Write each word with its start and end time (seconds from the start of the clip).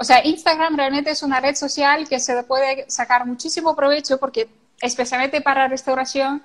o 0.00 0.04
sea, 0.04 0.26
Instagram 0.26 0.76
realmente 0.76 1.10
es 1.10 1.22
una 1.22 1.40
red 1.40 1.54
social 1.54 2.08
que 2.08 2.18
se 2.18 2.42
puede 2.44 2.86
sacar 2.88 3.26
muchísimo 3.26 3.76
provecho 3.76 4.18
porque 4.18 4.48
especialmente 4.80 5.42
para 5.42 5.68
restauración 5.68 6.42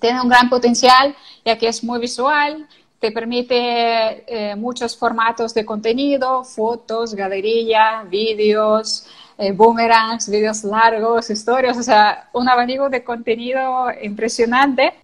tiene 0.00 0.20
un 0.20 0.28
gran 0.28 0.50
potencial 0.50 1.14
ya 1.44 1.56
que 1.56 1.68
es 1.68 1.84
muy 1.84 2.00
visual, 2.00 2.66
te 2.98 3.12
permite 3.12 4.24
eh, 4.26 4.56
muchos 4.56 4.96
formatos 4.96 5.54
de 5.54 5.64
contenido, 5.64 6.42
fotos, 6.42 7.14
galería, 7.14 8.02
vídeos, 8.08 9.06
eh, 9.38 9.52
boomerangs, 9.52 10.28
vídeos 10.28 10.64
largos, 10.64 11.30
historias, 11.30 11.78
o 11.78 11.84
sea, 11.84 12.30
un 12.32 12.48
abanico 12.48 12.88
de 12.88 13.04
contenido 13.04 13.86
impresionante. 14.02 14.94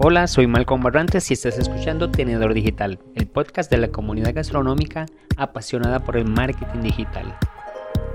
Hola, 0.00 0.28
soy 0.28 0.46
Malcolm 0.46 0.80
Barrantes 0.80 1.28
y 1.32 1.34
estás 1.34 1.58
escuchando 1.58 2.08
Tenedor 2.08 2.54
Digital, 2.54 3.00
el 3.16 3.26
podcast 3.26 3.68
de 3.68 3.78
la 3.78 3.88
comunidad 3.88 4.32
gastronómica 4.32 5.06
apasionada 5.36 5.98
por 5.98 6.16
el 6.16 6.24
marketing 6.24 6.82
digital. 6.82 7.36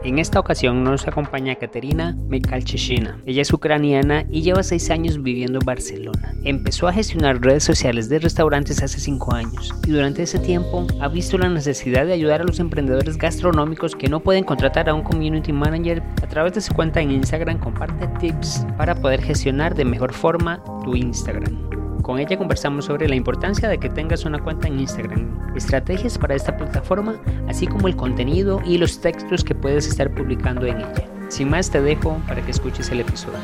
En 0.05 0.17
esta 0.17 0.39
ocasión 0.39 0.85
nos 0.85 1.05
acompaña 1.09 1.55
Katerina 1.55 2.15
Mikalchishina. 2.29 3.19
Ella 3.25 3.41
es 3.41 3.51
ucraniana 3.51 4.25
y 4.29 4.43
lleva 4.43 4.63
seis 4.63 4.89
años 4.91 5.21
viviendo 5.21 5.59
en 5.59 5.65
Barcelona. 5.65 6.33
Empezó 6.45 6.87
a 6.87 6.93
gestionar 6.93 7.41
redes 7.41 7.65
sociales 7.65 8.07
de 8.07 8.19
restaurantes 8.19 8.81
hace 8.81 9.01
cinco 9.01 9.33
años 9.33 9.73
y 9.85 9.91
durante 9.91 10.23
ese 10.23 10.39
tiempo 10.39 10.87
ha 11.01 11.09
visto 11.09 11.37
la 11.37 11.49
necesidad 11.49 12.05
de 12.05 12.13
ayudar 12.13 12.39
a 12.39 12.45
los 12.45 12.61
emprendedores 12.61 13.17
gastronómicos 13.17 13.93
que 13.93 14.07
no 14.07 14.21
pueden 14.21 14.45
contratar 14.45 14.87
a 14.87 14.93
un 14.93 15.03
community 15.03 15.51
manager. 15.51 16.01
A 16.21 16.27
través 16.27 16.53
de 16.53 16.61
su 16.61 16.73
cuenta 16.73 17.01
en 17.01 17.11
Instagram 17.11 17.59
comparte 17.59 18.07
tips 18.19 18.65
para 18.77 18.95
poder 18.95 19.21
gestionar 19.21 19.75
de 19.75 19.83
mejor 19.83 20.13
forma 20.13 20.63
tu 20.85 20.95
Instagram. 20.95 21.72
Con 22.01 22.19
ella 22.19 22.37
conversamos 22.37 22.85
sobre 22.85 23.07
la 23.07 23.15
importancia 23.15 23.69
de 23.69 23.77
que 23.77 23.89
tengas 23.89 24.25
una 24.25 24.39
cuenta 24.39 24.67
en 24.67 24.79
Instagram, 24.79 25.55
estrategias 25.55 26.17
para 26.17 26.35
esta 26.35 26.57
plataforma, 26.57 27.15
así 27.47 27.67
como 27.67 27.87
el 27.87 27.95
contenido 27.95 28.61
y 28.65 28.77
los 28.77 28.99
textos 28.99 29.43
que 29.43 29.55
puedes 29.55 29.87
estar 29.87 30.13
publicando 30.13 30.65
en 30.65 30.79
ella. 30.79 31.07
Sin 31.29 31.49
más 31.49 31.69
te 31.69 31.81
dejo 31.81 32.21
para 32.27 32.41
que 32.41 32.51
escuches 32.51 32.89
el 32.89 32.99
episodio. 32.99 33.39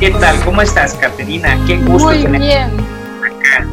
¿Qué 0.00 0.10
tal? 0.10 0.40
¿Cómo 0.44 0.62
estás, 0.62 0.94
Caterina? 0.94 1.58
Qué 1.66 1.76
gusto 1.78 2.08
Muy 2.08 2.26
bien. 2.26 2.70
acá. 3.22 3.66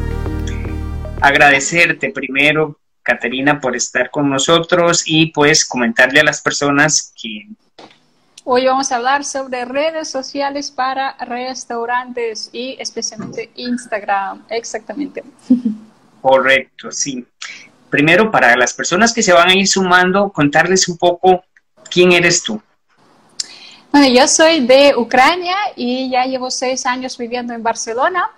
Agradecerte 1.20 2.10
primero, 2.10 2.78
Caterina, 3.02 3.60
por 3.60 3.76
estar 3.76 4.10
con 4.10 4.28
nosotros 4.30 5.02
y 5.06 5.26
pues 5.26 5.64
comentarle 5.64 6.20
a 6.20 6.24
las 6.24 6.40
personas 6.40 7.12
que 7.20 7.46
Hoy 8.48 8.64
vamos 8.64 8.92
a 8.92 8.96
hablar 8.96 9.24
sobre 9.24 9.64
redes 9.64 10.08
sociales 10.08 10.70
para 10.70 11.16
restaurantes 11.16 12.48
y 12.52 12.76
especialmente 12.78 13.50
Instagram. 13.56 14.44
Exactamente. 14.48 15.24
Correcto, 16.22 16.92
sí. 16.92 17.26
Primero, 17.90 18.30
para 18.30 18.56
las 18.56 18.72
personas 18.72 19.12
que 19.12 19.20
se 19.20 19.32
van 19.32 19.48
a 19.48 19.54
ir 19.54 19.66
sumando, 19.66 20.30
contarles 20.30 20.86
un 20.86 20.96
poco 20.96 21.42
quién 21.90 22.12
eres 22.12 22.40
tú. 22.44 22.62
Bueno, 23.90 24.06
yo 24.14 24.28
soy 24.28 24.64
de 24.64 24.94
Ucrania 24.96 25.56
y 25.74 26.08
ya 26.08 26.24
llevo 26.24 26.48
seis 26.48 26.86
años 26.86 27.18
viviendo 27.18 27.52
en 27.52 27.64
Barcelona. 27.64 28.30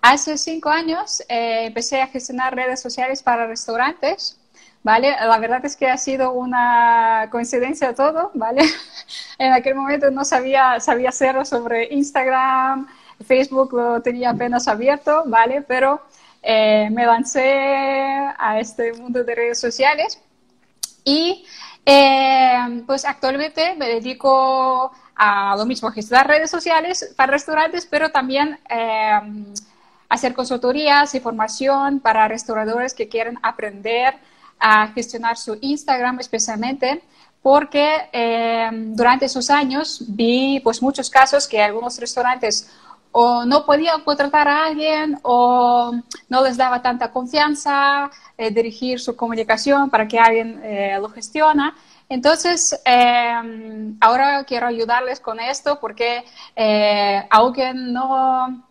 Hace 0.00 0.38
cinco 0.38 0.68
años 0.68 1.22
eh, 1.28 1.64
empecé 1.66 2.00
a 2.00 2.06
gestionar 2.06 2.54
redes 2.54 2.80
sociales 2.80 3.20
para 3.20 3.48
restaurantes 3.48 4.38
¿vale? 4.84 5.16
La 5.18 5.38
verdad 5.38 5.64
es 5.64 5.76
que 5.76 5.88
ha 5.88 5.96
sido 5.96 6.32
una 6.32 7.28
coincidencia 7.32 7.94
todo, 7.94 8.30
¿vale? 8.34 8.62
en 9.38 9.52
aquel 9.52 9.74
momento 9.74 10.10
no 10.12 10.24
sabía, 10.24 10.78
sabía 10.78 11.08
hacerlo 11.08 11.44
sobre 11.44 11.92
Instagram, 11.92 12.86
Facebook 13.26 13.72
lo 13.72 14.02
tenía 14.02 14.30
apenas 14.30 14.68
abierto, 14.68 15.24
¿vale? 15.26 15.62
Pero 15.62 16.02
eh, 16.42 16.88
me 16.92 17.06
lancé 17.06 17.42
a 18.38 18.58
este 18.60 18.92
mundo 18.92 19.24
de 19.24 19.34
redes 19.34 19.58
sociales 19.58 20.20
y 21.02 21.46
eh, 21.86 22.82
pues 22.86 23.04
actualmente 23.06 23.74
me 23.76 23.88
dedico 23.88 24.92
a 25.16 25.54
lo 25.56 25.64
mismo, 25.64 25.90
gestionar 25.90 26.26
redes 26.26 26.50
sociales 26.50 27.14
para 27.16 27.32
restaurantes, 27.32 27.86
pero 27.86 28.10
también 28.10 28.58
eh, 28.68 29.20
hacer 30.10 30.34
consultorías 30.34 31.14
y 31.14 31.20
formación 31.20 32.00
para 32.00 32.28
restauradores 32.28 32.92
que 32.92 33.08
quieren 33.08 33.38
aprender 33.42 34.16
a 34.58 34.88
gestionar 34.88 35.36
su 35.36 35.58
Instagram 35.60 36.20
especialmente 36.20 37.02
porque 37.44 38.08
eh, 38.10 38.70
durante 38.72 39.26
esos 39.26 39.50
años 39.50 40.02
vi 40.08 40.60
pues 40.64 40.80
muchos 40.80 41.10
casos 41.10 41.46
que 41.46 41.60
algunos 41.60 41.98
restaurantes 41.98 42.70
o 43.12 43.44
no 43.44 43.66
podían 43.66 44.00
contratar 44.00 44.48
a 44.48 44.64
alguien 44.64 45.18
o 45.22 45.92
no 46.30 46.42
les 46.42 46.56
daba 46.56 46.80
tanta 46.80 47.12
confianza 47.12 48.10
eh, 48.38 48.50
dirigir 48.50 48.98
su 48.98 49.14
comunicación 49.14 49.90
para 49.90 50.08
que 50.08 50.18
alguien 50.18 50.58
eh, 50.64 50.96
lo 50.98 51.10
gestiona. 51.10 51.76
Entonces, 52.08 52.80
ahora 54.00 54.44
quiero 54.44 54.66
ayudarles 54.66 55.20
con 55.20 55.38
esto 55.38 55.80
porque 55.80 56.24
aunque 57.30 57.74
no 57.74 58.64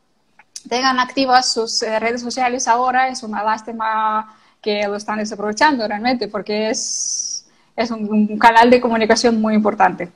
tengan 0.67 0.99
activas 0.99 1.51
sus 1.51 1.81
redes 1.81 2.21
sociales 2.21 2.67
ahora, 2.67 3.09
es 3.09 3.21
una 3.21 3.43
lástima 3.43 4.35
que 4.63 4.87
lo 4.87 4.95
están 4.95 5.19
desaprovechando 5.19 5.87
realmente, 5.87 6.27
porque 6.27 6.69
es, 6.69 7.45
es 7.75 7.91
un, 7.91 8.37
canal 8.39 8.69
de 8.69 8.79
comunicación 8.79 9.39
muy 9.39 9.53
importante. 9.53 10.09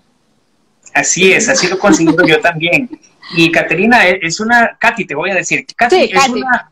Así 0.93 1.31
es, 1.31 1.49
así 1.49 1.67
lo 1.67 1.77
considero 1.77 2.25
yo 2.25 2.39
también. 2.39 2.89
Y 3.35 3.51
Caterina 3.51 4.07
e, 4.07 4.19
es 4.23 4.39
una, 4.39 4.77
Katy, 4.79 5.05
te 5.05 5.13
voy 5.13 5.31
a 5.31 5.35
decir, 5.35 5.65
Katy 5.75 6.11
es 6.13 6.29
Una, 6.29 6.71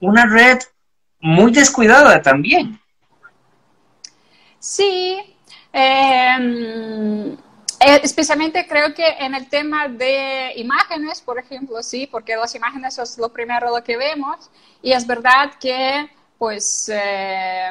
una 0.00 0.26
red 0.26 0.58
muy 1.20 1.52
descuidada 1.52 2.20
también. 2.20 2.78
Sí, 4.58 5.18
em, 5.72 7.32
eh, 7.32 8.00
especialmente 8.02 8.66
creo 8.66 8.92
que 8.92 9.06
en 9.20 9.36
el 9.36 9.48
tema 9.48 9.86
de 9.86 10.52
imágenes, 10.56 11.20
por 11.20 11.38
ejemplo, 11.38 11.80
sí, 11.82 12.08
porque 12.10 12.34
las 12.34 12.54
imágenes 12.56 12.98
es 12.98 13.18
lo 13.18 13.32
primero 13.32 13.70
lo 13.74 13.84
que 13.84 13.96
vemos 13.96 14.50
y 14.82 14.92
es 14.92 15.06
verdad 15.06 15.52
que 15.60 16.10
pues 16.38 16.88
eh, 16.92 17.70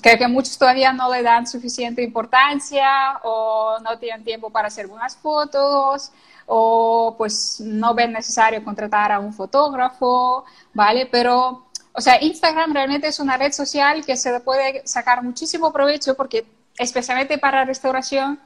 creo 0.00 0.18
que 0.18 0.28
muchos 0.28 0.56
todavía 0.56 0.92
no 0.92 1.12
le 1.12 1.22
dan 1.22 1.46
suficiente 1.46 2.02
importancia 2.02 3.20
o 3.22 3.78
no 3.80 3.98
tienen 3.98 4.24
tiempo 4.24 4.48
para 4.48 4.68
hacer 4.68 4.86
buenas 4.86 5.14
fotos 5.16 6.10
o 6.46 7.14
pues 7.18 7.60
no 7.60 7.94
ven 7.94 8.12
necesario 8.12 8.64
contratar 8.64 9.12
a 9.12 9.20
un 9.20 9.32
fotógrafo, 9.32 10.44
¿vale? 10.72 11.06
Pero, 11.06 11.66
o 11.92 12.00
sea, 12.00 12.22
Instagram 12.22 12.72
realmente 12.72 13.08
es 13.08 13.20
una 13.20 13.36
red 13.36 13.52
social 13.52 14.04
que 14.04 14.16
se 14.16 14.40
puede 14.40 14.82
sacar 14.86 15.22
muchísimo 15.22 15.72
provecho 15.72 16.16
porque 16.16 16.46
especialmente 16.78 17.36
para 17.38 17.64
restauración 17.64 18.40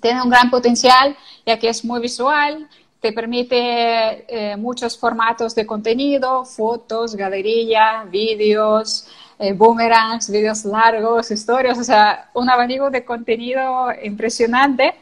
tiene 0.00 0.22
un 0.22 0.30
gran 0.30 0.50
potencial 0.50 1.16
ya 1.44 1.58
que 1.58 1.68
es 1.68 1.84
muy 1.84 2.00
visual, 2.00 2.68
te 3.02 3.12
permite 3.12 4.52
eh, 4.52 4.56
muchos 4.56 4.96
formatos 4.96 5.56
de 5.56 5.66
contenido, 5.66 6.44
fotos, 6.44 7.16
galería, 7.16 8.04
vídeos, 8.08 9.08
eh, 9.40 9.52
boomerangs, 9.52 10.30
vídeos 10.30 10.64
largos, 10.64 11.32
historias, 11.32 11.76
o 11.80 11.82
sea, 11.82 12.30
un 12.32 12.48
abanico 12.48 12.90
de 12.90 13.04
contenido 13.04 13.88
impresionante. 14.04 14.94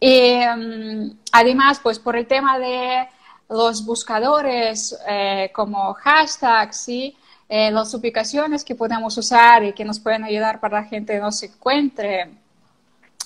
Y 0.00 0.40
mm, 0.44 1.12
además, 1.30 1.78
pues 1.80 2.00
por 2.00 2.16
el 2.16 2.26
tema 2.26 2.58
de 2.58 3.06
los 3.48 3.86
buscadores 3.86 4.98
eh, 5.08 5.50
como 5.54 5.94
hashtags, 5.94 6.88
y 6.88 7.16
las 7.48 7.92
ubicaciones 7.92 8.64
que 8.64 8.74
podemos 8.74 9.18
usar 9.18 9.62
y 9.62 9.74
que 9.74 9.84
nos 9.84 10.00
pueden 10.00 10.24
ayudar 10.24 10.58
para 10.58 10.78
que 10.78 10.84
la 10.84 10.88
gente 10.88 11.18
nos 11.18 11.42
encuentre. 11.42 12.30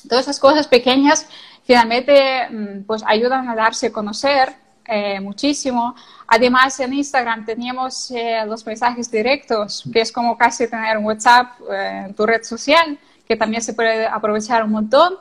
Todas 0.08 0.24
esas 0.24 0.40
cosas 0.40 0.66
pequeñas 0.66 1.28
finalmente 1.66 2.48
mm, 2.48 2.84
pues 2.84 3.02
ayudan 3.06 3.48
a 3.48 3.54
darse 3.54 3.88
a 3.88 3.92
conocer 3.92 4.54
eh, 4.88 5.18
muchísimo. 5.20 5.96
Además, 6.28 6.78
en 6.78 6.92
Instagram 6.94 7.44
teníamos 7.44 8.10
eh, 8.12 8.44
los 8.46 8.64
mensajes 8.64 9.10
directos, 9.10 9.84
que 9.92 10.00
es 10.00 10.12
como 10.12 10.38
casi 10.38 10.68
tener 10.68 10.96
un 10.96 11.04
WhatsApp 11.04 11.60
eh, 11.70 12.04
en 12.06 12.14
tu 12.14 12.24
red 12.24 12.42
social, 12.44 12.96
que 13.26 13.36
también 13.36 13.62
se 13.62 13.74
puede 13.74 14.06
aprovechar 14.06 14.62
un 14.62 14.70
montón. 14.70 15.14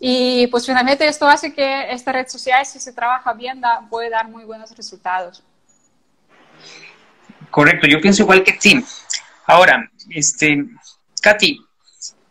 Y 0.00 0.46
pues 0.46 0.64
finalmente 0.64 1.06
esto 1.06 1.28
hace 1.28 1.52
que 1.52 1.92
esta 1.92 2.12
red 2.12 2.28
social, 2.28 2.64
si 2.64 2.78
se 2.78 2.92
trabaja 2.92 3.32
bien, 3.32 3.60
puede 3.90 4.08
dar 4.08 4.28
muy 4.28 4.44
buenos 4.44 4.74
resultados. 4.74 5.42
Correcto, 7.50 7.86
yo 7.86 8.00
pienso 8.00 8.22
igual 8.22 8.44
que 8.44 8.52
ti. 8.52 8.82
Ahora, 9.46 9.90
este, 10.10 10.64
Katy, 11.20 11.60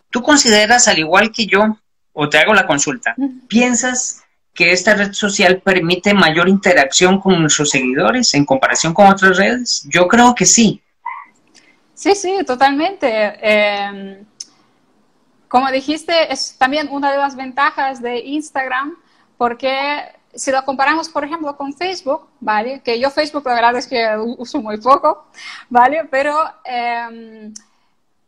¿tú 0.10 0.22
consideras, 0.22 0.88
al 0.88 1.00
igual 1.00 1.32
que 1.32 1.46
yo, 1.46 1.78
o 2.20 2.28
te 2.28 2.40
hago 2.40 2.54
la 2.56 2.66
consulta, 2.66 3.16
¿piensas 3.48 4.24
que 4.52 4.72
esta 4.72 4.96
red 4.96 5.14
social 5.14 5.62
permite 5.62 6.16
mayor 6.16 6.50
interacción 6.50 7.20
con 7.20 7.40
nuestros 7.40 7.70
seguidores 7.70 8.34
en 8.34 8.44
comparación 8.44 8.92
con 8.92 9.06
otras 9.06 9.38
redes? 9.38 9.86
Yo 9.88 10.08
creo 10.08 10.34
que 10.34 10.48
sí. 10.48 10.82
Sí, 11.94 12.16
sí, 12.16 12.40
totalmente. 12.44 13.08
Em, 13.40 14.26
como 15.48 15.70
dijiste, 15.70 16.34
es 16.34 16.58
también 16.58 16.88
una 16.90 17.12
de 17.12 17.20
las 17.20 17.36
ventajas 17.36 18.02
de 18.02 18.18
Instagram 18.18 18.96
porque 19.38 20.02
si 20.34 20.52
lo 20.52 20.66
comparamos, 20.66 21.10
por 21.10 21.24
ejemplo, 21.24 21.56
con 21.56 21.72
Facebook, 21.72 22.28
¿vale? 22.40 22.82
Que 22.84 23.00
yo 23.00 23.12
Facebook 23.12 23.46
la 23.46 23.54
verdad 23.54 23.76
es 23.78 23.86
que 23.86 24.08
uso 24.40 24.60
muy 24.60 24.78
poco, 24.78 25.28
¿vale? 25.70 26.08
Pero 26.10 26.36
em, 26.66 27.54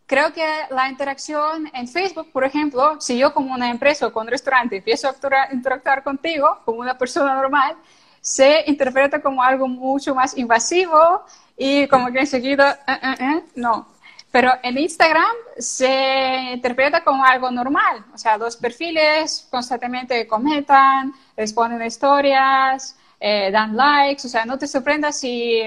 creo 0.10 0.34
que 0.34 0.66
la 0.72 0.90
interacción 0.90 1.70
en 1.72 1.88
Facebook, 1.88 2.32
por 2.34 2.44
ejemplo, 2.44 3.00
si 3.00 3.16
yo 3.20 3.32
como 3.32 3.54
una 3.54 3.70
empresa 3.70 4.08
o 4.08 4.12
con 4.12 4.26
un 4.26 4.32
restaurante 4.32 4.78
empiezo 4.78 5.08
a 5.08 5.54
interactuar 5.54 6.04
contigo 6.04 6.60
como 6.66 6.80
una 6.80 6.98
persona 6.98 7.36
normal, 7.36 7.76
se 8.20 8.64
interpreta 8.66 9.22
como 9.22 9.44
algo 9.44 9.68
mucho 9.68 10.16
más 10.16 10.36
invasivo 10.36 11.24
y 11.56 11.88
como 11.88 12.12
que 12.12 12.22
enseguida, 12.22 12.80
eh, 12.88 13.00
eh, 13.04 13.16
eh, 13.20 13.44
no. 13.56 13.88
Pero 14.32 14.52
en 14.64 14.80
Instagram 14.80 15.36
se 15.60 16.54
interpreta 16.54 17.04
como 17.04 17.24
algo 17.24 17.52
normal, 17.52 18.04
o 18.12 18.18
sea, 18.18 18.40
dos 18.40 18.58
perfiles 18.58 19.48
constantemente 19.52 20.26
comentan, 20.28 21.14
responden 21.38 21.84
historias, 21.84 22.96
dan 23.20 23.76
likes, 23.76 24.26
o 24.26 24.30
sea, 24.30 24.46
no 24.46 24.58
te 24.58 24.68
sorprendas 24.68 25.20
si, 25.20 25.62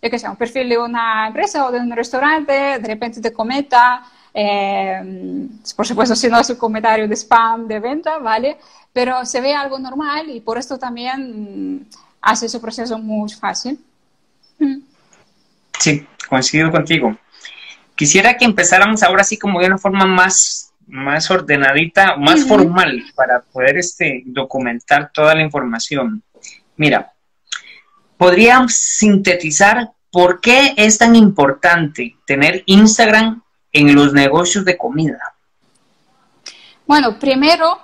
yo 0.00 0.10
qué 0.10 0.18
sé, 0.18 0.28
un 0.28 0.36
perfil 0.36 0.68
de 0.68 0.78
una 0.78 1.26
empresa 1.26 1.66
o 1.66 1.72
de 1.72 1.78
un 1.78 1.90
restaurante 1.90 2.52
de 2.52 2.86
repente 2.86 3.20
te 3.20 3.32
comenta, 3.32 4.02
por 5.76 5.86
supuesto 5.86 6.14
si 6.14 6.28
no 6.28 6.40
es 6.40 6.50
un 6.50 6.56
comentario 6.56 7.08
de 7.08 7.16
spam 7.16 7.66
de 7.66 7.80
venta, 7.80 8.18
¿vale? 8.18 8.58
pero 8.98 9.24
se 9.24 9.40
ve 9.40 9.54
algo 9.54 9.78
normal 9.78 10.28
y 10.28 10.40
por 10.40 10.58
esto 10.58 10.76
también 10.76 11.86
hace 12.20 12.48
su 12.48 12.60
proceso 12.60 12.98
muy 12.98 13.30
fácil. 13.30 13.78
Sí, 15.78 16.04
coincido 16.28 16.70
contigo. 16.72 17.16
Quisiera 17.94 18.36
que 18.36 18.44
empezáramos 18.44 19.04
ahora 19.04 19.22
así 19.22 19.38
como 19.38 19.60
de 19.60 19.66
una 19.66 19.78
forma 19.78 20.04
más, 20.04 20.72
más 20.88 21.30
ordenadita, 21.30 22.16
más 22.16 22.44
formal 22.44 23.04
para 23.14 23.40
poder 23.40 23.78
este, 23.78 24.22
documentar 24.26 25.12
toda 25.12 25.34
la 25.34 25.42
información. 25.42 26.22
Mira, 26.76 27.12
podríamos 28.18 28.74
sintetizar 28.74 29.92
por 30.10 30.40
qué 30.40 30.74
es 30.76 30.98
tan 30.98 31.16
importante 31.16 32.16
tener 32.26 32.62
Instagram 32.66 33.42
en 33.72 33.94
los 33.94 34.12
negocios 34.12 34.64
de 34.64 34.76
comida. 34.76 35.34
Bueno, 36.86 37.18
primero 37.18 37.78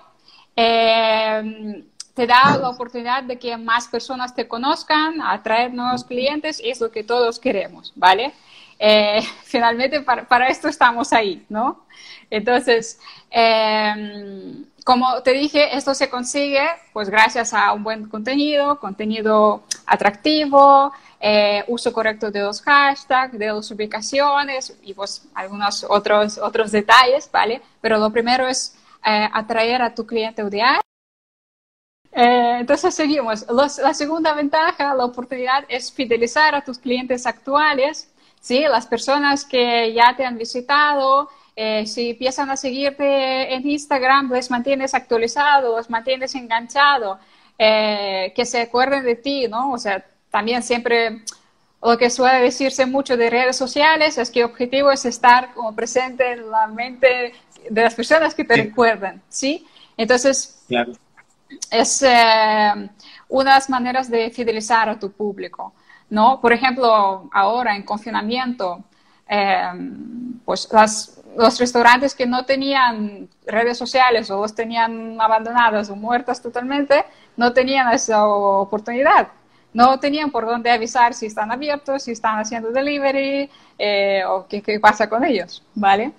eh, 0.57 1.85
te 2.15 2.27
da 2.27 2.57
la 2.57 2.69
oportunidad 2.69 3.25
de 3.25 3.39
que 3.39 3.57
más 3.57 3.89
personas 3.89 4.35
te 4.35 4.49
conozcan, 4.49 5.21
atraer 5.21 5.75
nuevos 5.75 6.05
clientes, 6.05 6.61
es 6.65 6.81
lo 6.81 6.91
que 6.91 7.05
todos 7.05 7.39
queremos, 7.39 7.93
¿vale? 7.97 8.33
Eh, 8.79 9.23
finalmente 9.45 10.01
para, 10.01 10.49
esto 10.49 10.69
estamos 10.69 11.13
ahí, 11.13 11.45
¿no? 11.49 11.85
Entonces, 12.31 12.99
em, 13.31 14.65
como 14.85 15.23
te 15.23 15.33
dije, 15.33 15.75
esto 15.77 15.95
se 15.95 16.11
consigue 16.11 16.63
pues 16.93 17.09
gracias 17.09 17.55
a 17.55 17.73
un 17.73 17.83
buen 17.83 18.09
contenido, 18.09 18.79
contenido 18.79 19.63
atractivo, 19.87 20.93
eh, 21.19 21.65
uso 21.69 21.91
correcto 21.91 22.31
de 22.31 22.43
los 22.43 22.61
hashtags, 22.61 23.39
de 23.39 23.47
las 23.47 23.71
ubicaciones 23.71 24.77
y 24.83 24.93
pues 24.93 25.27
algunos 25.35 25.87
otros, 25.89 26.37
otros 26.37 26.71
detalles, 26.71 27.31
¿vale? 27.33 27.63
Pero 27.81 27.99
lo 27.99 28.11
primero 28.11 28.47
es 28.47 28.77
eh, 29.05 29.29
atraer 29.33 29.81
a 29.81 29.95
tu 29.95 30.07
cliente 30.07 30.43
ideal. 30.43 30.81
Eh, 32.13 32.59
entonces 32.61 32.95
seguimos. 32.95 33.47
la 33.49 33.95
segunda 33.95 34.35
ventaja, 34.35 34.95
la 34.95 35.05
oportunidad 35.07 35.65
es 35.69 35.91
fidelizar 35.91 36.55
a 36.55 36.63
tus 36.63 36.79
clientes 36.79 37.27
actuales, 37.27 38.13
¿sí? 38.41 38.61
las 38.61 38.87
personas 38.87 39.47
que 39.47 39.95
ya 39.95 40.15
te 40.15 40.27
han 40.27 40.37
visitado. 40.37 41.31
Eh, 41.57 41.87
si 41.87 42.11
empiezan 42.11 42.51
a 42.51 42.57
seguirte 42.57 43.55
en 43.55 43.69
Instagram, 43.69 44.33
les 44.33 44.51
mantienes 44.51 44.95
actualizado, 44.95 45.77
los 45.77 45.89
mantienes 45.89 46.35
enganchado, 46.35 47.19
que 47.57 48.45
se 48.45 48.63
acuerden 48.63 49.05
de 49.05 49.15
ti, 49.15 49.47
¿no? 49.49 49.73
O 49.73 49.79
sea, 49.79 50.05
también 50.31 50.63
siempre 50.65 51.23
lo 51.85 51.99
que 51.99 52.09
suele 52.09 52.41
decirse 52.41 52.87
mucho 52.87 53.17
de 53.17 53.29
redes 53.29 53.57
sociales 53.57 54.17
es 54.17 54.31
que 54.31 54.41
el 54.41 54.47
objetivo 54.47 54.91
es 54.91 55.05
estar 55.05 55.53
como 55.53 55.75
presente 55.75 56.33
en 56.33 56.51
la 56.51 56.67
mente 56.67 57.35
de 57.69 57.83
las 57.83 57.95
personas 57.95 58.35
que 58.35 58.45
te 58.45 58.57
recuerdan, 58.57 59.23
¿sí? 59.29 59.67
Entonces, 59.97 60.65
es 61.71 62.03
eh, 62.03 62.91
unas 63.29 63.69
maneras 63.69 64.11
de 64.11 64.31
fidelizar 64.31 64.89
a 64.89 64.99
tu 64.99 65.13
público, 65.13 65.75
¿no? 66.09 66.41
Por 66.41 66.55
ejemplo, 66.55 67.29
ahora 67.31 67.77
en 67.77 67.83
confinamiento, 67.83 68.83
eh, 69.29 69.71
pues 70.43 70.67
los 71.37 71.59
restaurantes 71.59 72.15
que 72.15 72.27
no 72.27 72.45
tenían 72.45 73.29
redes 73.47 73.79
sociales 73.79 74.31
o 74.31 74.41
los 74.41 74.55
tenían 74.55 75.21
abandonadas 75.21 75.91
o 75.91 75.97
muertas 75.97 76.41
totalmente, 76.41 77.05
no 77.37 77.53
tenían 77.53 77.93
esa 77.93 78.27
oportunidad. 78.27 79.29
No 79.73 79.99
tenían 79.99 80.31
por 80.31 80.47
dónde 80.47 80.71
avisar 80.71 81.15
si 81.15 81.27
están 81.27 81.51
abiertos, 81.51 82.05
si 82.05 82.13
están 82.13 82.39
haciendo 82.39 82.71
delivery 82.71 83.51
eh, 83.77 84.23
o 84.25 84.47
qué, 84.47 84.79
pasa 84.81 85.09
con 85.09 85.25
ellos, 85.25 85.65
¿vale? 85.75 86.13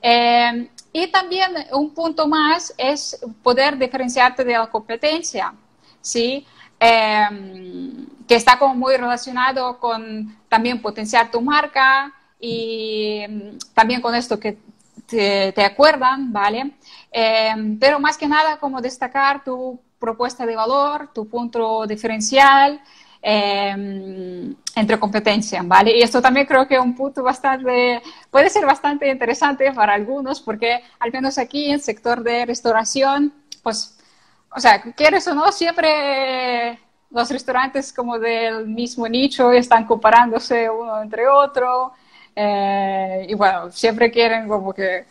Eh, 0.00 0.68
y 0.92 1.06
también 1.08 1.52
un 1.72 1.92
punto 1.92 2.26
más 2.26 2.74
es 2.78 3.20
poder 3.42 3.76
diferenciarte 3.76 4.44
de 4.44 4.54
la 4.54 4.66
competencia, 4.66 5.52
¿sí? 6.00 6.46
Em, 6.78 8.06
que 8.26 8.34
está 8.34 8.58
como 8.58 8.74
muy 8.74 8.96
relacionado 8.96 9.78
con 9.78 10.34
también 10.48 10.80
potenciar 10.80 11.30
tu 11.30 11.42
marca 11.42 12.10
y 12.40 13.18
em, 13.20 13.58
también 13.74 14.00
con 14.00 14.14
esto 14.14 14.38
que 14.40 14.58
te, 15.06 15.64
acuerdan, 15.64 16.32
¿vale? 16.32 16.72
Em, 17.12 17.78
pero 17.78 17.98
más 18.00 18.16
que 18.16 18.28
nada 18.28 18.58
como 18.58 18.80
destacar 18.80 19.44
tu 19.44 19.80
propuesta 19.98 20.46
de 20.46 20.56
valor, 20.56 21.10
tu 21.12 21.28
punto 21.28 21.86
diferencial, 21.86 22.80
Em, 23.22 24.56
entre 24.74 24.98
competencia, 24.98 25.60
¿vale? 25.62 25.98
Y 25.98 26.02
esto 26.02 26.22
también 26.22 26.46
creo 26.46 26.66
que 26.66 26.76
es 26.76 26.80
un 26.80 26.94
punto 26.94 27.22
bastante, 27.22 28.00
puede 28.30 28.48
ser 28.48 28.64
bastante 28.64 29.10
interesante 29.10 29.70
para 29.72 29.92
algunos, 29.92 30.40
porque 30.40 30.82
al 30.98 31.12
menos 31.12 31.36
aquí 31.36 31.66
en 31.66 31.74
el 31.74 31.80
sector 31.82 32.22
de 32.22 32.46
restauración, 32.46 33.34
pues, 33.62 33.98
o 34.56 34.58
sea, 34.58 34.80
quieres 34.94 35.28
o 35.28 35.34
no, 35.34 35.52
siempre 35.52 36.78
los 37.10 37.30
restaurantes 37.30 37.92
como 37.92 38.18
del 38.18 38.66
mismo 38.66 39.06
nicho 39.06 39.52
están 39.52 39.84
comparándose 39.84 40.70
uno 40.70 41.02
entre 41.02 41.28
otro, 41.28 41.92
eh, 42.42 43.26
y 43.28 43.34
bueno, 43.34 43.70
siempre 43.70 44.10
quieren 44.10 44.48
como 44.48 44.72
que 44.72 45.04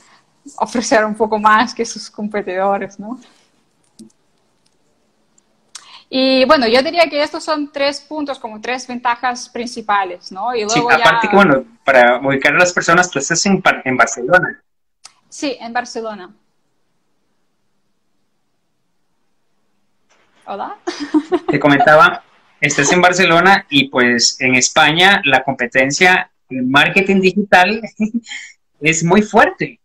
ofrecer 0.58 1.06
un 1.06 1.14
poco 1.14 1.38
más 1.38 1.76
que 1.76 1.86
sus 1.86 2.10
competidores, 2.10 3.00
¿no? 3.00 3.20
Y 6.10 6.44
bueno, 6.46 6.68
yo 6.68 6.82
diría 6.82 7.08
que 7.08 7.22
estos 7.22 7.44
son 7.44 7.72
tres 7.72 8.02
puntos, 8.02 8.40
como 8.40 8.60
tres 8.60 8.88
ventajas 8.88 9.48
principales, 9.48 10.32
¿no? 10.32 10.56
Y 10.56 10.64
luego 10.64 10.74
sí, 10.74 10.82
aparte 10.92 11.28
que, 11.30 11.36
bueno, 11.36 11.66
para 11.86 12.20
ubicar 12.20 12.56
a 12.56 12.58
las 12.58 12.74
personas, 12.74 13.12
tú 13.12 13.20
estás 13.20 13.46
en, 13.46 13.62
en 13.86 13.96
Barcelona. 13.96 14.64
Sí, 15.30 15.56
en 15.60 15.72
Barcelona. 15.72 16.34
Hola. 20.48 20.78
Te 21.48 21.60
comentaba, 21.60 22.24
estás 22.60 22.92
en 22.92 23.04
Barcelona 23.04 23.68
y 23.70 23.90
pues 23.90 24.42
en 24.42 24.56
España 24.56 25.22
la 25.26 25.44
competencia 25.44 26.32
en 26.50 26.70
marketing 26.70 27.22
digital 27.22 27.82
es 28.82 29.04
muy 29.04 29.22
fuerte. 29.22 29.80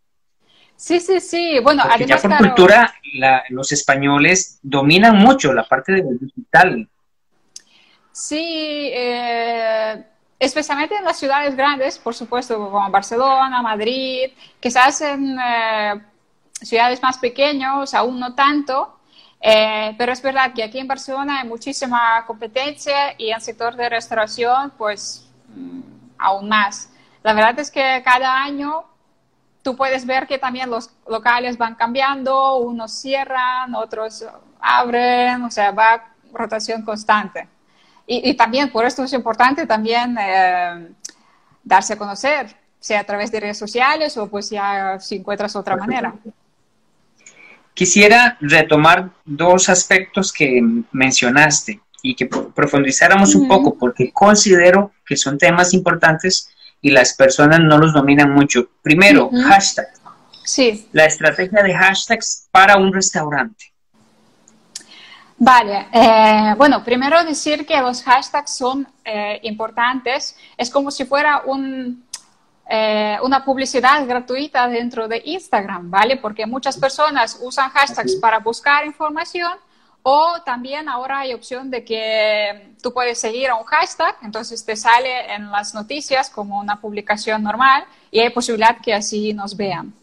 Sí, 0.76 1.00
sí, 1.00 1.20
sí. 1.20 1.58
Bueno, 1.60 1.84
Porque 1.88 2.06
ya 2.06 2.18
por 2.18 2.36
cultura 2.36 2.94
los 3.50 3.72
españoles 3.72 4.58
dominan 4.62 5.16
mucho 5.16 5.52
la 5.52 5.64
parte 5.64 5.92
del 5.92 6.18
digital. 6.18 6.88
Sí, 8.12 8.90
eh, 8.92 10.04
especialmente 10.38 10.96
en 10.96 11.04
las 11.04 11.18
ciudades 11.18 11.56
grandes, 11.56 11.98
por 11.98 12.14
supuesto, 12.14 12.56
como 12.56 12.90
Barcelona, 12.90 13.62
Madrid, 13.62 14.30
quizás 14.60 15.00
en 15.00 15.38
eh, 15.38 16.00
ciudades 16.52 17.02
más 17.02 17.18
pequeñas 17.18 17.94
aún 17.94 18.20
no 18.20 18.34
tanto, 18.34 18.98
eh, 19.40 19.94
pero 19.98 20.12
es 20.12 20.22
verdad 20.22 20.52
que 20.54 20.62
aquí 20.62 20.78
en 20.78 20.88
Barcelona 20.88 21.40
hay 21.40 21.48
muchísima 21.48 22.24
competencia 22.26 23.14
y 23.18 23.30
en 23.30 23.36
el 23.36 23.42
sector 23.42 23.76
de 23.76 23.88
restauración, 23.88 24.72
pues 24.78 25.28
mm, 25.48 25.93
aún 26.18 26.48
más. 26.48 26.90
La 27.22 27.32
verdad 27.32 27.58
es 27.58 27.70
que 27.70 28.02
cada 28.04 28.42
año 28.42 28.84
tú 29.62 29.76
puedes 29.76 30.04
ver 30.06 30.26
que 30.26 30.38
también 30.38 30.70
los 30.70 30.90
locales 31.08 31.56
van 31.56 31.74
cambiando, 31.74 32.58
unos 32.58 32.92
cierran, 32.92 33.74
otros 33.74 34.24
abren, 34.60 35.42
o 35.42 35.50
sea, 35.50 35.70
va 35.70 36.14
rotación 36.32 36.82
constante. 36.82 37.48
Y, 38.06 38.34
también, 38.34 38.70
por 38.70 38.84
esto 38.84 39.02
es 39.02 39.14
importante 39.14 39.66
también 39.66 40.18
eh, 40.20 40.88
darse 41.62 41.94
a 41.94 41.96
conocer, 41.96 42.54
sea 42.78 43.00
a 43.00 43.04
través 43.04 43.32
de 43.32 43.40
redes 43.40 43.56
sociales 43.56 44.18
o 44.18 44.28
pues 44.28 44.50
ya 44.50 45.00
si 45.00 45.16
encuentras 45.16 45.56
otra 45.56 45.74
manera. 45.74 46.14
Quisiera 47.72 48.36
retomar 48.42 49.08
dos 49.24 49.70
aspectos 49.70 50.30
que 50.30 50.62
mencionaste 50.92 51.80
y 52.02 52.14
que 52.14 52.26
profundizáramos 52.26 53.34
un 53.34 53.48
poco 53.48 53.74
porque 53.74 54.12
considero 54.12 54.92
que 55.04 55.16
son 55.16 55.38
temas 55.38 55.74
importantes 55.74 56.48
y 56.80 56.90
las 56.90 57.14
personas 57.14 57.60
no 57.60 57.78
los 57.78 57.92
dominan 57.92 58.32
mucho. 58.32 58.68
Primero, 58.82 59.30
hashtag. 59.48 59.88
Sí. 60.44 60.88
La 60.92 61.06
estrategia 61.06 61.62
de 61.62 61.74
hashtags 61.74 62.48
para 62.50 62.76
un 62.76 62.92
restaurante. 62.92 63.72
Vale, 65.38 65.88
eh, 65.92 66.54
bueno, 66.56 66.84
primero 66.84 67.24
decir 67.24 67.66
que 67.66 67.80
los 67.80 68.02
hashtags 68.02 68.56
son 68.56 68.86
eh, 69.04 69.40
importantes. 69.42 70.36
Es 70.56 70.70
como 70.70 70.90
si 70.90 71.04
fuera 71.04 71.42
un, 71.46 72.04
eh, 72.68 73.18
una 73.22 73.44
publicidad 73.44 74.06
gratuita 74.06 74.68
dentro 74.68 75.08
de 75.08 75.22
Instagram, 75.24 75.90
¿vale? 75.90 76.18
Porque 76.18 76.46
muchas 76.46 76.76
personas 76.76 77.38
usan 77.42 77.70
hashtags 77.70 78.16
para 78.16 78.38
buscar 78.38 78.86
información 78.86 79.52
o 80.06 80.42
también 80.44 80.86
ahora 80.90 81.20
hay 81.20 81.32
opción 81.32 81.70
de 81.70 81.82
que 81.82 82.74
tú 82.82 82.92
puedes 82.92 83.18
seguir 83.18 83.48
a 83.48 83.54
un 83.54 83.64
hashtag, 83.64 84.14
entonces 84.22 84.62
te 84.62 84.76
sale 84.76 85.32
en 85.34 85.50
las 85.50 85.74
noticias 85.74 86.28
como 86.28 86.60
una 86.60 86.78
publicación 86.78 87.42
normal 87.42 87.84
y 88.10 88.20
hay 88.20 88.28
posibilidad 88.28 88.76
que 88.82 88.92
así 88.92 89.32
nos 89.32 89.56
vean, 89.56 89.94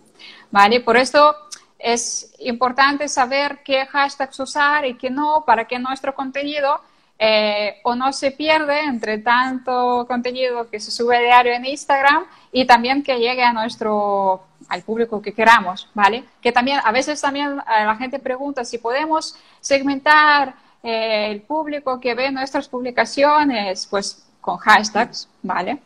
¿vale? 0.49 0.79
Por 0.79 0.97
esto 0.97 1.35
es 1.77 2.33
importante 2.39 3.07
saber 3.07 3.59
qué 3.63 3.85
hashtags 3.85 4.39
usar 4.39 4.87
y 4.87 4.97
qué 4.97 5.11
no 5.11 5.43
para 5.45 5.65
que 5.65 5.77
nuestro 5.77 6.15
contenido 6.15 6.81
eh, 7.19 7.75
o 7.83 7.93
no 7.93 8.11
se 8.11 8.31
pierde 8.31 8.79
entre 8.79 9.19
tanto 9.19 10.07
contenido 10.07 10.67
que 10.67 10.79
se 10.79 10.89
sube 10.89 11.21
diario 11.21 11.53
en 11.53 11.65
Instagram 11.65 12.25
y 12.51 12.65
también 12.65 13.03
que 13.03 13.19
llegue 13.19 13.43
a 13.43 13.53
nuestro 13.53 14.47
al 14.71 14.83
público 14.83 15.21
que 15.21 15.33
queramos, 15.33 15.89
¿vale? 15.93 16.23
Que 16.41 16.51
también 16.51 16.79
a 16.83 16.91
veces 16.91 17.19
también 17.19 17.59
eh, 17.59 17.85
la 17.85 17.95
gente 17.97 18.19
pregunta 18.19 18.63
si 18.63 18.77
podemos 18.77 19.35
segmentar 19.59 20.55
eh, 20.81 21.27
el 21.29 21.41
público 21.41 21.99
que 21.99 22.15
ve 22.15 22.31
nuestras 22.31 22.69
publicaciones, 22.69 23.85
pues 23.85 24.25
con 24.39 24.57
hashtags, 24.57 25.27
¿vale? 25.43 25.79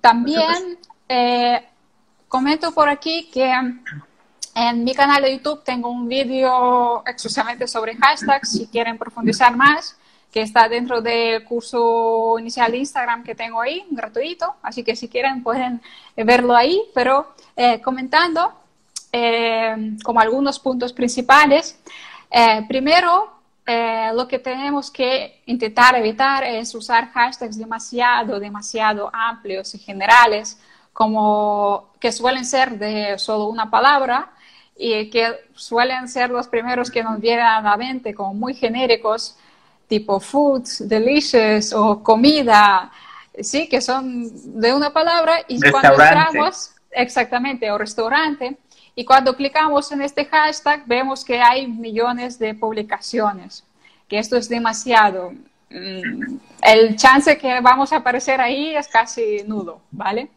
también 0.00 0.78
comento 2.26 2.72
por 2.72 2.88
aquí 2.88 3.28
que 3.30 3.52
en 4.54 4.84
mi 4.84 4.94
canal 4.94 5.22
de 5.22 5.36
YouTube 5.36 5.62
tengo 5.62 5.90
un 5.90 6.08
vídeo 6.08 7.02
exclusivamente 7.06 7.68
sobre 7.68 7.96
hashtags, 7.96 8.50
si 8.50 8.66
quieren 8.66 8.96
profundizar 8.96 9.54
más, 9.56 9.96
que 10.34 10.42
está 10.42 10.68
dentro 10.68 11.00
del 11.00 11.44
curso 11.44 12.36
inicial 12.40 12.72
de 12.72 12.78
Instagram 12.78 13.22
que 13.22 13.36
tengo 13.36 13.60
ahí, 13.60 13.86
gratuito, 13.92 14.56
así 14.64 14.82
que 14.82 14.96
si 14.96 15.08
quieren 15.08 15.44
pueden 15.44 15.80
verlo 16.16 16.56
ahí, 16.56 16.82
pero 16.92 17.36
eh, 17.54 17.80
comentando 17.80 18.52
eh, 19.12 19.92
como 20.02 20.18
algunos 20.18 20.58
puntos 20.58 20.92
principales. 20.92 21.78
Eh, 22.32 22.64
primero, 22.66 23.30
lo 24.12 24.26
que 24.26 24.40
tenemos 24.40 24.90
que 24.90 25.40
intentar 25.46 25.94
evitar 25.94 26.42
es 26.42 26.74
usar 26.74 27.12
hashtags 27.12 27.56
demasiado, 27.56 28.40
demasiado 28.40 29.10
amplios 29.12 29.72
y 29.76 29.78
generales, 29.78 30.60
como 30.92 31.90
que 32.00 32.10
suelen 32.10 32.44
ser 32.44 32.76
de 32.76 33.20
solo 33.20 33.44
una 33.44 33.70
palabra 33.70 34.32
y 34.76 35.08
que 35.10 35.46
suelen 35.54 36.08
ser 36.08 36.30
los 36.30 36.48
primeros 36.48 36.90
que 36.90 37.04
nos 37.04 37.20
vienen 37.20 37.46
a 37.46 37.60
la 37.60 37.76
mente 37.76 38.14
como 38.14 38.34
muy 38.34 38.52
genéricos, 38.52 39.38
tipo 39.88 40.20
food, 40.20 40.64
delicious 40.80 41.72
o 41.72 42.02
comida, 42.02 42.90
sí, 43.40 43.68
que 43.68 43.80
son 43.80 44.60
de 44.60 44.72
una 44.72 44.92
palabra 44.92 45.44
y 45.48 45.60
cuando 45.70 45.92
entramos, 45.92 46.72
exactamente, 46.90 47.70
o 47.70 47.78
restaurante, 47.78 48.56
y 48.94 49.04
cuando 49.04 49.36
clicamos 49.36 49.90
en 49.92 50.02
este 50.02 50.24
hashtag 50.24 50.84
vemos 50.86 51.24
que 51.24 51.40
hay 51.40 51.66
millones 51.66 52.38
de 52.38 52.54
publicaciones, 52.54 53.64
que 54.08 54.18
esto 54.18 54.36
es 54.36 54.48
demasiado. 54.48 55.32
Mm, 55.70 56.36
el 56.62 56.96
chance 56.96 57.36
que 57.36 57.60
vamos 57.60 57.92
a 57.92 57.96
aparecer 57.96 58.40
ahí 58.40 58.74
es 58.76 58.86
casi 58.86 59.42
nulo, 59.46 59.80
¿vale? 59.90 60.28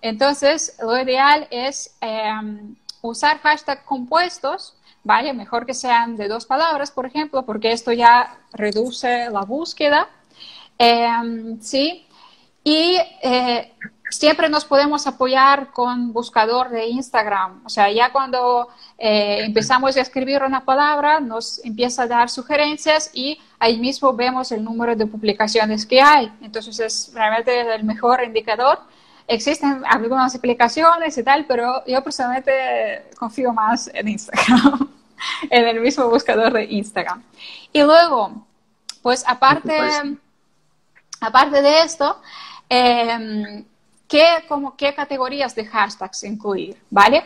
Entonces, 0.00 0.76
lo 0.80 0.96
ideal 1.00 1.48
es... 1.50 1.96
Em, 2.00 2.76
usar 3.04 3.38
hashtags 3.38 3.82
compuestos, 3.82 4.74
¿vale? 5.04 5.32
Mejor 5.34 5.66
que 5.66 5.74
sean 5.74 6.16
de 6.16 6.28
dos 6.28 6.46
palabras, 6.46 6.90
por 6.90 7.06
ejemplo, 7.06 7.44
porque 7.44 7.72
esto 7.72 7.92
ya 7.92 8.38
reduce 8.52 9.30
la 9.30 9.42
búsqueda, 9.42 10.08
em, 10.78 11.60
¿sí? 11.60 12.06
Y 12.64 12.98
eh, 13.22 13.72
siempre 14.10 14.48
nos 14.48 14.64
podemos 14.64 15.06
apoyar 15.06 15.70
con 15.72 16.12
buscador 16.12 16.70
de 16.70 16.86
Instagram. 16.86 17.62
O 17.66 17.68
sea, 17.68 17.90
ya 17.90 18.10
cuando 18.12 18.68
eh, 18.98 19.40
empezamos 19.44 19.96
a 19.96 20.00
escribir 20.00 20.42
una 20.42 20.64
palabra, 20.64 21.20
nos 21.20 21.62
empieza 21.64 22.04
a 22.04 22.06
dar 22.06 22.30
sugerencias 22.30 23.10
y 23.12 23.38
ahí 23.58 23.78
mismo 23.78 24.14
vemos 24.14 24.50
el 24.52 24.64
número 24.64 24.96
de 24.96 25.06
publicaciones 25.06 25.84
que 25.86 26.00
hay. 26.00 26.32
Entonces 26.40 26.80
es 26.80 27.12
realmente 27.14 27.60
el 27.74 27.84
mejor 27.84 28.24
indicador 28.24 28.78
Existen 29.26 29.82
algunas 29.86 30.34
aplicaciones 30.34 31.16
y 31.16 31.22
tal, 31.22 31.46
pero 31.46 31.82
yo 31.86 32.02
personalmente 32.04 33.06
confío 33.18 33.54
más 33.54 33.90
en 33.94 34.08
Instagram, 34.08 34.88
en 35.50 35.66
el 35.66 35.80
mismo 35.80 36.08
buscador 36.08 36.52
de 36.52 36.64
Instagram. 36.64 37.22
Y 37.72 37.82
luego, 37.82 38.46
pues 39.02 39.24
aparte, 39.26 39.76
aparte 41.20 41.62
de 41.62 41.82
esto, 41.82 42.20
eh, 42.68 43.64
¿qué, 44.08 44.44
como, 44.48 44.76
¿qué 44.76 44.94
categorías 44.94 45.54
de 45.54 45.66
hashtags 45.66 46.24
incluir? 46.24 46.80
¿Vale? 46.90 47.24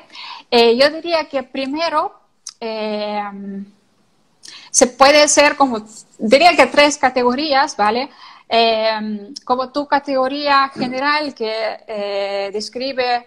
Eh, 0.50 0.76
yo 0.76 0.90
diría 0.90 1.28
que 1.28 1.42
primero 1.42 2.18
em, 2.60 3.64
se 4.70 4.86
puede 4.86 5.28
ser 5.28 5.56
como, 5.56 5.84
diría 6.18 6.56
que 6.56 6.66
tres 6.66 6.98
categorías, 6.98 7.76
¿vale? 7.76 8.10
Em, 8.48 9.34
como 9.44 9.70
tu 9.70 9.86
categoría 9.86 10.70
general 10.70 11.34
que 11.34 11.80
eh, 11.86 12.50
describe 12.52 13.26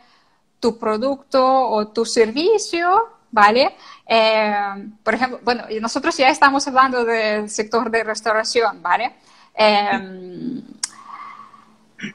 tu 0.60 0.78
producto 0.78 1.44
o 1.70 1.88
tu 1.90 2.06
servicio, 2.06 3.10
¿vale? 3.32 3.76
Em, 4.06 4.92
por 5.04 5.14
ejemplo, 5.14 5.40
bueno, 5.44 5.64
nosotros 5.82 6.16
ya 6.18 6.30
estamos 6.30 6.68
hablando 6.68 7.06
del 7.06 7.50
sector 7.50 7.90
de 7.90 8.04
restauración, 8.04 8.82
¿vale? 8.82 9.16
Em, 9.54 10.62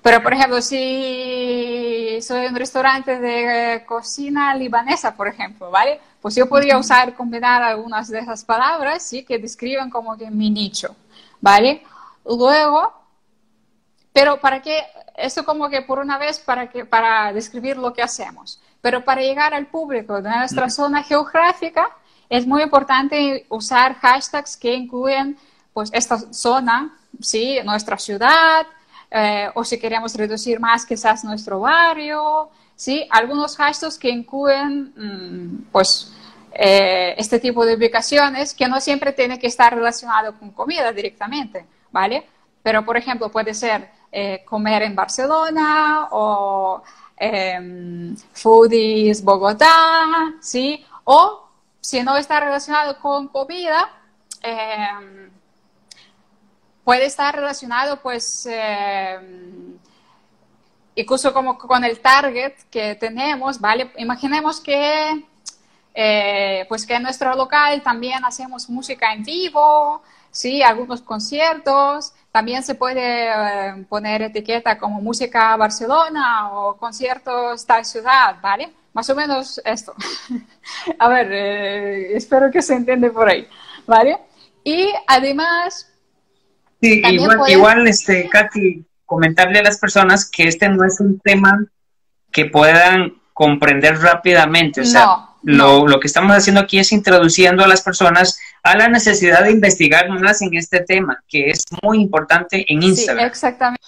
pero, 0.03 0.23
por 0.23 0.33
ejemplo, 0.33 0.61
si 0.61 2.19
soy 2.21 2.47
un 2.47 2.57
restaurante 2.57 3.21
de 3.21 3.85
cocina 3.87 4.55
libanesa, 4.55 5.15
por 5.15 5.29
ejemplo, 5.29 5.71
¿vale? 5.71 6.01
Pues 6.21 6.35
yo 6.35 6.49
podría 6.49 6.77
usar, 6.77 7.15
combinar 7.15 7.63
algunas 7.63 8.09
de 8.09 8.19
esas 8.19 8.45
palabras, 8.45 9.03
¿sí? 9.05 9.25
Que 9.25 9.39
describen 9.39 9.89
como 9.91 10.17
que 10.17 10.29
mi 10.31 10.51
nicho, 10.51 10.97
¿vale? 11.41 11.83
Luego, 12.25 12.93
pero 14.13 14.41
para 14.41 14.61
qué, 14.61 14.85
eso 15.17 15.45
como 15.45 15.69
que 15.69 15.83
por 15.83 16.01
una 16.01 16.19
vez 16.19 16.41
para, 16.41 16.69
que, 16.69 16.85
para 16.85 17.33
describir 17.33 17.77
lo 17.77 17.93
que 17.93 18.03
hacemos. 18.03 18.61
Pero 18.87 19.05
para 19.05 19.21
llegar 19.21 19.53
al 19.53 19.67
público 19.67 20.23
de 20.23 20.31
nuestra 20.31 20.71
zona 20.71 21.03
geográfica, 21.03 21.91
es 22.29 22.47
muy 22.47 22.63
importante 22.63 23.45
usar 23.49 23.97
hashtags 23.97 24.57
que 24.57 24.75
incluyen 24.75 25.37
pues 25.73 25.91
esta 25.93 26.17
zona, 26.33 26.97
¿sí? 27.21 27.59
nuestra 27.65 27.99
ciudad, 27.99 28.65
eh, 29.11 29.51
o 29.57 29.65
si 29.65 29.81
queremos 29.81 30.15
reducir 30.15 30.61
más 30.61 30.87
quizás 30.87 31.25
nuestro 31.25 31.59
barrio, 31.59 32.49
¿sí? 32.77 33.09
algunos 33.11 33.57
hashtags 33.57 33.99
que 33.99 34.09
incluyen 34.09 34.93
mm, 34.97 35.73
pues, 35.73 36.13
eh, 36.53 37.17
este 37.19 37.41
tipo 37.41 37.67
de 37.67 37.75
ubicaciones 37.75 38.55
que 38.55 38.69
no 38.69 38.81
siempre 38.81 39.13
tiene 39.13 39.37
que 39.37 39.49
estar 39.49 39.75
relacionado 39.75 40.39
con 40.39 40.53
comida 40.53 40.93
directamente, 40.93 41.67
¿vale? 41.91 42.25
Pero, 42.63 42.85
por 42.85 42.97
ejemplo, 42.97 43.33
puede 43.33 43.53
ser 43.53 43.91
eh, 44.13 44.45
comer 44.45 44.83
en 44.83 44.95
Barcelona 44.95 46.07
o 46.13 46.85
em, 47.17 48.17
Foodies 48.33 49.23
Bogotá, 49.23 50.35
¿sí? 50.41 50.85
O 51.05 51.49
si 51.81 52.03
no 52.03 52.17
está 52.17 52.41
relacionado 52.41 52.99
con 52.99 53.29
comida, 53.29 53.91
em, 54.43 55.31
puede 56.85 57.07
estar 57.07 57.35
relacionado 57.35 58.01
pues 58.01 58.47
em, 58.47 59.79
incluso 60.95 61.33
como 61.33 61.59
con 61.59 61.85
el 61.85 62.01
target 62.01 62.55
que 62.71 62.95
tenemos, 62.95 63.61
¿vale? 63.61 63.93
Imaginemos 63.99 64.61
que 64.61 65.25
eh, 65.99 66.67
pues 66.69 66.85
que 66.87 66.95
en 66.95 67.03
nuestro 67.05 67.35
local 67.35 67.83
también 67.83 68.23
hacemos 68.25 68.69
música 68.69 69.15
en 69.15 69.23
vivo, 69.23 70.03
sí, 70.37 70.63
algunos 70.63 71.01
conciertos, 71.01 72.13
también 72.31 72.63
se 72.63 72.75
puede 72.75 73.29
eh, 73.29 73.87
poner 73.89 74.21
etiqueta 74.21 74.77
como 74.77 75.01
música 75.01 75.57
Barcelona 75.57 76.51
o 76.53 76.77
conciertos 76.77 77.65
tal 77.65 77.87
ciudad, 77.87 78.37
¿vale? 78.43 78.71
Más 78.93 79.09
o 79.09 79.15
menos 79.17 79.61
esto. 79.65 79.95
A 80.99 81.09
ver, 81.09 81.29
eh, 81.33 82.17
espero 82.17 82.51
que 82.51 82.61
se 82.61 82.75
entiende 82.75 83.11
por 83.11 83.29
ahí, 83.29 83.49
¿vale? 83.87 84.19
Y 84.63 84.93
además... 85.07 85.91
Sí, 86.83 87.03
igual, 87.11 87.39
igual, 87.49 87.89
este, 87.89 88.29
Katy, 88.29 88.85
comentarle 89.07 89.61
a 89.61 89.63
las 89.63 89.79
personas 89.79 90.31
que 90.31 90.49
este 90.49 90.69
no 90.69 90.85
es 90.85 91.01
un 91.01 91.19
tema 91.21 91.65
que 92.31 92.45
puedan 92.45 93.15
comprender 93.33 93.99
rápidamente. 93.99 94.83
O 94.83 94.85
sea, 94.85 95.29
lo, 95.43 95.87
lo, 95.87 95.99
que 95.99 96.07
estamos 96.07 96.37
haciendo 96.37 96.61
aquí 96.61 96.79
es 96.79 96.93
introduciendo 96.93 97.65
a 97.65 97.69
las 97.69 97.81
personas 97.81 98.39
a 98.67 98.77
la 98.77 98.89
necesidad 98.89 99.45
de 99.45 99.53
investigar 99.53 100.09
más 100.09 100.43
en 100.43 100.55
este 100.55 100.81
tema, 100.81 101.23
que 101.29 101.51
es 101.51 101.65
muy 101.83 102.01
importante 102.01 102.65
en 102.69 102.83
Instagram. 102.83 103.25
Sí, 103.25 103.29
exactamente. 103.29 103.83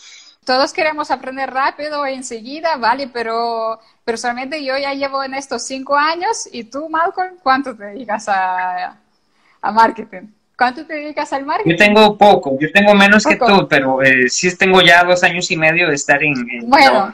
Todos 0.45 0.73
queremos 0.73 1.11
aprender 1.11 1.51
rápido 1.51 2.07
e 2.07 2.15
enseguida, 2.15 2.77
¿vale? 2.77 3.09
Pero 3.13 3.79
personalmente 4.05 4.65
yo 4.65 4.79
ya 4.79 4.95
llevo 4.95 5.23
en 5.23 5.35
estos 5.35 5.67
cinco 5.67 5.97
años 5.97 6.49
y 6.51 6.65
tú, 6.65 6.89
Malcolm, 6.89 7.35
¿cuánto 7.43 7.77
te 7.77 7.85
dedicas 7.85 8.29
a, 8.29 8.97
a 9.61 9.73
marketing. 9.73 10.29
¿Cuánto 10.57 10.87
te 10.87 10.95
dedicas 10.95 11.33
al 11.33 11.45
marketing? 11.45 11.71
Yo 11.71 11.77
tengo 11.77 12.19
poco, 12.19 12.57
yo 12.61 12.73
tengo 12.73 12.95
menos 12.95 13.25
que 13.25 13.37
tú, 13.37 13.69
pero 13.69 14.03
eh, 14.03 14.29
sí 14.29 14.57
tengo 14.57 14.81
ya 14.81 15.05
dos 15.05 15.23
años 15.23 15.51
y 15.51 15.57
medio 15.57 15.89
de 15.89 15.95
estar 15.95 16.23
en... 16.23 16.35
bueno, 16.69 17.13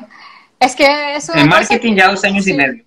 es 0.58 0.74
que 0.74 1.16
eso... 1.16 1.34
En 1.34 1.48
marketing 1.48 1.94
ya 1.94 2.08
dos 2.08 2.24
años 2.24 2.46
y 2.46 2.54
medio. 2.54 2.84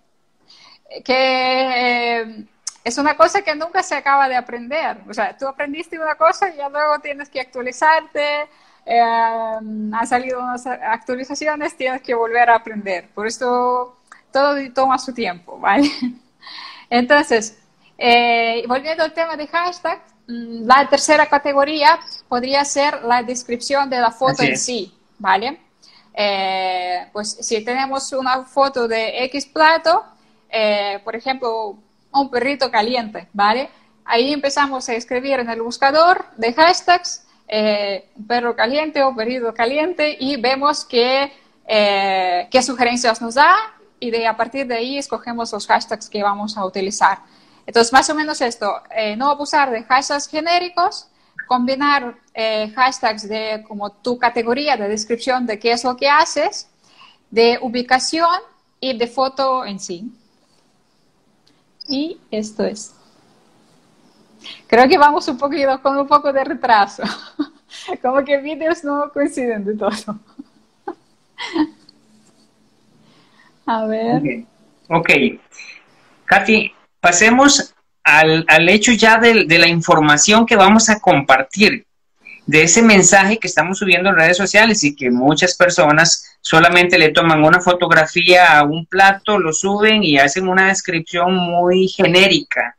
Que 1.04 2.22
eh, 2.22 2.46
es 2.88 2.98
una 2.98 3.18
cosa 3.18 3.42
que 3.42 3.54
nunca 3.54 3.84
se 3.84 3.96
acaba 3.96 4.30
de 4.30 4.38
aprender. 4.38 4.98
O 5.10 5.14
sea, 5.14 5.38
tú 5.38 5.46
aprendiste 5.46 6.00
una 6.00 6.16
cosa 6.16 6.50
y 6.50 6.56
ya 6.56 6.70
luego 6.70 7.00
tienes 7.00 7.28
que 7.28 7.42
actualizarte, 7.42 8.48
eh, 8.86 9.02
han 9.02 10.08
salido 10.08 10.40
unas 10.40 10.66
actualizaciones, 10.66 11.76
tienes 11.76 12.02
que 12.02 12.14
volver 12.14 12.50
a 12.50 12.56
aprender. 12.56 13.10
Por 13.14 13.28
eso 13.28 13.98
todo 14.32 14.56
toma 14.74 14.98
su 14.98 15.14
tiempo, 15.14 15.60
¿vale? 15.60 15.92
Entonces, 16.90 17.58
eh, 17.98 18.64
volviendo 18.70 19.04
al 19.04 19.14
tema 19.14 19.36
de 19.36 19.48
hashtag, 19.48 20.02
mm, 20.28 20.66
la 20.66 20.88
tercera 20.90 21.26
categoría 21.26 22.00
podría 22.30 22.64
ser 22.64 23.04
la 23.04 23.22
descripción 23.22 23.90
de 23.90 24.00
la 24.00 24.12
foto 24.12 24.44
en 24.44 24.58
sí, 24.58 24.98
¿vale? 25.20 25.60
Eh, 26.14 27.10
pues 27.12 27.38
si 27.42 27.66
tenemos 27.66 28.14
una 28.14 28.44
foto 28.46 28.88
de 28.88 29.26
X 29.26 29.46
plato, 29.48 30.06
por 31.04 31.16
ejemplo, 31.16 31.78
un 32.12 32.30
perrito 32.30 32.72
caliente, 32.72 33.28
¿vale? 33.34 33.70
Ahí 34.06 34.34
empezamos 34.34 34.88
a 34.90 34.94
escribir 34.94 35.40
en 35.40 35.50
el 35.50 35.62
buscador 35.62 36.26
de 36.38 36.54
hashtags 36.54 37.26
eh, 37.48 38.10
perro 38.28 38.56
caliente 38.56 39.04
o 39.04 39.16
perrito 39.16 39.54
caliente 39.54 40.18
y 40.20 40.38
vemos 40.38 40.86
que, 40.86 41.32
eh, 41.68 42.48
qué 42.50 42.62
sugerencias 42.62 43.22
nos 43.22 43.36
da 43.36 43.54
y 44.00 44.12
de, 44.12 44.28
a 44.28 44.36
partir 44.36 44.68
de 44.68 44.76
ahí 44.76 44.98
escogemos 44.98 45.52
los 45.52 45.68
hashtags 45.68 46.10
que 46.10 46.24
vamos 46.24 46.58
a 46.58 46.66
utilizar. 46.66 47.20
Entonces, 47.66 47.92
más 47.92 48.10
o 48.10 48.16
menos 48.16 48.40
esto, 48.42 48.82
eh, 48.96 49.16
no 49.18 49.30
abusar 49.30 49.72
de 49.72 49.84
hashtags 49.84 50.30
genéricos, 50.30 51.10
combinar 51.48 52.16
eh, 52.34 52.72
hashtags 52.76 53.28
de 53.28 53.64
como 53.68 53.92
tu 53.92 54.18
categoría 54.18 54.78
de 54.78 54.88
descripción 54.88 55.46
de 55.46 55.60
qué 55.60 55.72
es 55.72 55.84
lo 55.84 55.98
que 55.98 56.10
haces, 56.10 56.70
de 57.30 57.60
ubicación 57.62 58.40
y 58.80 58.98
de 58.98 59.08
foto 59.08 59.66
en 59.66 59.80
sí. 59.80 60.12
Y 61.88 62.20
esto 62.32 62.66
es. 62.66 62.94
Creo 64.68 64.88
que 64.88 64.98
vamos 64.98 65.28
un 65.28 65.38
poquito 65.38 65.82
con 65.82 65.98
un 65.98 66.08
poco 66.08 66.32
de 66.34 66.44
retraso. 66.44 67.04
Como 68.02 68.24
que 68.24 68.38
vídeos 68.38 68.84
no 68.84 69.12
coinciden 69.12 69.64
de 69.66 69.76
todo. 69.76 70.20
A 73.66 73.86
ver. 73.86 74.46
Ok. 74.90 75.10
Katy, 76.26 76.72
pasemos 77.00 77.74
al, 78.04 78.70
hecho 78.70 78.92
ya 78.94 79.18
de, 79.18 79.46
de, 79.46 79.60
la 79.60 79.68
información 79.68 80.46
que 80.46 80.56
vamos 80.56 80.90
a 80.90 81.00
compartir, 81.00 81.87
de 82.48 82.64
ese 82.64 82.82
mensaje 82.82 83.38
que 83.38 83.48
estamos 83.48 83.78
subiendo 83.78 84.10
en 84.10 84.16
redes 84.16 84.38
sociales 84.38 84.84
y 84.84 84.96
que 84.96 85.12
muchas 85.12 85.56
personas 85.56 86.38
solamente 86.42 86.98
le 86.98 87.10
toman 87.10 87.44
una 87.44 87.62
fotografía 87.62 88.58
a 88.58 88.64
un 88.64 88.86
plato, 88.86 89.38
lo 89.38 89.54
suben 89.54 90.04
y 90.04 90.18
hacen 90.18 90.48
una 90.48 90.70
descripción 90.70 91.36
muy 91.36 91.88
genérica 91.88 92.78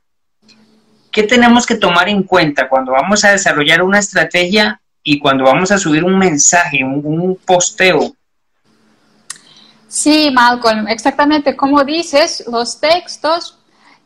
¿Qué 1.10 1.22
tenemos 1.22 1.66
que 1.66 1.74
tomar 1.74 2.08
en 2.08 2.22
cuenta 2.22 2.68
cuando 2.68 2.92
vamos 2.92 3.24
a 3.24 3.32
desarrollar 3.32 3.82
una 3.82 3.98
estrategia 3.98 4.80
y 5.02 5.18
cuando 5.18 5.44
vamos 5.44 5.72
a 5.72 5.78
subir 5.78 6.04
un 6.04 6.18
mensaje, 6.18 6.84
un, 6.84 7.36
posteo? 7.44 8.14
Sí, 9.88 10.30
Malcolm, 10.32 10.86
exactamente 10.86 11.56
como 11.56 11.82
dices, 11.82 12.44
los 12.46 12.78
textos 12.78 13.57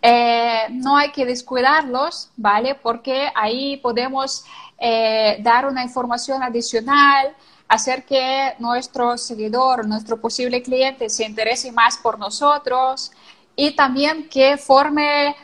eh, 0.03 0.67
no 0.71 0.97
hay 0.97 1.13
que 1.13 1.25
descuidarlos, 1.25 2.31
¿vale? 2.37 2.75
Porque 2.75 3.31
ahí 3.37 3.77
podemos 3.77 4.45
eh, 4.79 5.39
dar 5.43 5.65
una 5.67 5.85
información 5.85 6.43
adicional, 6.43 7.37
hacer 7.69 8.05
que 8.05 8.55
nuestro 8.59 9.17
seguidor, 9.17 9.87
nuestro 9.87 10.21
posible 10.21 10.61
cliente 10.61 11.09
se 11.09 11.25
interese 11.25 11.71
más 11.71 11.97
por 11.99 12.19
nosotros 12.19 13.13
y 13.55 13.77
también 13.77 14.29
que 14.29 14.59
forme 14.59 15.37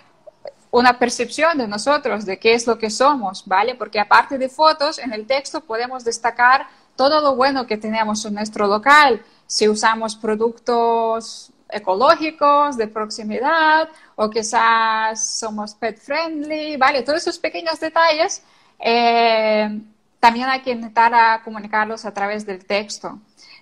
una 0.73 0.99
percepción 0.99 1.57
de 1.57 1.69
nosotros, 1.69 2.27
de 2.27 2.39
qué 2.39 2.53
es 2.55 2.67
lo 2.67 2.79
que 2.79 2.91
somos, 2.91 3.47
¿vale? 3.47 3.77
Porque 3.77 4.01
aparte 4.01 4.39
de 4.39 4.49
fotos, 4.49 4.99
en 4.99 5.13
el 5.13 5.27
texto 5.27 5.61
podemos 5.61 6.05
destacar 6.05 6.67
todo 6.97 7.21
lo 7.21 7.37
bueno 7.37 7.67
que 7.67 7.77
tenemos 7.77 8.25
en 8.25 8.35
nuestro 8.35 8.67
local, 8.67 9.25
si 9.47 9.69
usamos 9.69 10.17
productos 10.17 11.53
ecológicos, 11.71 12.77
de 12.77 12.89
proximidad, 12.89 13.89
o 14.17 14.31
quizás 14.31 15.39
somos 15.39 15.75
pet 15.75 15.99
friendly, 15.99 16.77
¿vale? 16.77 17.03
Todos 17.03 17.19
esos 17.19 17.39
pequeños 17.39 17.79
detalles 17.81 18.43
eh, 18.79 19.81
también 20.21 20.49
hay 20.49 20.61
que 20.61 20.73
intentar 20.73 21.43
comunicarlos 21.43 22.05
a 22.05 22.13
través 22.13 22.45
del 22.47 22.65
texto, 22.65 23.19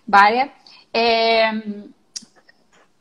¿vale? 0.07 0.53
Eh, 0.93 1.91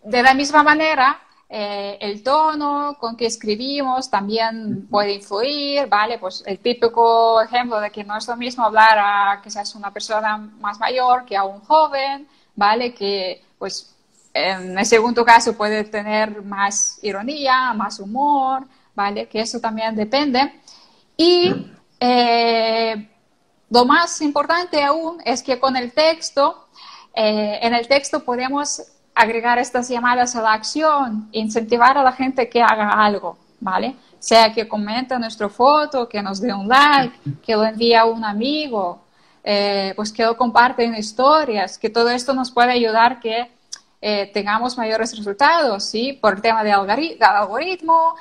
de 0.04 0.22
la 0.22 0.34
misma 0.34 0.64
manera, 0.64 1.20
eh, 1.50 1.98
el 2.02 2.24
tono 2.24 2.98
con 3.00 3.16
que 3.16 3.28
escribimos 3.28 4.10
también 4.10 4.88
puede 4.88 5.14
influir, 5.14 5.88
¿vale? 5.88 6.18
Pues 6.20 6.44
el 6.46 6.60
típico 6.60 7.42
ejemplo 7.42 7.80
de 7.80 7.92
que 7.92 8.04
no 8.04 8.18
es 8.18 8.28
lo 8.28 8.36
mismo 8.36 8.66
hablar 8.66 8.98
a 9.00 9.42
seas 9.50 9.76
una 9.76 9.92
persona 9.92 10.38
más 10.38 10.80
mayor 10.80 11.26
que 11.26 11.38
a 11.38 11.44
un 11.44 11.62
joven, 11.62 12.28
¿vale? 12.56 12.94
Que 12.94 13.44
pues 13.58 13.95
en 14.36 14.78
el 14.78 14.86
segundo 14.86 15.24
caso 15.24 15.56
puede 15.56 15.86
tener 15.86 16.44
más 16.44 17.00
ironía, 17.02 17.74
más 17.74 18.02
humor, 18.02 18.68
¿vale? 18.94 19.30
Que 19.30 19.40
eso 19.40 19.62
también 19.62 19.96
depende. 19.96 20.60
Y 21.16 21.72
eh, 21.98 23.10
lo 23.70 23.86
más 23.86 24.20
importante 24.20 24.84
aún 24.84 25.22
es 25.24 25.42
que 25.42 25.58
con 25.58 25.78
el 25.78 25.94
texto, 25.94 26.68
eh, 27.14 27.60
en 27.62 27.74
el 27.74 27.88
texto 27.88 28.26
podemos 28.26 28.84
agregar 29.16 29.58
estas 29.58 29.88
llamadas 29.88 30.36
a 30.36 30.42
la 30.42 30.52
acción, 30.52 31.30
incentivar 31.32 31.98
a 31.98 32.04
la 32.04 32.12
gente 32.12 32.50
que 32.50 32.62
haga 32.62 32.90
algo, 32.90 33.38
¿vale? 33.62 33.96
Sea 34.20 34.54
que 34.54 34.68
comente 34.68 35.18
nuestra 35.18 35.48
foto, 35.48 36.10
que 36.10 36.22
nos 36.22 36.42
dé 36.42 36.54
un 36.54 36.68
like, 36.68 37.18
que 37.42 37.54
lo 37.54 37.64
envíe 37.64 37.94
a 37.94 38.04
un 38.04 38.26
amigo, 38.26 39.00
eh, 39.42 39.94
pues 39.96 40.12
que 40.12 40.26
lo 40.26 40.36
comparte 40.36 40.84
en 40.84 40.94
historias, 40.96 41.78
que 41.78 41.90
todo 41.90 42.10
esto 42.10 42.34
nos 42.34 42.52
puede 42.52 42.74
ayudar 42.74 43.22
que 43.22 43.55
eh, 44.02 44.32
tengamos 44.34 44.78
mayores 44.78 45.18
resultados, 45.18 45.84
¿sí? 45.86 46.14
Por 46.14 46.36
el 46.36 46.42
tema 46.42 46.64
de 46.64 46.72
algoritmo, 46.72 48.16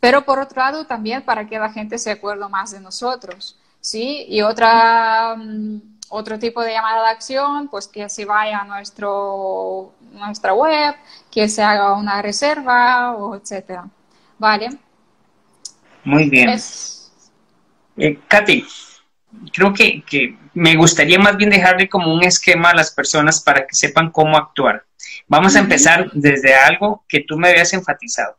pero 0.00 0.24
por 0.24 0.38
otro 0.38 0.60
lado 0.60 0.86
también 0.86 1.22
para 1.22 1.46
que 1.46 1.58
la 1.58 1.72
gente 1.72 1.98
se 1.98 2.10
acuerde 2.10 2.48
más 2.48 2.72
de 2.72 2.80
nosotros, 2.80 3.58
¿sí? 3.80 4.26
Y 4.28 4.42
otra... 4.42 5.36
Mm, 5.36 5.92
otro 6.14 6.38
tipo 6.38 6.60
de 6.60 6.72
llamada 6.72 7.04
de 7.04 7.10
acción, 7.10 7.68
pues 7.68 7.88
que 7.88 8.06
se 8.10 8.26
vaya 8.26 8.58
a 8.58 8.64
nuestro, 8.66 9.94
nuestra 10.12 10.52
web, 10.52 10.94
que 11.30 11.48
se 11.48 11.62
haga 11.62 11.94
una 11.94 12.20
reserva, 12.20 13.16
o 13.16 13.34
etcétera. 13.34 13.88
¿Vale? 14.38 14.68
Muy 16.04 16.28
bien. 16.28 16.60
Eh, 17.96 18.20
Katy, 18.28 18.66
creo 19.52 19.72
que, 19.72 20.02
que, 20.02 20.36
me 20.54 20.76
gustaría 20.76 21.18
más 21.18 21.38
bien 21.38 21.48
dejarle 21.48 21.88
como 21.88 22.12
un 22.12 22.24
esquema 22.24 22.70
a 22.70 22.74
las 22.74 22.90
personas 22.90 23.40
para 23.40 23.66
que 23.66 23.74
sepan 23.74 24.10
cómo 24.10 24.36
actuar. 24.36 24.84
Vamos 25.26 25.56
a 25.56 25.60
empezar 25.60 26.10
desde 26.12 26.54
algo 26.54 27.04
que 27.08 27.20
tú 27.20 27.38
me 27.38 27.48
habías 27.48 27.72
enfatizado. 27.72 28.36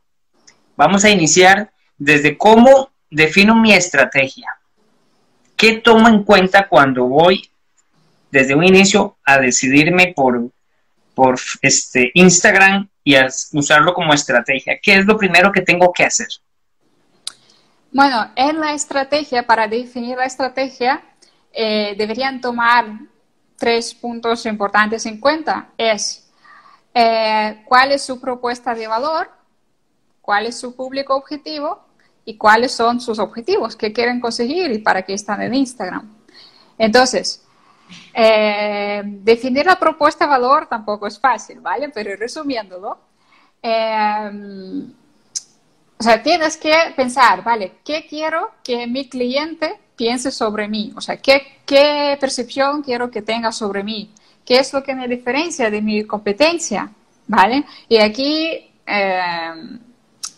Vamos 0.76 1.04
a 1.04 1.10
iniciar 1.10 1.72
desde 1.98 2.38
cómo 2.38 2.92
defino 3.10 3.56
mi 3.56 3.74
estrategia. 3.74 4.48
¿Qué 5.56 5.78
tomo 5.78 6.08
en 6.08 6.24
cuenta 6.24 6.68
cuando 6.68 7.06
voy 7.06 7.50
desde 8.32 8.56
un 8.56 8.64
inicio 8.64 9.18
a 9.24 9.40
decidirme 9.40 10.14
por, 10.16 10.52
por 11.16 11.40
este 11.62 12.12
Instagram 12.14 12.90
y 13.04 13.16
a 13.16 13.28
usarlo 13.54 13.94
como 13.94 14.14
estrategia? 14.14 14.80
¿Qué 14.82 14.96
es 14.96 15.06
lo 15.06 15.18
primero 15.18 15.52
que 15.52 15.62
tengo 15.62 15.92
que 15.94 16.04
hacer? 16.04 16.28
Bueno, 17.94 18.32
en 18.36 18.60
la 18.60 18.74
estrategia, 18.74 19.46
para 19.46 19.68
definir 19.68 20.18
la 20.18 20.26
estrategia, 20.26 21.04
eh, 21.52 21.94
deberían 21.96 22.42
tomar 22.42 22.86
tres 23.56 23.94
puntos 23.94 24.48
importantes 24.48 25.06
en 25.06 25.20
cuenta. 25.20 25.70
Es 25.78 26.28
eh, 26.92 27.62
cuál 27.66 27.92
es 27.92 28.02
su 28.02 28.20
propuesta 28.20 28.74
de 28.74 28.88
valor, 28.88 29.30
cuál 30.22 30.48
es 30.48 30.60
su 30.60 30.76
público 30.76 31.16
objetivo 31.16 31.86
y 32.26 32.36
cuáles 32.36 32.72
son 32.72 33.00
sus 33.00 33.20
objetivos, 33.20 33.76
qué 33.76 33.94
quieren 33.94 34.20
conseguir 34.20 34.72
y 34.72 34.80
para 34.80 35.04
qué 35.04 35.14
están 35.14 35.44
en 35.44 35.54
Instagram. 35.54 36.12
Entonces, 36.80 37.44
eh, 38.12 39.04
definir 39.06 39.68
la 39.68 39.78
propuesta 39.78 40.26
de 40.26 40.32
valor 40.32 40.66
tampoco 40.66 41.06
es 41.06 41.20
fácil, 41.20 41.60
¿vale? 41.60 41.90
Pero 41.90 42.16
resumiéndolo, 42.16 42.98
eh, 43.62 44.32
o 46.04 46.06
sea, 46.06 46.22
tienes 46.22 46.58
que 46.58 46.76
pensar, 46.98 47.46
¿vale? 47.46 47.76
¿Qué 47.82 48.06
quiero 48.06 48.52
que 48.62 48.88
mi 48.88 49.08
cliente 49.08 49.80
piense 49.96 50.32
sobre 50.32 50.68
mí? 50.68 50.92
O 50.98 51.00
sea, 51.00 51.16
¿qué, 51.16 51.60
qué 51.66 52.18
percepción 52.20 52.84
quiero 52.84 53.10
que 53.10 53.22
tenga 53.22 53.54
sobre 53.54 53.86
mí? 53.86 54.12
¿Qué 54.44 54.58
es 54.58 54.74
lo 54.74 54.84
que 54.84 54.96
me 54.96 55.08
diferencia 55.08 55.72
de 55.72 55.82
mi 55.82 56.04
competencia? 56.04 56.92
¿Vale? 57.26 57.64
Y 57.88 58.00
aquí 58.00 58.70
eh, 58.86 59.80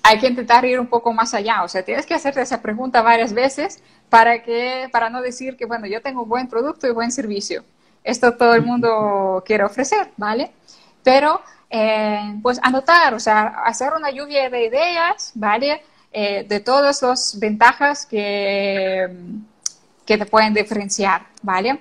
hay 0.04 0.20
que 0.20 0.28
intentar 0.28 0.66
ir 0.66 0.80
un 0.80 0.86
poco 0.86 1.12
más 1.12 1.34
allá. 1.34 1.64
O 1.64 1.68
sea, 1.68 1.84
tienes 1.84 2.06
que 2.06 2.14
hacerte 2.14 2.42
esa 2.42 2.62
pregunta 2.62 3.02
varias 3.02 3.34
veces 3.34 3.82
para, 4.08 4.44
que, 4.44 4.88
para 4.92 5.10
no 5.10 5.20
decir 5.20 5.58
que, 5.58 5.66
bueno, 5.66 5.88
yo 5.88 6.00
tengo 6.00 6.22
un 6.22 6.30
buen 6.30 6.48
producto 6.48 6.86
y 6.86 6.92
buen 6.92 7.12
servicio. 7.12 7.64
Esto 8.04 8.38
todo 8.38 8.54
el 8.54 8.62
mundo 8.62 9.44
quiere 9.48 9.64
ofrecer, 9.64 10.12
¿vale? 10.16 10.52
Pero, 11.02 11.42
eh, 11.70 12.40
pues 12.42 12.60
anotar, 12.62 13.14
o 13.14 13.20
sea, 13.20 13.48
hacer 13.66 13.94
una 13.94 14.12
lluvia 14.12 14.50
de 14.50 14.66
ideas, 14.66 15.32
¿vale? 15.36 15.84
Eh, 16.12 16.46
de 16.48 16.60
todas 16.60 17.02
las 17.02 17.40
ventajas 17.40 18.06
que, 18.06 19.10
que 20.06 20.18
te 20.18 20.26
pueden 20.26 20.54
diferenciar, 20.54 21.26
¿vale? 21.42 21.80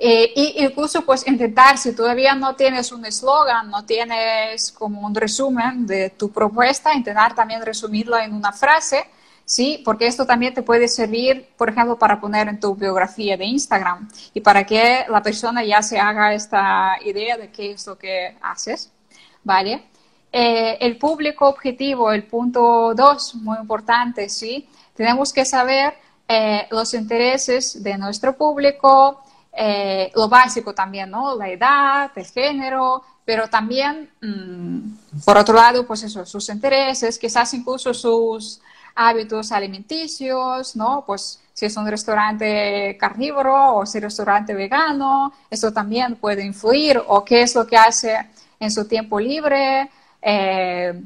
Eh, 0.00 0.32
y 0.36 0.64
incluso 0.64 1.04
pues 1.04 1.26
intentar, 1.26 1.76
si 1.76 1.92
todavía 1.92 2.34
no 2.36 2.54
tienes 2.54 2.92
un 2.92 3.04
eslogan, 3.04 3.68
no 3.68 3.84
tienes 3.84 4.70
como 4.70 5.04
un 5.04 5.12
resumen 5.12 5.86
de 5.88 6.10
tu 6.10 6.30
propuesta, 6.30 6.94
intentar 6.94 7.34
también 7.34 7.62
resumirlo 7.62 8.16
en 8.16 8.32
una 8.32 8.52
frase, 8.52 9.04
¿sí? 9.48 9.80
Porque 9.82 10.06
esto 10.06 10.26
también 10.26 10.52
te 10.52 10.62
puede 10.62 10.88
servir, 10.88 11.48
por 11.56 11.70
ejemplo, 11.70 11.98
para 11.98 12.20
poner 12.20 12.48
en 12.48 12.60
tu 12.60 12.74
biografía 12.74 13.34
de 13.36 13.46
Instagram 13.46 14.06
y 14.34 14.42
para 14.42 14.64
que 14.64 15.06
la 15.08 15.22
persona 15.22 15.64
ya 15.64 15.82
se 15.82 15.98
haga 15.98 16.34
esta 16.34 16.98
idea 17.02 17.38
de 17.38 17.50
qué 17.50 17.72
es 17.72 17.86
lo 17.86 17.96
que 17.96 18.36
haces, 18.42 18.92
¿vale? 19.42 19.84
Eh, 20.30 20.76
el 20.80 20.98
público 20.98 21.48
objetivo, 21.48 22.12
el 22.12 22.24
punto 22.24 22.92
dos, 22.94 23.36
muy 23.36 23.56
importante, 23.58 24.28
¿sí? 24.28 24.68
Tenemos 24.94 25.32
que 25.32 25.46
saber 25.46 25.94
eh, 26.28 26.66
los 26.70 26.92
intereses 26.92 27.82
de 27.82 27.96
nuestro 27.96 28.36
público, 28.36 29.22
eh, 29.50 30.12
lo 30.14 30.28
básico 30.28 30.74
también, 30.74 31.10
¿no? 31.10 31.34
La 31.34 31.48
edad, 31.48 32.10
el 32.14 32.26
género, 32.26 33.02
pero 33.24 33.48
también, 33.48 34.10
mm, 34.20 35.24
por 35.24 35.38
otro 35.38 35.54
lado, 35.54 35.86
pues 35.86 36.02
eso, 36.02 36.26
sus 36.26 36.50
intereses, 36.50 37.18
quizás 37.18 37.54
incluso 37.54 37.94
sus 37.94 38.60
hábitos 38.98 39.52
alimenticios, 39.52 40.74
¿no? 40.74 41.04
Pues 41.06 41.40
si 41.54 41.66
es 41.66 41.76
un 41.76 41.86
restaurante 41.86 42.96
carnívoro 42.98 43.76
o 43.76 43.86
si 43.86 43.98
es 43.98 44.02
un 44.02 44.08
restaurante 44.08 44.54
vegano, 44.54 45.32
eso 45.48 45.72
también 45.72 46.16
puede 46.16 46.44
influir, 46.44 47.00
o 47.06 47.24
qué 47.24 47.42
es 47.42 47.54
lo 47.54 47.64
que 47.64 47.76
hace 47.76 48.26
en 48.58 48.70
su 48.72 48.86
tiempo 48.88 49.20
libre, 49.20 49.88
eh, 50.20 51.00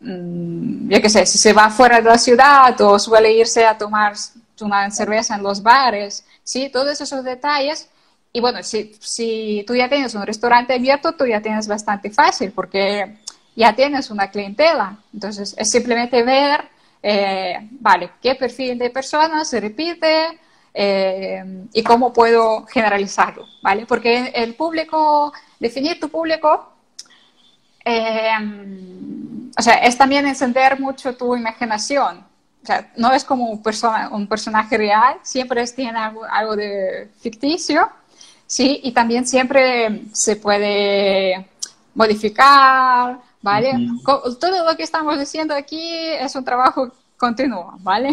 mm, 0.00 0.90
yo 0.90 1.00
qué 1.00 1.08
sé, 1.08 1.24
si 1.24 1.38
se 1.38 1.54
va 1.54 1.70
fuera 1.70 1.96
de 2.02 2.08
la 2.10 2.18
ciudad 2.18 2.78
o 2.82 2.98
suele 2.98 3.32
irse 3.32 3.64
a 3.66 3.78
tomar 3.78 4.12
una 4.60 4.90
cerveza 4.90 5.36
en 5.36 5.42
los 5.42 5.62
bares, 5.62 6.24
¿sí? 6.42 6.68
Todos 6.68 7.00
esos 7.00 7.24
detalles. 7.24 7.88
Y 8.30 8.40
bueno, 8.40 8.62
si, 8.62 8.94
si 9.00 9.64
tú 9.66 9.74
ya 9.74 9.88
tienes 9.88 10.14
un 10.14 10.26
restaurante 10.26 10.74
abierto, 10.74 11.12
tú 11.12 11.24
ya 11.24 11.40
tienes 11.40 11.66
bastante 11.66 12.10
fácil 12.10 12.52
porque 12.52 13.16
ya 13.56 13.74
tienes 13.74 14.10
una 14.10 14.30
clientela. 14.30 14.98
Entonces, 15.12 15.54
es 15.56 15.70
simplemente 15.70 16.22
ver, 16.22 16.73
eh, 17.06 17.68
vale, 17.80 18.12
qué 18.22 18.34
perfil 18.34 18.78
de 18.78 18.88
personas 18.88 19.48
se 19.48 19.60
repite 19.60 20.40
eh, 20.72 21.66
y 21.72 21.82
cómo 21.82 22.14
puedo 22.14 22.64
generalizarlo, 22.64 23.46
¿vale? 23.62 23.84
Porque 23.84 24.32
el 24.34 24.54
público, 24.54 25.32
definir 25.60 26.00
tu 26.00 26.08
público, 26.08 26.72
eh, 27.84 28.30
o 29.54 29.62
sea, 29.62 29.74
es 29.74 29.98
también 29.98 30.26
encender 30.26 30.80
mucho 30.80 31.14
tu 31.14 31.36
imaginación 31.36 32.24
o 32.64 32.66
sea, 32.66 32.90
no 32.96 33.12
es 33.12 33.24
como 33.24 33.50
un, 33.50 33.62
persona, 33.62 34.08
un 34.08 34.26
personaje 34.26 34.78
real, 34.78 35.18
siempre 35.22 35.66
tiene 35.66 35.98
algo, 35.98 36.56
de 36.56 37.10
ficticio, 37.20 37.90
¿sí? 38.46 38.80
Y 38.84 38.92
también 38.92 39.26
siempre 39.26 40.04
se 40.12 40.36
puede 40.36 41.46
modificar, 41.94 43.18
¿vale? 43.44 43.74
Todo 44.40 44.64
lo 44.64 44.74
que 44.74 44.82
estamos 44.82 45.18
diciendo 45.18 45.54
aquí 45.54 45.86
es 46.18 46.34
un 46.34 46.44
trabajo 46.44 46.90
continuo, 47.18 47.74
¿vale? 47.80 48.10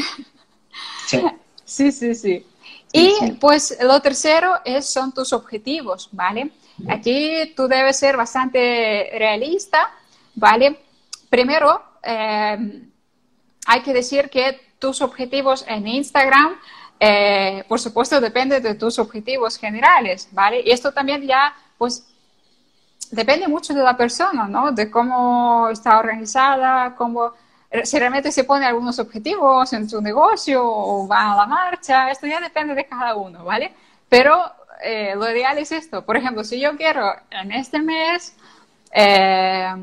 Sí, 1.08 1.22
sí, 1.66 1.92
sí. 1.94 2.14
sí. 2.14 2.46
Y 2.92 3.32
pues 3.40 3.78
lo 3.82 4.02
tercero 4.02 4.60
es, 4.66 4.86
son 4.86 5.14
tus 5.14 5.32
objetivos, 5.32 6.10
¿vale? 6.12 6.52
Aquí 6.90 7.54
tú 7.56 7.70
debes 7.70 7.98
ser 7.98 8.18
bastante 8.18 9.10
realista, 9.18 9.90
¿vale? 10.36 10.78
Primero, 11.30 11.82
eh, 12.04 12.84
hay 13.68 13.82
que 13.84 13.94
decir 13.94 14.30
que 14.30 14.60
tus 14.80 15.02
objetivos 15.02 15.64
en 15.66 15.88
Instagram, 15.88 16.58
eh, 17.00 17.64
por 17.70 17.80
supuesto, 17.80 18.20
dependen 18.20 18.62
de 18.62 18.76
tus 18.76 19.00
objetivos 19.00 19.58
generales, 19.58 20.28
¿vale? 20.34 20.62
Y 20.66 20.72
esto 20.72 20.92
también 20.92 21.26
ya, 21.26 21.56
pues, 21.78 22.11
depende 23.12 23.48
mucho 23.48 23.74
de 23.74 23.84
la 23.84 23.96
persona, 23.96 24.48
¿no? 24.48 24.72
De 24.72 24.90
cómo 24.90 25.70
está 25.70 26.00
organizada, 26.00 26.96
cómo, 26.96 27.34
si 27.84 28.00
realmente 28.00 28.32
se 28.32 28.44
pone 28.44 28.66
algunos 28.66 29.00
objetivos 29.00 29.72
en 29.74 29.90
su 29.90 30.02
negocio 30.02 30.62
o 30.64 31.08
va 31.08 31.34
a 31.34 31.36
la 31.38 31.46
marcha, 31.46 32.10
esto 32.10 32.28
ya 32.28 32.40
depende 32.40 32.74
de 32.74 32.86
cada 32.86 33.16
uno, 33.16 33.46
¿vale? 33.46 33.74
Pero 34.10 34.40
eh, 34.84 35.14
lo 35.16 35.30
ideal 35.30 35.58
es 35.58 35.72
esto. 35.72 36.06
Por 36.06 36.18
ejemplo, 36.18 36.44
si 36.44 36.60
yo 36.60 36.76
quiero 36.78 37.14
en 37.30 37.52
este 37.52 37.80
mes... 37.80 38.36
Eh, 38.94 39.74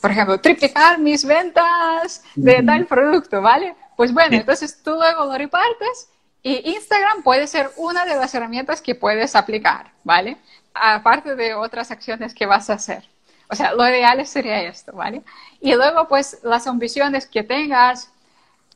por 0.00 0.10
ejemplo, 0.10 0.40
triplicar 0.40 0.98
mis 0.98 1.24
ventas 1.24 2.22
de 2.34 2.62
tal 2.62 2.86
producto, 2.86 3.42
¿vale? 3.42 3.74
Pues 3.96 4.12
bueno, 4.12 4.36
entonces 4.36 4.82
tú 4.82 4.92
luego 4.92 5.26
lo 5.26 5.36
repartes 5.36 6.08
y 6.42 6.70
Instagram 6.70 7.22
puede 7.22 7.46
ser 7.46 7.70
una 7.76 8.04
de 8.06 8.16
las 8.16 8.34
herramientas 8.34 8.80
que 8.80 8.94
puedes 8.94 9.36
aplicar, 9.36 9.92
¿vale? 10.04 10.38
Aparte 10.74 11.34
de 11.36 11.54
otras 11.54 11.90
acciones 11.90 12.34
que 12.34 12.46
vas 12.46 12.70
a 12.70 12.74
hacer. 12.74 13.08
O 13.48 13.56
sea, 13.56 13.74
lo 13.74 13.88
ideal 13.88 14.24
sería 14.26 14.62
esto, 14.62 14.92
¿vale? 14.92 15.22
Y 15.60 15.74
luego, 15.74 16.06
pues, 16.08 16.38
las 16.44 16.66
ambiciones 16.66 17.26
que 17.26 17.42
tengas, 17.42 18.12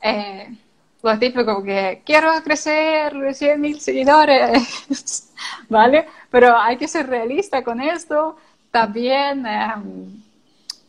eh, 0.02 0.48
lo 1.02 1.18
típico 1.18 1.62
que 1.62 2.02
quiero 2.04 2.32
crecer 2.42 3.34
100 3.34 3.60
mil 3.60 3.80
seguidores, 3.80 5.32
¿vale? 5.68 6.06
Pero 6.30 6.56
hay 6.56 6.76
que 6.76 6.88
ser 6.88 7.08
realista 7.08 7.62
con 7.62 7.80
esto. 7.80 8.36
También... 8.70 9.46
Em, 9.46 10.24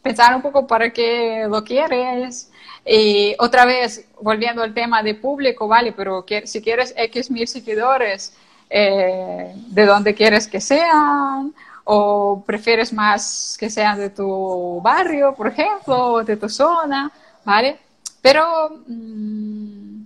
pensar 0.06 0.36
un 0.36 0.42
poco 0.44 0.68
para 0.68 0.94
qué 0.94 1.48
lo 1.50 1.64
quieres. 1.64 2.52
Y 2.86 3.36
otra 3.40 3.66
vez, 3.66 4.08
volviendo 4.22 4.62
al 4.62 4.72
tema 4.72 5.02
de 5.02 5.16
público, 5.16 5.68
vale, 5.68 5.94
pero 5.94 6.24
si 6.44 6.62
quieres 6.62 6.94
X 6.96 7.32
mil 7.32 7.48
seguidores, 7.48 8.38
eh, 8.70 9.54
¿de 9.56 9.86
dónde 9.86 10.14
quieres 10.16 10.48
que 10.48 10.62
sean? 10.62 11.54
¿O 11.84 12.44
prefieres 12.46 12.92
más 12.94 13.56
que 13.60 13.70
sean 13.70 14.00
de 14.00 14.10
tu 14.10 14.82
barrio, 14.82 15.36
por 15.36 15.48
ejemplo, 15.48 16.14
o 16.14 16.24
de 16.24 16.38
tu 16.38 16.50
zona? 16.50 17.12
¿Vale? 17.44 17.80
Pero 18.22 18.82
mm, 18.88 20.06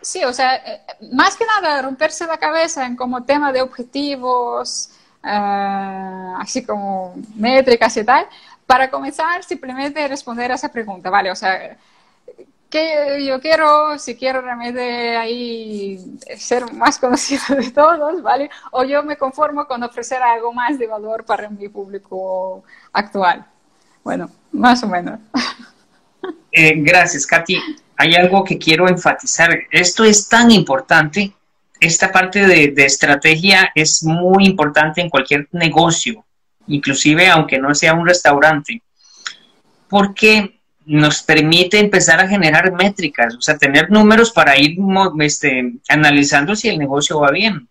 sí, 0.00 0.24
o 0.24 0.32
sea, 0.32 0.56
eh, 0.56 0.80
más 1.12 1.36
que 1.36 1.44
nada 1.44 1.82
romperse 1.82 2.26
la 2.26 2.38
cabeza 2.38 2.86
en 2.86 2.96
como 2.96 3.24
tema 3.24 3.52
de 3.52 3.62
objetivos, 3.62 4.90
eh, 5.22 6.32
así 6.38 6.64
como 6.64 7.14
métricas 7.36 7.96
y 7.96 8.04
tal, 8.04 8.26
para 8.66 8.90
comenzar, 8.90 9.44
simplemente 9.44 10.06
responder 10.08 10.52
a 10.52 10.54
esa 10.54 10.70
pregunta, 10.70 11.10
¿vale? 11.10 11.30
O 11.30 11.36
sea, 11.36 11.76
¿qué 12.70 13.24
yo 13.26 13.40
quiero? 13.40 13.98
Si 13.98 14.14
quiero 14.14 14.40
realmente 14.40 15.16
ahí 15.16 15.98
ser 16.36 16.72
más 16.72 16.98
conocido 17.00 17.56
de 17.56 17.70
todos, 17.70 18.22
¿vale? 18.22 18.50
O 18.70 18.84
yo 18.84 19.02
me 19.02 19.16
conformo 19.16 19.66
con 19.66 19.82
ofrecer 19.82 20.22
algo 20.22 20.52
más 20.52 20.78
de 20.78 20.86
valor 20.86 21.24
para 21.24 21.50
mi 21.50 21.68
público 21.68 22.64
actual. 22.92 23.44
Bueno, 24.02 24.30
más 24.52 24.82
o 24.82 24.88
menos. 24.88 25.20
Eh, 26.52 26.74
gracias, 26.78 27.28
Katy. 27.28 27.56
Hay 27.96 28.16
algo 28.16 28.42
que 28.42 28.58
quiero 28.58 28.88
enfatizar. 28.88 29.56
Esto 29.70 30.02
es 30.02 30.28
tan 30.28 30.50
importante. 30.50 31.32
Esta 31.78 32.10
parte 32.10 32.44
de, 32.44 32.72
de 32.72 32.84
estrategia 32.84 33.70
es 33.72 34.02
muy 34.02 34.46
importante 34.46 35.00
en 35.00 35.08
cualquier 35.08 35.48
negocio 35.52 36.24
inclusive 36.70 37.28
aunque 37.28 37.58
no 37.58 37.74
sea 37.74 37.94
un 37.94 38.06
restaurante, 38.06 38.82
porque 39.88 40.59
nos 40.90 41.22
permite 41.22 41.78
empezar 41.78 42.18
a 42.20 42.26
generar 42.26 42.72
métricas, 42.72 43.36
o 43.36 43.40
sea, 43.40 43.56
tener 43.56 43.90
números 43.90 44.32
para 44.32 44.58
ir 44.58 44.76
este, 45.20 45.74
analizando 45.88 46.56
si 46.56 46.68
el 46.68 46.78
negocio 46.78 47.20
va 47.20 47.30
bien. 47.30 47.68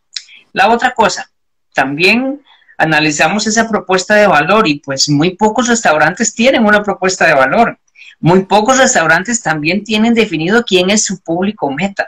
La 0.54 0.70
otra 0.70 0.94
cosa, 0.94 1.30
también 1.74 2.42
analizamos 2.78 3.46
esa 3.46 3.68
propuesta 3.68 4.16
de 4.16 4.26
valor 4.26 4.68
y 4.68 4.80
pues 4.80 5.10
muy 5.10 5.32
pocos 5.36 5.68
restaurantes 5.68 6.34
tienen 6.34 6.66
una 6.66 6.82
propuesta 6.82 7.28
de 7.28 7.34
valor. 7.34 7.78
Muy 8.22 8.46
pocos 8.46 8.78
restaurantes 8.78 9.42
también 9.42 9.84
tienen 9.84 10.14
definido 10.14 10.64
quién 10.64 10.90
es 10.90 11.04
su 11.04 11.22
público 11.22 11.70
meta 11.72 12.08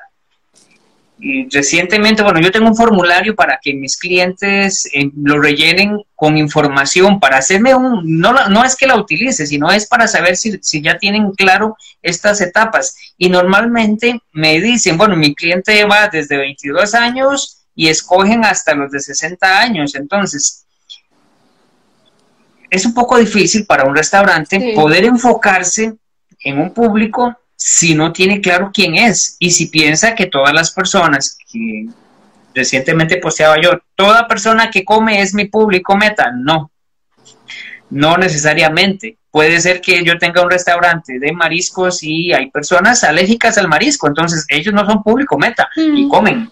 recientemente, 1.52 2.24
bueno, 2.24 2.40
yo 2.40 2.52
tengo 2.52 2.68
un 2.68 2.76
formulario 2.76 3.36
para 3.36 3.60
que 3.62 3.74
mis 3.74 3.98
clientes 3.98 4.88
eh, 4.94 5.12
lo 5.16 5.40
rellenen 5.40 6.02
con 6.16 6.38
información 6.38 7.20
para 7.20 7.38
hacerme 7.38 7.76
un, 7.76 8.20
no, 8.20 8.34
no 8.50 8.64
es 8.64 8.76
que 8.76 8.88
la 8.88 8.96
utilice, 8.96 9.46
sino 9.46 9.72
es 9.72 9.88
para 9.88 10.08
saber 10.08 10.36
si, 10.36 10.58
si, 10.62 10.82
ya 10.82 10.98
tienen 10.98 11.32
claro 11.32 11.78
estas 12.02 12.42
etapas. 12.42 12.96
Y 13.18 13.30
normalmente 13.30 14.20
me 14.32 14.60
dicen, 14.60 14.98
bueno, 14.98 15.16
mi 15.16 15.36
cliente 15.36 15.84
va 15.86 16.08
desde 16.08 16.38
22 16.38 16.96
años 16.96 17.66
y 17.76 17.90
escogen 17.90 18.44
hasta 18.44 18.74
los 18.74 18.92
de 18.92 19.00
60 19.00 19.60
años. 19.60 19.96
Entonces, 19.96 20.66
es 22.70 22.86
un 22.86 22.94
poco 22.94 23.18
difícil 23.18 23.66
para 23.66 23.84
un 23.86 23.96
restaurante 23.96 24.74
poder 24.74 25.06
enfocarse 25.06 25.94
en 26.44 26.60
un 26.60 26.74
público 26.74 27.36
si 27.64 27.94
no 27.94 28.12
tiene 28.12 28.42
claro 28.42 28.72
quién 28.74 28.96
es 28.96 29.36
y 29.38 29.52
si 29.52 29.68
piensa 29.68 30.16
que 30.16 30.26
todas 30.26 30.52
las 30.52 30.72
personas 30.72 31.38
que 31.52 31.86
recientemente 32.56 33.18
posteaba 33.18 33.62
yo, 33.62 33.80
toda 33.94 34.28
persona 34.28 34.72
que 34.72 34.84
come 34.84 35.22
es 35.22 35.36
mi 35.36 35.46
público 35.46 35.96
meta, 35.96 36.32
no, 36.32 36.72
no 37.92 38.18
necesariamente. 38.18 39.20
Puede 39.30 39.62
ser 39.62 39.80
que 39.80 40.04
yo 40.04 40.18
tenga 40.18 40.42
un 40.42 40.50
restaurante 40.50 41.20
de 41.20 41.34
mariscos 41.34 42.02
y 42.02 42.34
hay 42.34 42.50
personas 42.50 43.04
alérgicas 43.04 43.60
al 43.60 43.68
marisco, 43.68 44.08
entonces 44.08 44.44
ellos 44.50 44.74
no 44.74 44.84
son 44.88 45.04
público 45.04 45.38
meta 45.38 45.70
y 45.76 46.08
comen. 46.08 46.50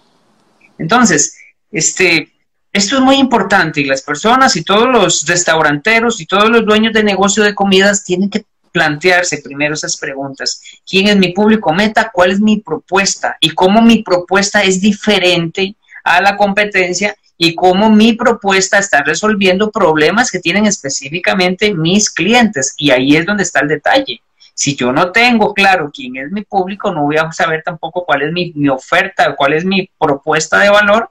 Entonces, 0.78 1.36
este, 1.72 2.32
esto 2.72 2.98
es 2.98 3.02
muy 3.02 3.16
importante 3.16 3.82
y 3.82 3.86
las 3.86 4.04
personas 4.04 4.56
y 4.56 4.64
todos 4.64 4.88
los 4.88 5.26
restauranteros 5.26 6.22
y 6.22 6.28
todos 6.28 6.52
los 6.52 6.64
dueños 6.66 6.94
de 6.94 7.04
negocio 7.04 7.44
de 7.44 7.56
comidas 7.56 8.04
tienen 8.04 8.30
que 8.30 8.46
plantearse 8.72 9.42
primero 9.44 9.74
esas 9.74 9.98
preguntas. 9.98 10.62
¿Quién 10.88 11.08
es 11.08 11.18
mi 11.18 11.34
público 11.34 11.74
meta? 11.74 12.12
¿Cuál 12.14 12.32
es 12.32 12.40
mi 12.40 12.58
propuesta? 12.58 13.38
¿Y 13.40 13.50
cómo 13.52 13.82
mi 13.82 14.04
propuesta 14.04 14.64
es 14.64 14.82
diferente 14.82 15.76
a 16.04 16.22
la 16.22 16.38
competencia? 16.38 17.16
¿Y 17.38 17.56
cómo 17.56 17.90
mi 17.90 18.14
propuesta 18.14 18.80
está 18.80 19.02
resolviendo 19.02 19.72
problemas 19.72 20.30
que 20.30 20.40
tienen 20.40 20.66
específicamente 20.66 21.74
mis 21.74 22.10
clientes? 22.10 22.74
Y 22.78 22.92
ahí 22.92 23.16
es 23.16 23.26
donde 23.26 23.44
está 23.44 23.62
el 23.62 23.70
detalle. 23.70 24.22
Si 24.54 24.76
yo 24.76 24.92
no 24.92 25.14
tengo 25.14 25.54
claro 25.54 25.90
quién 25.94 26.18
es 26.18 26.32
mi 26.32 26.44
público, 26.44 26.92
no 26.92 27.04
voy 27.04 27.16
a 27.16 27.32
saber 27.32 27.64
tampoco 27.64 28.04
cuál 28.06 28.24
es 28.24 28.34
mi, 28.34 28.52
mi 28.56 28.68
oferta, 28.68 29.36
cuál 29.38 29.54
es 29.54 29.64
mi 29.64 29.90
propuesta 29.98 30.60
de 30.60 30.70
valor 30.70 31.10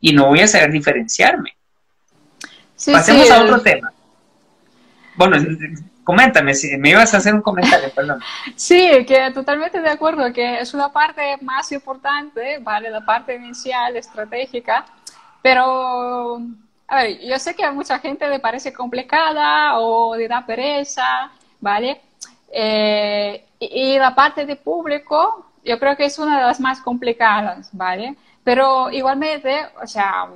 y 0.00 0.14
no 0.14 0.28
voy 0.28 0.40
a 0.40 0.48
saber 0.48 0.72
diferenciarme. 0.72 1.56
Pasemos 2.92 3.30
a 3.30 3.42
otro 3.42 3.60
tema. 3.60 3.92
Bueno, 5.16 5.36
coméntame, 6.06 6.54
si 6.54 6.76
me 6.78 6.90
ibas 6.90 7.12
a 7.12 7.16
hacer 7.16 7.34
un 7.34 7.42
comentario, 7.42 7.90
perdón. 7.92 8.20
Sí, 8.54 9.04
que 9.06 9.32
totalmente 9.34 9.80
de 9.80 9.90
acuerdo, 9.90 10.32
que 10.32 10.60
es 10.60 10.72
una 10.72 10.92
parte 10.92 11.36
más 11.42 11.72
importante, 11.72 12.58
¿vale? 12.60 12.90
La 12.90 13.04
parte 13.04 13.34
inicial, 13.34 13.96
estratégica, 13.96 14.86
pero, 15.42 16.40
a 16.86 16.96
ver, 17.02 17.18
yo 17.20 17.36
sé 17.40 17.56
que 17.56 17.64
a 17.64 17.72
mucha 17.72 17.98
gente 17.98 18.28
le 18.28 18.38
parece 18.38 18.72
complicada 18.72 19.78
o 19.80 20.14
le 20.14 20.28
da 20.28 20.46
pereza, 20.46 21.30
¿vale? 21.60 22.00
Eh, 22.52 23.44
y, 23.58 23.98
la 23.98 24.14
parte 24.14 24.46
de 24.46 24.54
público, 24.54 25.46
yo 25.64 25.76
creo 25.80 25.96
que 25.96 26.04
es 26.04 26.18
una 26.20 26.38
de 26.38 26.46
las 26.46 26.60
más 26.60 26.80
complicadas, 26.80 27.70
¿vale? 27.72 28.14
Pero 28.44 28.92
igualmente, 28.92 29.66
o 29.82 29.86
sea, 29.88 30.28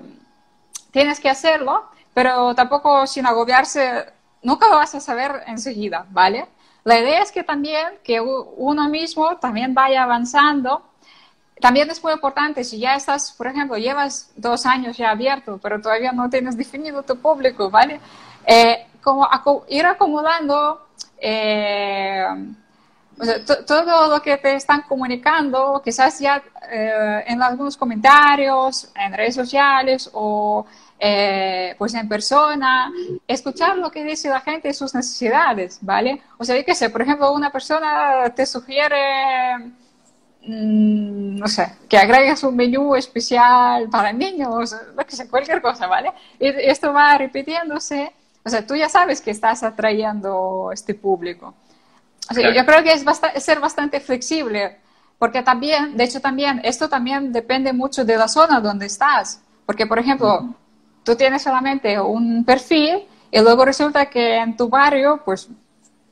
tienes 0.90 1.20
que 1.20 1.30
hacerlo, 1.30 1.84
pero 2.12 2.56
tampoco 2.56 3.06
sin 3.06 3.24
agobiarse 3.26 4.18
nunca 4.42 4.68
lo 4.68 4.76
vas 4.76 4.94
a 4.94 5.00
saber 5.00 5.42
enseguida, 5.46 6.06
¿vale? 6.10 6.46
La 6.84 6.98
idea 6.98 7.22
es 7.22 7.30
que 7.30 7.44
también 7.44 7.86
que 8.02 8.20
uno 8.20 8.88
mismo 8.88 9.36
también 9.36 9.74
vaya 9.74 10.02
avanzando. 10.02 10.82
También 11.60 11.90
es 11.90 12.02
muy 12.02 12.12
importante, 12.14 12.64
si 12.64 12.78
ya 12.78 12.94
estás, 12.94 13.32
por 13.32 13.46
ejemplo, 13.46 13.76
llevas 13.76 14.32
dos 14.34 14.64
años 14.64 14.96
ya 14.96 15.10
abierto, 15.10 15.58
pero 15.62 15.80
todavía 15.80 16.10
no 16.12 16.30
tienes 16.30 16.56
definido 16.56 17.02
tu 17.02 17.16
público, 17.16 17.70
¿vale? 17.70 18.00
Eh, 18.46 18.86
como 19.02 19.28
ir 19.68 19.84
acomodando 19.84 20.86
eh, 21.18 22.26
todo 23.66 24.08
lo 24.08 24.22
que 24.22 24.38
te 24.38 24.54
están 24.54 24.82
comunicando, 24.82 25.82
quizás 25.84 26.18
ya 26.18 26.42
eh, 26.70 27.24
en 27.26 27.42
algunos 27.42 27.76
comentarios, 27.76 28.90
en 28.94 29.12
redes 29.12 29.34
sociales 29.34 30.08
o 30.14 30.64
eh, 31.02 31.74
pues 31.78 31.94
en 31.94 32.06
persona, 32.08 32.92
escuchar 33.26 33.78
lo 33.78 33.90
que 33.90 34.04
dice 34.04 34.28
la 34.28 34.40
gente 34.40 34.68
y 34.68 34.74
sus 34.74 34.94
necesidades, 34.94 35.78
¿vale? 35.80 36.20
O 36.36 36.44
sea, 36.44 36.56
yo 36.56 36.64
qué 36.64 36.74
sé, 36.74 36.90
por 36.90 37.00
ejemplo, 37.00 37.32
una 37.32 37.50
persona 37.50 38.30
te 38.36 38.44
sugiere, 38.44 39.56
mm, 40.42 41.36
no 41.38 41.48
sé, 41.48 41.72
que 41.88 41.96
agregues 41.96 42.42
un 42.44 42.54
menú 42.54 42.94
especial 42.94 43.88
para 43.88 44.12
niños, 44.12 44.76
lo 44.94 45.06
que 45.06 45.28
cualquier 45.28 45.62
cosa, 45.62 45.86
¿vale? 45.86 46.12
Y 46.38 46.48
esto 46.48 46.92
va 46.92 47.16
repitiéndose, 47.16 48.12
o 48.44 48.50
sea, 48.50 48.66
tú 48.66 48.76
ya 48.76 48.90
sabes 48.90 49.22
que 49.22 49.30
estás 49.30 49.62
atrayendo 49.62 50.70
este 50.70 50.94
público. 50.94 51.54
O 52.30 52.34
sea, 52.34 52.54
yo 52.54 52.66
creo 52.66 52.82
que 52.82 52.92
es, 52.92 53.04
es 53.34 53.42
ser 53.42 53.58
bastante 53.58 54.00
flexible, 54.00 54.76
porque 55.18 55.42
también, 55.42 55.96
de 55.96 56.04
hecho 56.04 56.20
también, 56.20 56.60
esto 56.62 56.90
también 56.90 57.32
depende 57.32 57.72
mucho 57.72 58.04
de 58.04 58.16
la 58.16 58.28
zona 58.28 58.60
donde 58.60 58.86
estás. 58.86 59.40
Porque, 59.66 59.86
por 59.86 59.98
ejemplo, 59.98 60.54
tú 61.04 61.16
tienes 61.16 61.42
solamente 61.42 62.00
un 62.00 62.44
perfil 62.44 63.04
y 63.30 63.40
luego 63.40 63.64
resulta 63.64 64.06
que 64.06 64.36
en 64.36 64.56
tu 64.56 64.68
barrio, 64.68 65.20
pues, 65.24 65.48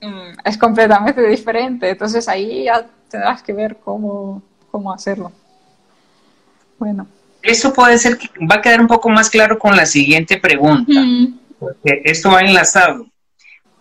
mm, 0.01 0.38
es 0.44 0.59
completamente 0.59 1.27
diferente. 1.27 1.90
Entonces 1.90 2.29
ahí 2.29 2.64
ya 2.64 2.87
tendrás 3.11 3.42
que 3.42 3.53
ver 3.53 3.77
cómo, 3.79 4.42
cómo 4.70 4.92
hacerlo. 4.92 5.33
Bueno. 6.79 7.07
Eso 7.42 7.72
puede 7.72 7.98
ser 7.98 8.18
que 8.18 8.29
va 8.44 8.57
a 8.57 8.62
quedar 8.62 8.81
un 8.81 8.87
poco 8.87 9.09
más 9.09 9.31
claro 9.31 9.59
con 9.59 9.77
la 9.77 9.87
siguiente 9.87 10.38
pregunta, 10.38 10.92
porque 11.59 12.03
esto 12.05 12.31
va 12.31 12.40
enlazado. 12.40 13.07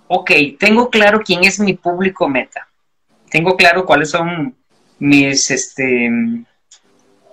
Ok, 0.07 0.31
tengo 0.59 0.89
claro 0.89 1.21
quién 1.23 1.43
es 1.43 1.59
mi 1.59 1.73
público 1.73 2.29
meta. 2.29 2.67
Tengo 3.29 3.57
claro 3.57 3.85
cuáles 3.85 4.11
son 4.11 4.55
mis, 4.99 5.51
este, 5.51 6.09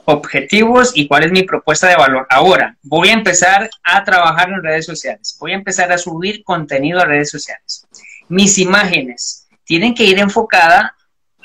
objetivos 0.04 0.92
y 0.94 1.06
cuál 1.08 1.24
es 1.24 1.32
mi 1.32 1.42
propuesta 1.42 1.88
de 1.88 1.96
valor. 1.96 2.26
Ahora, 2.30 2.76
voy 2.82 3.08
a 3.08 3.14
empezar 3.14 3.70
a 3.82 4.04
trabajar 4.04 4.50
en 4.50 4.62
redes 4.62 4.86
sociales. 4.86 5.36
Voy 5.40 5.52
a 5.52 5.56
empezar 5.56 5.90
a 5.92 5.98
subir 5.98 6.42
contenido 6.44 7.00
a 7.00 7.06
redes 7.06 7.30
sociales. 7.30 7.86
Mis 8.28 8.58
imágenes 8.58 9.46
tienen 9.64 9.94
que 9.94 10.04
ir 10.04 10.18
enfocada 10.18 10.94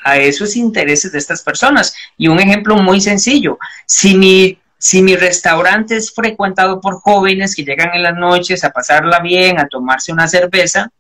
a 0.03 0.17
esos 0.17 0.55
intereses 0.55 1.11
de 1.11 1.17
estas 1.17 1.41
personas. 1.41 1.93
Y 2.17 2.27
un 2.27 2.39
ejemplo 2.39 2.75
muy 2.77 3.01
sencillo, 3.01 3.57
si 3.85 4.15
mi, 4.15 4.59
si 4.77 5.01
mi 5.01 5.15
restaurante 5.15 5.95
es 5.95 6.13
frecuentado 6.13 6.79
por 6.79 7.01
jóvenes 7.01 7.55
que 7.55 7.63
llegan 7.63 7.93
en 7.93 8.03
las 8.03 8.15
noches 8.15 8.63
a 8.63 8.71
pasarla 8.71 9.19
bien, 9.19 9.59
a 9.59 9.67
tomarse 9.67 10.11
una 10.11 10.27
cerveza, 10.27 10.91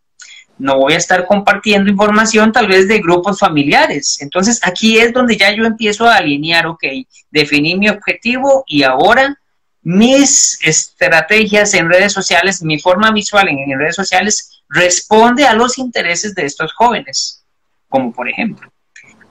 no 0.59 0.77
voy 0.77 0.93
a 0.93 0.97
estar 0.97 1.25
compartiendo 1.25 1.89
información 1.89 2.51
tal 2.51 2.67
vez 2.67 2.87
de 2.87 2.99
grupos 2.99 3.39
familiares. 3.39 4.17
Entonces 4.21 4.59
aquí 4.61 4.99
es 4.99 5.13
donde 5.13 5.37
ya 5.37 5.51
yo 5.51 5.63
empiezo 5.65 6.05
a 6.05 6.17
alinear, 6.17 6.67
ok, 6.67 6.83
definí 7.31 7.75
mi 7.75 7.89
objetivo 7.89 8.63
y 8.67 8.83
ahora 8.83 9.39
mis 9.81 10.59
estrategias 10.61 11.73
en 11.73 11.89
redes 11.89 12.11
sociales, 12.11 12.61
mi 12.61 12.77
forma 12.77 13.11
visual 13.11 13.47
en, 13.47 13.79
redes 13.79 13.95
sociales 13.95 14.61
responde 14.67 15.47
a 15.47 15.53
los 15.53 15.77
intereses 15.77 16.35
de 16.35 16.45
estos 16.45 16.73
jóvenes, 16.73 17.45
como 17.87 18.11
por 18.11 18.29
ejemplo. 18.29 18.71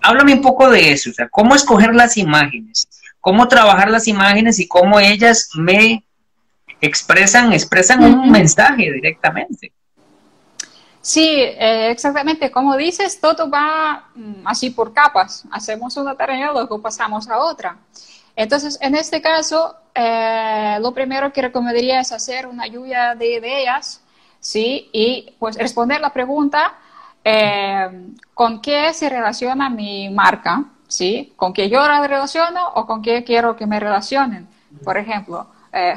Háblame 0.00 0.34
un 0.34 0.42
poco 0.42 0.70
de 0.70 0.92
eso, 0.92 1.10
o 1.10 1.12
sea, 1.12 1.28
cómo 1.28 1.54
escoger 1.54 1.94
las 1.94 2.16
imágenes, 2.16 2.88
cómo 3.20 3.46
trabajar 3.48 3.90
las 3.90 4.08
imágenes 4.08 4.58
y 4.58 4.66
cómo 4.66 4.98
ellas 4.98 5.50
me 5.54 6.04
expresan, 6.80 7.52
expresan 7.52 8.02
un 8.02 8.30
mensaje 8.30 8.90
directamente. 8.90 9.72
Sí, 11.00 11.40
eh, 11.40 11.90
exactamente. 11.90 12.50
Como 12.50 12.76
dices, 12.76 13.20
todo 13.20 13.48
va 13.50 14.08
mm, 14.14 14.46
así 14.46 14.70
por 14.70 14.92
capas. 14.92 15.44
Hacemos 15.50 15.96
una 15.96 16.14
tarea, 16.14 16.52
luego 16.52 16.80
pasamos 16.80 17.28
a 17.28 17.38
otra. 17.38 17.76
Entonces, 18.34 18.78
en 18.80 18.94
este 18.94 19.20
caso, 19.20 19.74
eh, 19.94 20.78
lo 20.80 20.92
primero 20.92 21.32
que 21.32 21.42
recomendaría 21.42 22.00
es 22.00 22.12
hacer 22.12 22.46
una 22.46 22.66
lluvia 22.66 23.14
de 23.14 23.32
ideas, 23.34 24.02
¿sí? 24.40 24.88
Y 24.92 25.34
pues 25.38 25.56
responder 25.56 26.00
la 26.00 26.12
pregunta, 26.12 26.74
eh, 27.24 27.88
¿con 28.34 28.60
qué 28.60 28.92
se 28.92 29.08
relaciona 29.08 29.68
mi 29.70 30.08
marca? 30.10 30.64
¿Sí? 30.86 31.34
¿Con 31.36 31.52
qué 31.52 31.68
yo 31.68 31.86
la 31.86 32.06
relaciono 32.06 32.66
o 32.74 32.86
con 32.86 33.02
qué 33.02 33.22
quiero 33.22 33.56
que 33.56 33.66
me 33.66 33.78
relacionen? 33.78 34.48
Por 34.84 34.96
ejemplo, 34.96 35.48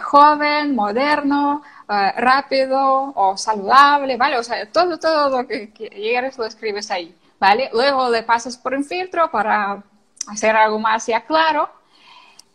joven, 0.02 0.76
moderno, 0.76 1.62
eh, 1.92 2.14
rápido 2.16 3.12
o 3.16 3.36
saludable, 3.38 4.16
¿vale? 4.16 4.38
O 4.38 4.44
sea, 4.44 4.66
todo, 4.72 4.98
todo 4.98 5.42
lo 5.42 5.46
que, 5.48 5.72
quieres 5.72 6.38
lo 6.38 6.46
escribes 6.46 6.90
ahí, 6.90 7.14
¿vale? 7.38 7.70
Luego 7.74 8.10
le 8.10 8.24
pasas 8.24 8.56
por 8.56 8.74
un 8.74 8.86
filtro 8.86 9.30
para 9.30 9.84
hacer 10.28 10.56
algo 10.56 10.80
más 10.80 11.06
ya 11.08 11.26
claro. 11.26 11.70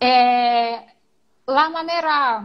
Eh, 0.01 0.81
la 1.47 1.69
manera 1.69 2.45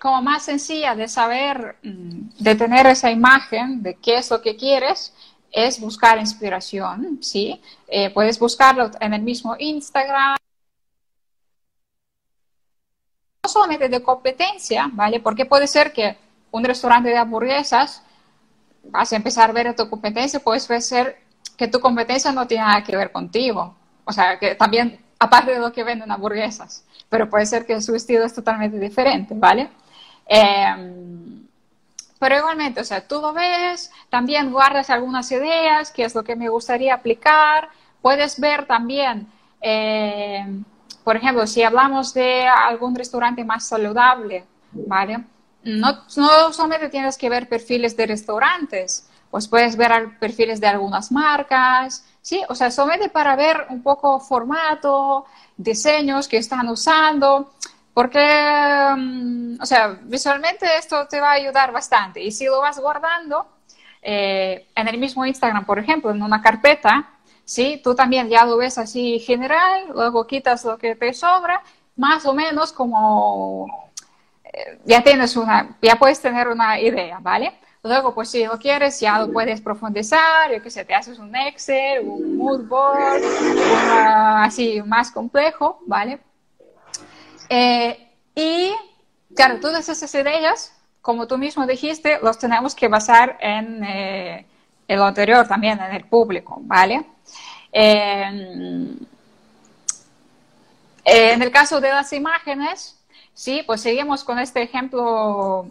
como 0.00 0.22
más 0.22 0.44
sencilla 0.44 0.94
de 0.94 1.06
saber, 1.06 1.76
mm, 1.82 2.30
de 2.38 2.54
tener 2.54 2.86
esa 2.86 3.10
imagen 3.10 3.82
de 3.82 3.96
qué 3.96 4.16
es 4.16 4.30
lo 4.30 4.40
que 4.40 4.56
quieres, 4.56 5.12
es 5.52 5.78
buscar 5.80 6.18
inspiración, 6.18 7.18
¿sí? 7.20 7.60
Eh, 7.88 8.08
puedes 8.08 8.38
buscarlo 8.38 8.90
en 9.00 9.12
el 9.12 9.20
mismo 9.22 9.54
Instagram, 9.58 10.37
solamente 13.48 13.88
de 13.88 14.02
competencia, 14.02 14.88
¿vale? 14.92 15.20
Porque 15.20 15.46
puede 15.46 15.66
ser 15.66 15.92
que 15.92 16.16
un 16.50 16.64
restaurante 16.64 17.08
de 17.08 17.16
hamburguesas, 17.16 18.02
vas 18.84 19.12
a 19.12 19.16
empezar 19.16 19.50
a 19.50 19.52
ver 19.52 19.68
a 19.68 19.76
tu 19.76 19.88
competencia, 19.88 20.40
puede 20.40 20.60
ser 20.80 21.18
que 21.56 21.68
tu 21.68 21.80
competencia 21.80 22.32
no 22.32 22.46
tiene 22.46 22.64
nada 22.64 22.84
que 22.84 22.96
ver 22.96 23.12
contigo. 23.12 23.74
O 24.04 24.12
sea, 24.12 24.38
que 24.38 24.54
también, 24.54 24.98
aparte 25.18 25.52
de 25.52 25.58
lo 25.58 25.72
que 25.72 25.84
venden 25.84 26.10
hamburguesas, 26.10 26.84
pero 27.08 27.28
puede 27.28 27.46
ser 27.46 27.66
que 27.66 27.80
su 27.80 27.94
estilo 27.94 28.24
es 28.24 28.34
totalmente 28.34 28.78
diferente, 28.78 29.34
¿vale? 29.36 29.68
Em, 30.26 31.46
pero 32.18 32.36
igualmente, 32.38 32.80
o 32.80 32.84
sea, 32.84 33.06
tú 33.06 33.20
lo 33.20 33.32
ves, 33.32 33.90
también 34.08 34.50
guardas 34.50 34.90
algunas 34.90 35.30
ideas, 35.30 35.90
qué 35.90 36.04
es 36.04 36.14
lo 36.14 36.24
que 36.24 36.36
me 36.36 36.48
gustaría 36.48 36.94
aplicar, 36.94 37.68
puedes 38.02 38.40
ver 38.40 38.66
también, 38.66 39.26
eh, 39.60 40.44
por 41.08 41.16
ejemplo, 41.16 41.46
si 41.46 41.62
hablamos 41.62 42.12
de 42.12 42.46
algún 42.46 42.94
restaurante 42.94 43.42
más 43.42 43.66
saludable, 43.66 44.44
¿vale? 44.72 45.24
No, 45.64 46.04
no 46.18 46.52
solamente 46.52 46.90
tienes 46.90 47.16
que 47.16 47.30
ver 47.30 47.48
perfiles 47.48 47.96
de 47.96 48.06
restaurantes, 48.08 49.08
pues 49.30 49.48
puedes 49.48 49.74
ver 49.74 50.18
perfiles 50.18 50.60
de 50.60 50.66
algunas 50.66 51.10
marcas, 51.10 52.04
¿sí? 52.20 52.42
O 52.50 52.54
sea, 52.54 52.70
solamente 52.70 53.08
para 53.08 53.36
ver 53.36 53.68
un 53.70 53.82
poco 53.82 54.20
formato, 54.20 55.24
diseños 55.56 56.28
que 56.28 56.36
están 56.36 56.68
usando, 56.68 57.54
porque, 57.94 58.28
mm, 58.94 59.62
o 59.62 59.64
sea, 59.64 59.98
visualmente 60.02 60.66
esto 60.76 61.08
te 61.08 61.22
va 61.22 61.30
a 61.30 61.40
ayudar 61.40 61.72
bastante. 61.72 62.22
Y 62.22 62.32
si 62.32 62.44
lo 62.44 62.60
vas 62.60 62.78
guardando 62.78 63.46
eh, 64.02 64.68
en 64.76 64.88
el 64.88 64.98
mismo 64.98 65.24
Instagram, 65.24 65.64
por 65.64 65.78
ejemplo, 65.78 66.10
en 66.10 66.22
una 66.22 66.42
carpeta, 66.42 67.17
¿sí? 67.48 67.80
Tú 67.82 67.94
también 67.94 68.28
ya 68.28 68.44
lo 68.44 68.58
ves 68.58 68.76
así 68.76 69.18
general, 69.20 69.86
luego 69.94 70.26
quitas 70.26 70.64
lo 70.66 70.76
que 70.76 70.94
te 70.94 71.14
sobra, 71.14 71.62
más 71.96 72.26
o 72.26 72.34
menos 72.34 72.72
como 72.72 73.66
eh, 74.44 74.78
ya 74.84 75.02
tienes 75.02 75.34
una, 75.34 75.76
ya 75.80 75.96
puedes 75.96 76.20
tener 76.20 76.48
una 76.48 76.78
idea, 76.78 77.18
¿vale? 77.22 77.58
Luego, 77.82 78.14
pues 78.14 78.30
si 78.30 78.44
lo 78.44 78.58
quieres, 78.58 79.00
ya 79.00 79.18
lo 79.18 79.32
puedes 79.32 79.62
profundizar, 79.62 80.52
yo 80.52 80.62
que 80.62 80.70
sé, 80.70 80.84
te 80.84 80.94
haces 80.94 81.18
un 81.18 81.34
Excel, 81.34 82.06
un 82.06 82.36
mood 82.36 82.68
board, 82.68 83.22
así 84.44 84.82
más 84.84 85.10
complejo, 85.10 85.80
¿vale? 85.86 86.18
Eh, 87.48 88.10
y 88.34 88.74
claro, 89.34 89.58
todas 89.58 89.88
esas 89.88 90.14
ideas, 90.14 90.76
como 91.00 91.26
tú 91.26 91.38
mismo 91.38 91.66
dijiste, 91.66 92.18
los 92.22 92.38
tenemos 92.38 92.74
que 92.74 92.88
basar 92.88 93.38
en 93.40 93.82
eh, 93.84 94.46
lo 94.88 95.04
anterior 95.06 95.48
también, 95.48 95.80
en 95.80 95.94
el 95.94 96.04
público, 96.04 96.58
¿vale? 96.60 97.06
Eh, 97.72 98.96
en 101.04 101.42
el 101.42 101.50
caso 101.50 101.80
de 101.80 101.90
las 101.90 102.12
imágenes, 102.12 102.98
sí, 103.34 103.62
pues 103.66 103.80
seguimos 103.80 104.24
con 104.24 104.38
este 104.38 104.62
ejemplo 104.62 105.66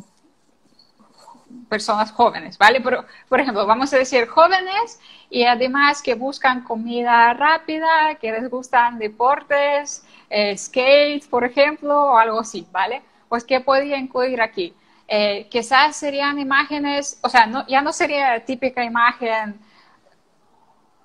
personas 1.70 2.12
jóvenes, 2.12 2.58
¿vale? 2.58 2.82
Pero, 2.82 3.06
por 3.30 3.40
ejemplo, 3.40 3.66
vamos 3.66 3.94
a 3.94 3.98
decir 3.98 4.28
jóvenes 4.28 5.00
y 5.30 5.44
además 5.44 6.02
que 6.02 6.16
buscan 6.16 6.64
comida 6.64 7.34
rápida, 7.34 8.16
que 8.16 8.32
les 8.32 8.50
gustan 8.50 8.98
deportes, 8.98 10.06
eh, 10.30 10.58
skate, 10.58 11.28
por 11.30 11.44
ejemplo, 11.44 12.14
o 12.14 12.18
algo 12.18 12.40
así, 12.40 12.66
¿vale? 12.72 13.02
Pues, 13.30 13.44
¿qué 13.44 13.60
podría 13.60 13.98
incluir 13.98 14.42
aquí? 14.42 14.74
Eh, 15.08 15.48
quizás 15.50 15.96
serían 15.96 16.40
imágenes, 16.40 17.20
o 17.22 17.30
sea, 17.30 17.46
no, 17.46 17.66
ya 17.68 17.82
no 17.82 17.94
sería 17.94 18.44
típica 18.44 18.84
imagen 18.84 19.60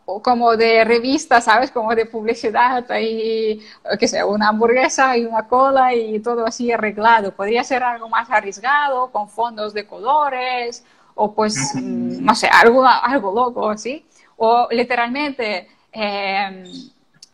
como 0.04 0.56
de 0.56 0.84
revista, 0.84 1.40
¿sabes? 1.40 1.70
Como 1.70 1.94
de 1.94 2.06
publicidad, 2.06 2.90
ahí, 2.90 3.60
que 3.98 4.08
sea, 4.08 4.26
una 4.26 4.48
hamburguesa 4.48 5.16
y 5.16 5.24
una 5.24 5.46
cola 5.46 5.94
y 5.94 6.20
todo 6.20 6.46
así 6.46 6.72
arreglado. 6.72 7.32
Podría 7.34 7.64
ser 7.64 7.82
algo 7.82 8.08
más 8.08 8.30
arriesgado, 8.30 9.10
con 9.10 9.28
fondos 9.28 9.74
de 9.74 9.86
colores, 9.86 10.84
o 11.14 11.34
pues, 11.34 11.74
mm, 11.74 12.24
no 12.24 12.34
sé, 12.34 12.48
algo, 12.48 12.84
algo 12.86 13.32
loco, 13.32 13.70
así. 13.70 14.04
O 14.36 14.68
literalmente, 14.70 15.68
em, 15.92 16.64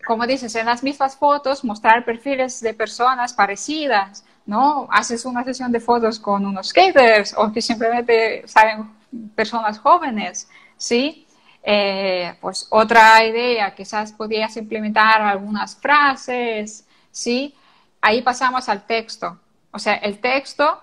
como 0.06 0.26
dices, 0.26 0.54
en 0.54 0.66
las 0.66 0.82
mismas 0.82 1.16
fotos, 1.16 1.64
mostrar 1.64 2.04
perfiles 2.04 2.60
de 2.60 2.74
personas 2.74 3.32
parecidas, 3.32 4.24
¿no? 4.46 4.88
Haces 4.90 5.24
una 5.24 5.44
sesión 5.44 5.72
de 5.72 5.80
fotos 5.80 6.18
con 6.18 6.44
unos 6.46 6.68
skaters 6.68 7.34
o 7.36 7.52
que 7.52 7.62
simplemente 7.62 8.46
salen 8.46 8.90
personas 9.34 9.78
jóvenes, 9.78 10.48
¿sí? 10.76 11.27
Eh, 11.62 12.34
pues 12.40 12.66
otra 12.70 13.24
idea, 13.24 13.74
quizás 13.74 14.12
podrías 14.12 14.56
implementar 14.56 15.20
algunas 15.20 15.76
frases, 15.76 16.86
¿sí? 17.10 17.54
Ahí 18.00 18.22
pasamos 18.22 18.68
al 18.68 18.86
texto. 18.86 19.38
O 19.70 19.78
sea, 19.78 19.94
el 19.94 20.18
texto, 20.18 20.80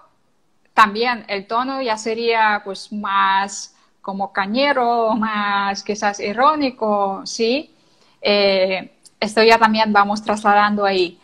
también 0.74 1.26
el 1.28 1.48
tono 1.48 1.82
ya 1.82 1.98
sería 1.98 2.62
pues 2.64 2.92
más 2.92 3.76
como 4.02 4.32
cañero, 4.32 5.16
más 5.16 5.84
quizás 5.84 6.20
irónico, 6.20 7.22
¿sí? 7.26 7.74
Eh, 8.22 8.92
esto 9.20 9.42
ya 9.44 9.58
también 9.58 9.92
vamos 9.92 10.22
trasladando 10.22 10.86
ahí. 10.86 11.20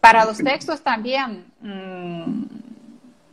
Para 0.00 0.24
los 0.24 0.38
textos 0.38 0.82
también, 0.82 1.46
mmm, 1.60 2.44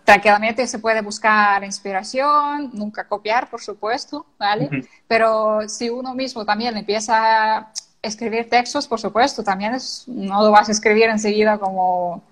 tranquilamente 0.10 0.66
se 0.66 0.80
puede 0.80 1.02
buscar 1.04 1.64
inspiración, 1.64 2.72
nunca 2.74 3.08
copiar, 3.08 3.48
por 3.48 3.62
supuesto, 3.62 4.26
¿vale? 4.40 4.68
Pero 5.08 5.70
si 5.70 5.92
uno 5.92 6.16
mismo 6.16 6.44
también 6.44 6.76
empieza 6.76 7.58
a 7.58 7.72
escribir 8.02 8.50
textos, 8.50 8.88
por 8.88 9.00
supuesto, 9.00 9.44
también 9.44 9.76
es, 9.76 10.06
no 10.08 10.42
lo 10.42 10.50
vas 10.50 10.68
a 10.68 10.72
escribir 10.72 11.10
enseguida 11.10 11.60
como, 11.60 12.24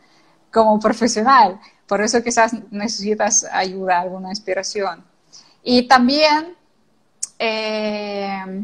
como 0.52 0.80
profesional. 0.80 1.60
Por 1.86 2.02
eso 2.02 2.24
quizás 2.24 2.56
necesitas 2.72 3.44
ayuda, 3.44 4.02
alguna 4.02 4.30
inspiración. 4.30 5.04
Y 5.62 5.88
también, 5.88 6.56
eh, 7.38 8.64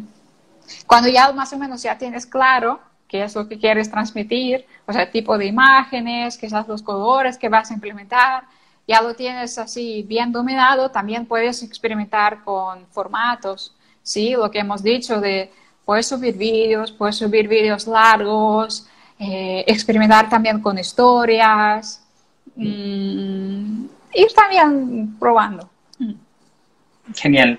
cuando 0.87 1.07
ya 1.07 1.31
más 1.33 1.53
o 1.53 1.59
menos 1.59 1.83
ya 1.83 1.99
tienes 1.99 2.25
claro 2.25 2.79
qué 3.07 3.25
es 3.25 3.35
lo 3.35 3.47
que 3.47 3.59
quieres 3.59 3.91
transmitir, 3.91 4.65
o 4.87 4.91
sea, 4.91 5.11
tipo 5.11 5.37
de 5.37 5.45
imágenes, 5.45 6.35
quizás 6.35 6.67
los 6.67 6.81
colores 6.81 7.37
que 7.37 7.47
vas 7.47 7.69
a 7.69 7.75
implementar, 7.75 8.45
ya 8.87 9.01
lo 9.01 9.13
tienes 9.15 9.57
así 9.57 10.03
bien 10.07 10.31
dominado, 10.31 10.91
también 10.91 11.25
puedes 11.25 11.63
experimentar 11.63 12.43
con 12.43 12.85
formatos, 12.87 13.75
¿sí? 14.01 14.31
Lo 14.31 14.51
que 14.51 14.59
hemos 14.59 14.83
dicho 14.83 15.21
de, 15.21 15.51
puedes 15.85 16.07
subir 16.07 16.35
vídeos, 16.35 16.91
puedes 16.91 17.15
subir 17.15 17.47
vídeos 17.47 17.87
largos, 17.87 18.87
eh, 19.19 19.63
experimentar 19.67 20.29
también 20.29 20.59
con 20.59 20.77
historias, 20.77 22.03
mm, 22.55 23.85
ir 24.15 24.33
también 24.35 25.15
probando. 25.17 25.69
Genial. 27.15 27.57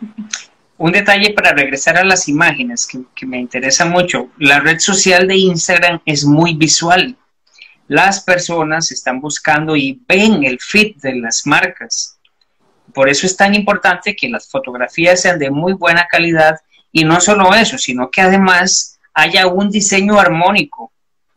Un 0.77 0.93
detalle 0.93 1.33
para 1.33 1.53
regresar 1.53 1.97
a 1.97 2.05
las 2.05 2.29
imágenes 2.29 2.89
que 3.15 3.27
me 3.27 3.39
interesa 3.39 3.85
mucho. 3.85 4.29
La 4.39 4.59
red 4.61 4.79
social 4.79 5.29
de 5.29 5.37
Instagram 5.37 6.01
es 6.05 6.25
muy 6.25 6.55
visual 6.55 7.17
las 7.89 8.21
personas 8.21 8.91
están 8.91 9.21
buscando 9.21 9.77
y 9.77 10.03
ven 10.09 10.45
el 10.45 10.59
fit 10.61 10.97
de 10.99 11.17
las 11.17 11.47
marcas. 11.47 12.19
Por 12.93 13.09
eso 13.09 13.27
es 13.27 13.37
tan 13.37 13.55
importante 13.55 14.15
que 14.15 14.29
las 14.29 14.49
fotografías 14.49 15.21
sean 15.21 15.39
de 15.39 15.51
muy 15.51 15.73
buena 15.73 16.07
calidad 16.07 16.61
y 16.93 17.05
no 17.05 17.21
solo 17.21 17.53
eso, 17.55 17.77
sino 17.77 18.11
que 18.11 18.21
además 18.21 18.99
haya 19.13 19.47
un 19.47 19.71
diseño 19.71 20.19
armónico, 20.19 20.93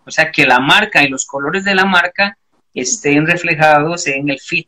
o 0.06 0.12
sea, 0.12 0.32
que 0.32 0.46
la 0.46 0.60
marca 0.60 1.04
y 1.04 1.10
los 1.10 1.26
colores 1.26 1.64
de 1.64 1.76
la 1.76 1.86
marca 1.86 2.38
estén 2.74 3.26
reflejados 3.26 4.08
en 4.08 4.30
el 4.30 4.40
fit. 4.40 4.68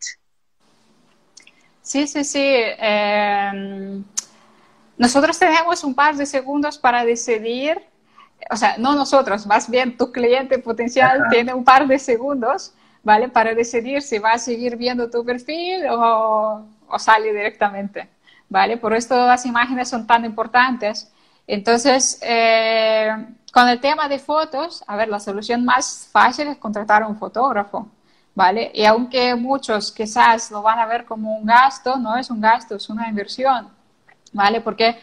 Sí, 1.82 2.08
sí, 2.08 2.24
sí. 2.24 2.44
Em, 2.78 4.04
nosotros 4.98 5.39
tenemos 5.39 5.84
un 5.84 5.96
par 5.96 6.15
de 6.15 6.26
segundos 6.26 6.78
para 6.78 7.06
decidir 7.06 7.82
o 8.50 8.56
sea, 8.56 8.78
no 8.78 8.96
nosotros, 8.96 9.46
más 9.46 9.70
bien 9.70 9.96
tu 9.98 10.12
cliente 10.12 10.58
potencial 10.60 11.26
tiene 11.30 11.54
un 11.54 11.64
par 11.64 11.88
de 11.88 12.00
segundos, 12.00 12.74
¿vale? 13.04 13.30
Para 13.30 13.54
decidir 13.54 14.02
si 14.02 14.18
va 14.18 14.32
a 14.32 14.38
seguir 14.40 14.76
viendo 14.76 15.10
tu 15.10 15.24
perfil 15.24 15.86
o, 15.92 16.66
o 16.88 17.00
sale 17.00 17.34
directamente, 17.34 18.10
¿vale? 18.50 18.78
Por 18.78 18.94
esto 18.94 19.16
las 19.16 19.46
imágenes 19.46 19.90
son 19.90 20.08
tan 20.08 20.26
importantes. 20.26 21.12
Entonces, 21.46 22.20
eh, 22.22 23.10
con 23.54 23.68
el 23.68 23.80
tema 23.80 24.08
de 24.08 24.20
fotos, 24.20 24.84
a 24.88 24.96
ver, 24.96 25.10
la 25.10 25.20
solución 25.20 25.66
más 25.66 26.10
fácil 26.12 26.48
es 26.48 26.58
contratar 26.58 27.04
a 27.04 27.08
un 27.08 27.18
fotógrafo, 27.18 27.88
¿vale? 28.36 28.72
Y 28.74 28.86
aunque 28.86 29.36
muchos 29.36 29.92
quizás 29.92 30.52
lo 30.52 30.62
van 30.62 30.80
a 30.80 30.86
ver 30.86 31.06
como 31.06 31.38
un 31.38 31.46
gasto, 31.46 31.98
no 31.98 32.18
es 32.18 32.30
un 32.30 32.42
gasto, 32.42 32.76
es 32.76 32.90
una 32.90 33.10
inversión, 33.10 33.70
¿vale? 34.34 34.62
Porque 34.62 35.00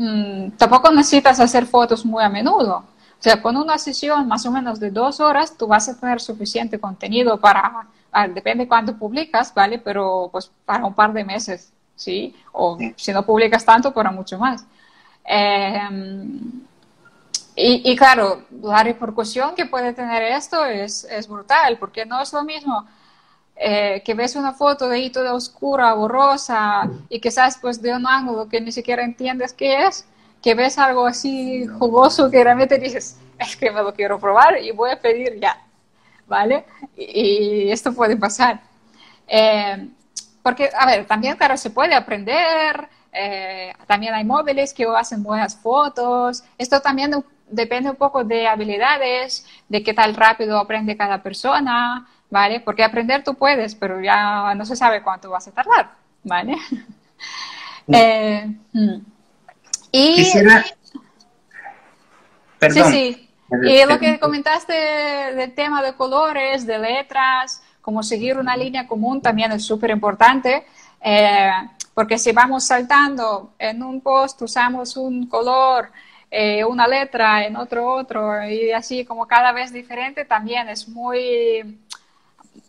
Mm, 0.00 0.52
tampoco 0.52 0.90
necesitas 0.90 1.38
hacer 1.40 1.66
fotos 1.66 2.06
muy 2.06 2.24
a 2.24 2.30
menudo. 2.30 2.76
O 2.78 3.22
sea, 3.22 3.42
con 3.42 3.54
una 3.58 3.76
sesión 3.76 4.26
más 4.26 4.46
o 4.46 4.50
menos 4.50 4.80
de 4.80 4.90
dos 4.90 5.20
horas, 5.20 5.54
tú 5.58 5.66
vas 5.66 5.90
a 5.90 6.00
tener 6.00 6.22
suficiente 6.22 6.80
contenido 6.80 7.38
para, 7.38 7.86
ah, 8.10 8.28
depende 8.28 8.66
cuánto 8.66 8.96
publicas, 8.96 9.52
¿vale? 9.52 9.78
Pero 9.78 10.30
pues 10.32 10.50
para 10.64 10.86
un 10.86 10.94
par 10.94 11.12
de 11.12 11.22
meses, 11.22 11.70
¿sí? 11.96 12.34
O 12.52 12.78
si 12.96 13.12
no 13.12 13.26
publicas 13.26 13.62
tanto, 13.62 13.92
para 13.92 14.10
mucho 14.10 14.38
más. 14.38 14.64
Em, 15.22 16.62
y, 17.54 17.92
y, 17.92 17.94
claro, 17.94 18.44
la 18.62 18.82
repercusión 18.82 19.54
que 19.54 19.66
puede 19.66 19.92
tener 19.92 20.22
esto 20.22 20.64
es, 20.64 21.04
es 21.04 21.28
brutal, 21.28 21.76
porque 21.78 22.06
no 22.06 22.22
es 22.22 22.32
lo 22.32 22.42
mismo 22.42 22.86
eh, 23.62 24.00
que 24.06 24.14
ves 24.14 24.36
una 24.36 24.54
foto 24.54 24.88
de 24.88 24.96
ahí 24.96 25.10
toda 25.10 25.34
oscura, 25.34 25.92
borrosa 25.92 26.88
y 27.10 27.20
quizás 27.20 27.58
pues 27.60 27.82
de 27.82 27.94
un 27.94 28.06
ángulo 28.06 28.48
que 28.48 28.58
ni 28.58 28.72
siquiera 28.72 29.04
entiendes 29.04 29.52
qué 29.52 29.84
es, 29.84 30.06
que 30.42 30.54
ves 30.54 30.78
algo 30.78 31.06
así 31.06 31.66
jugoso 31.66 32.30
que 32.30 32.42
realmente 32.42 32.78
dices, 32.78 33.18
es 33.38 33.56
que 33.58 33.70
me 33.70 33.82
lo 33.82 33.92
quiero 33.92 34.18
probar 34.18 34.56
y 34.62 34.70
voy 34.70 34.90
a 34.90 34.98
pedir 34.98 35.38
ya, 35.38 35.62
¿vale? 36.26 36.64
Y, 36.96 37.70
esto 37.70 37.92
puede 37.92 38.16
pasar. 38.16 38.62
Eh, 39.28 39.90
porque, 40.42 40.70
a 40.74 40.86
ver, 40.86 41.06
también, 41.06 41.36
claro, 41.36 41.58
se 41.58 41.68
puede 41.68 41.94
aprender, 41.94 42.88
eh, 43.12 43.74
también 43.86 44.14
hay 44.14 44.24
móviles 44.24 44.72
que 44.72 44.86
hacen 44.86 45.22
buenas 45.22 45.54
fotos, 45.54 46.44
esto 46.56 46.80
también 46.80 47.22
depende 47.46 47.90
un 47.90 47.96
poco 47.96 48.24
de 48.24 48.48
habilidades, 48.48 49.44
de 49.68 49.82
qué 49.82 49.92
tal 49.92 50.14
rápido 50.16 50.58
aprende 50.58 50.96
cada 50.96 51.22
persona, 51.22 52.08
¿vale? 52.30 52.60
Porque 52.60 52.84
aprender 52.84 53.24
tú 53.24 53.34
puedes, 53.34 53.74
pero 53.74 54.00
ya 54.00 54.54
no 54.54 54.64
se 54.64 54.76
sabe 54.76 55.02
cuánto 55.02 55.30
vas 55.30 55.46
a 55.48 55.52
tardar, 55.52 55.90
¿vale? 56.24 56.56
Eh, 57.92 58.46
mm. 58.72 58.96
y, 59.90 60.14
Quisiera... 60.14 60.64
Perdón. 62.58 62.92
Sí, 62.92 63.14
sí. 63.14 63.30
Y 63.64 63.84
lo 63.84 63.98
que 63.98 64.20
comentaste 64.20 64.72
del 64.72 65.52
tema 65.54 65.82
de 65.82 65.94
colores, 65.94 66.66
de 66.66 66.78
letras, 66.78 67.62
como 67.80 68.02
seguir 68.02 68.38
una 68.38 68.56
línea 68.56 68.86
común 68.86 69.20
también 69.20 69.50
es 69.50 69.64
súper 69.64 69.90
importante, 69.90 70.64
eh, 71.00 71.50
porque 71.94 72.16
si 72.16 72.30
vamos 72.30 72.64
saltando 72.64 73.54
en 73.58 73.82
un 73.82 74.00
post, 74.00 74.40
usamos 74.42 74.96
un 74.96 75.26
color, 75.26 75.90
eh, 76.30 76.64
una 76.64 76.86
letra, 76.86 77.44
en 77.44 77.56
otro 77.56 77.92
otro, 77.92 78.44
y 78.48 78.70
así 78.70 79.04
como 79.04 79.26
cada 79.26 79.50
vez 79.50 79.72
diferente, 79.72 80.24
también 80.24 80.68
es 80.68 80.88
muy 80.88 81.80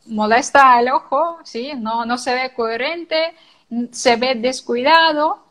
molesta 0.07 0.73
al 0.73 0.89
ojo, 0.89 1.39
¿sí? 1.43 1.71
No, 1.77 2.05
no 2.05 2.17
se 2.17 2.33
ve 2.33 2.53
coherente, 2.53 3.33
se 3.91 4.15
ve 4.15 4.35
descuidado 4.35 5.43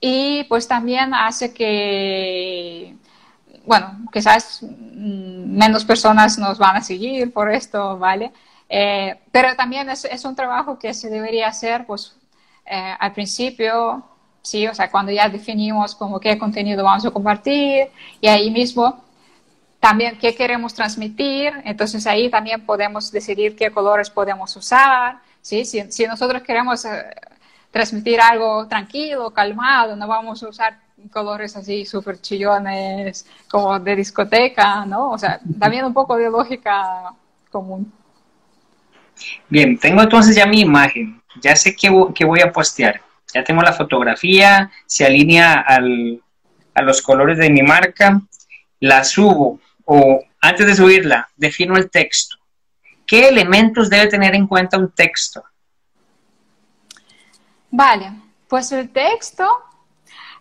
y 0.00 0.44
pues 0.44 0.66
también 0.66 1.14
hace 1.14 1.52
que 1.54 2.96
bueno, 3.64 4.06
quizás 4.12 4.62
mm, 4.62 5.56
menos 5.56 5.84
personas 5.84 6.38
nos 6.38 6.58
van 6.58 6.76
a 6.76 6.82
seguir 6.82 7.32
por 7.32 7.50
esto, 7.50 7.98
¿vale? 7.98 8.32
Eh, 8.68 9.18
pero 9.30 9.54
también 9.56 9.88
es, 9.90 10.24
un 10.24 10.34
trabajo 10.34 10.78
que 10.78 10.94
se 10.94 11.10
debería 11.10 11.48
hacer, 11.48 11.86
pues, 11.86 12.16
eh, 12.66 12.94
al 12.98 13.12
principio, 13.12 14.02
sí, 14.40 14.66
o 14.66 14.74
sea, 14.74 14.90
cuando 14.90 15.12
ya 15.12 15.28
definimos 15.28 15.94
como 15.94 16.18
qué 16.20 16.38
contenido 16.38 16.84
vamos 16.84 17.04
a 17.06 17.10
compartir 17.10 17.88
y 18.20 18.28
ahí 18.28 18.50
mismo 18.50 19.02
también 19.82 20.16
qué 20.16 20.32
queremos 20.32 20.74
transmitir, 20.74 21.52
entonces 21.64 22.06
ahí 22.06 22.30
también 22.30 22.64
podemos 22.64 23.10
decidir 23.10 23.56
qué 23.56 23.72
colores 23.72 24.10
podemos 24.10 24.54
usar, 24.54 25.18
¿sí? 25.40 25.64
Si, 25.64 26.06
nosotros 26.06 26.44
queremos 26.44 26.84
eh, 26.84 27.02
transmitir 27.68 28.20
algo 28.20 28.68
tranquilo, 28.68 29.32
calmado, 29.32 29.96
no 29.96 30.06
vamos 30.06 30.40
a 30.40 30.48
usar 30.50 30.78
colores 31.10 31.56
así 31.56 31.84
súper 31.84 32.20
chillones, 32.20 33.26
como 33.50 33.76
de 33.80 33.96
discoteca, 33.96 34.86
¿no? 34.86 35.10
O 35.10 35.18
sea, 35.18 35.40
también 35.58 35.84
un 35.84 35.92
poco 35.92 36.16
de 36.16 36.30
lógica 36.30 37.12
común. 37.50 37.92
Bien, 39.48 39.76
tengo 39.76 40.02
entonces 40.02 40.36
ya 40.36 40.46
mi 40.46 40.60
imagen, 40.60 41.20
ya 41.40 41.56
sé 41.56 41.74
qué, 41.74 41.90
voy 41.90 42.40
a 42.40 42.52
postear, 42.52 43.00
ya 43.34 43.42
tengo 43.42 43.62
la 43.62 43.72
fotografía, 43.72 44.70
se 44.86 45.04
alinea 45.04 45.54
al, 45.54 46.22
a 46.72 46.82
los 46.82 47.02
colores 47.02 47.36
de 47.38 47.50
mi 47.50 47.62
marca, 47.62 48.22
la 48.78 49.02
subo 49.02 49.58
o 49.94 50.24
antes 50.40 50.66
de 50.66 50.74
subirla 50.74 51.28
defino 51.36 51.76
el 51.76 51.90
texto. 51.90 52.36
¿Qué 53.06 53.28
elementos 53.28 53.90
debe 53.90 54.06
tener 54.06 54.34
en 54.34 54.46
cuenta 54.46 54.78
un 54.78 54.90
texto? 54.90 55.44
Vale, 57.70 58.10
pues 58.48 58.72
el 58.72 58.88
texto 58.88 59.46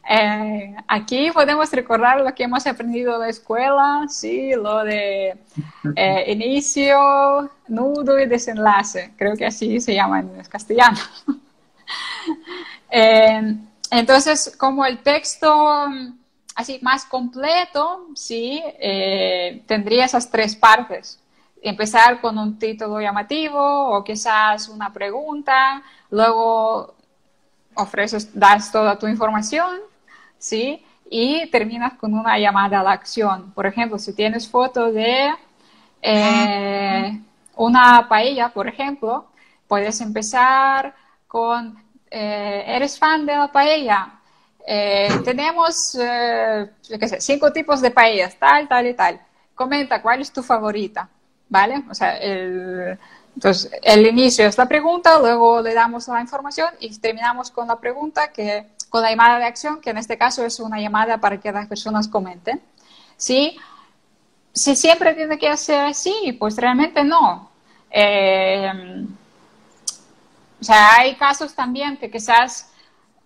eh, 0.09 0.73
aquí 0.87 1.31
podemos 1.31 1.69
recordar 1.71 2.21
lo 2.21 2.33
que 2.33 2.43
hemos 2.43 2.65
aprendido 2.65 3.13
de 3.13 3.25
la 3.25 3.29
escuela, 3.29 4.05
sí, 4.07 4.53
lo 4.53 4.85
de 4.85 5.37
eh, 5.97 6.23
inicio, 6.31 7.51
nudo 7.67 8.19
y 8.19 8.27
desenlace. 8.27 9.11
Creo 9.17 9.35
que 9.35 9.45
así 9.45 9.81
se 9.81 9.93
llama 9.93 10.19
en 10.21 10.43
castellano. 10.43 10.97
Eh, 12.93 13.55
entonces, 13.89 14.53
como 14.57 14.85
el 14.85 14.99
texto 14.99 15.87
así 16.55 16.79
más 16.81 17.05
completo, 17.05 18.07
sí, 18.15 18.61
tendría 19.67 20.05
esas 20.05 20.29
tres 20.29 20.55
partes. 20.55 21.19
Empezar 21.61 22.21
con 22.21 22.37
un 22.37 22.57
título 22.57 22.99
llamativo 22.99 23.59
o 23.95 24.03
quizás 24.03 24.67
una 24.69 24.91
pregunta, 24.91 25.83
luego 26.09 26.95
ofreces, 27.75 28.37
das 28.37 28.71
toda 28.71 28.97
tu 28.97 29.07
información 29.07 29.91
¿sí? 30.41 30.83
Y 31.09 31.49
terminas 31.51 31.93
con 31.93 32.13
una 32.13 32.37
llamada 32.39 32.79
a 32.81 32.83
la 32.83 32.91
acción. 32.91 33.51
Por 33.53 33.65
ejemplo, 33.67 33.97
si 33.99 34.13
tienes 34.13 34.49
foto 34.49 34.91
de 34.91 35.29
eh, 36.01 37.21
una 37.55 38.07
paella, 38.09 38.49
por 38.49 38.67
ejemplo, 38.67 39.27
puedes 39.67 40.01
empezar 40.01 40.95
con, 41.27 41.77
eh, 42.09 42.63
¿eres 42.67 42.97
fan 42.97 43.25
de 43.25 43.35
la 43.35 43.51
paella? 43.51 44.20
Eh, 44.65 45.09
tenemos, 45.23 45.97
qué 45.97 47.07
sé, 47.07 47.21
cinco 47.21 47.51
tipos 47.51 47.81
de 47.81 47.91
paellas, 47.91 48.35
tal, 48.37 48.67
tal 48.67 48.87
y 48.87 48.93
tal. 48.93 49.21
Comenta 49.55 50.01
cuál 50.01 50.21
es 50.21 50.31
tu 50.31 50.43
favorita, 50.43 51.09
¿vale? 51.49 51.83
O 51.89 51.93
sea, 51.93 52.17
el, 52.17 52.97
entonces, 53.35 53.71
el 53.81 54.05
inicio 54.05 54.45
es 54.45 54.57
la 54.57 54.67
pregunta, 54.67 55.19
luego 55.19 55.61
le 55.61 55.73
damos 55.73 56.07
la 56.07 56.21
información 56.21 56.69
y 56.79 56.95
terminamos 56.97 57.49
con 57.49 57.67
la 57.67 57.79
pregunta 57.79 58.31
que 58.31 58.67
con 58.89 59.01
la 59.01 59.09
llamada 59.09 59.39
de 59.39 59.45
acción, 59.45 59.79
que 59.79 59.91
en 59.91 59.97
este 59.97 60.17
caso 60.17 60.45
es 60.45 60.59
una 60.59 60.79
llamada 60.79 61.17
para 61.19 61.39
que 61.39 61.51
las 61.51 61.67
personas 61.67 62.07
comenten. 62.07 62.61
¿Sí? 63.15 63.57
Si 64.53 64.75
siempre 64.75 65.13
tiene 65.13 65.39
que 65.39 65.47
hacer 65.47 65.85
así, 65.85 66.35
pues 66.37 66.57
realmente 66.57 67.03
no. 67.03 67.49
Eh, 67.89 69.05
o 70.59 70.63
sea, 70.63 70.97
hay 70.97 71.15
casos 71.15 71.53
también 71.55 71.97
que 71.97 72.11
quizás, 72.11 72.70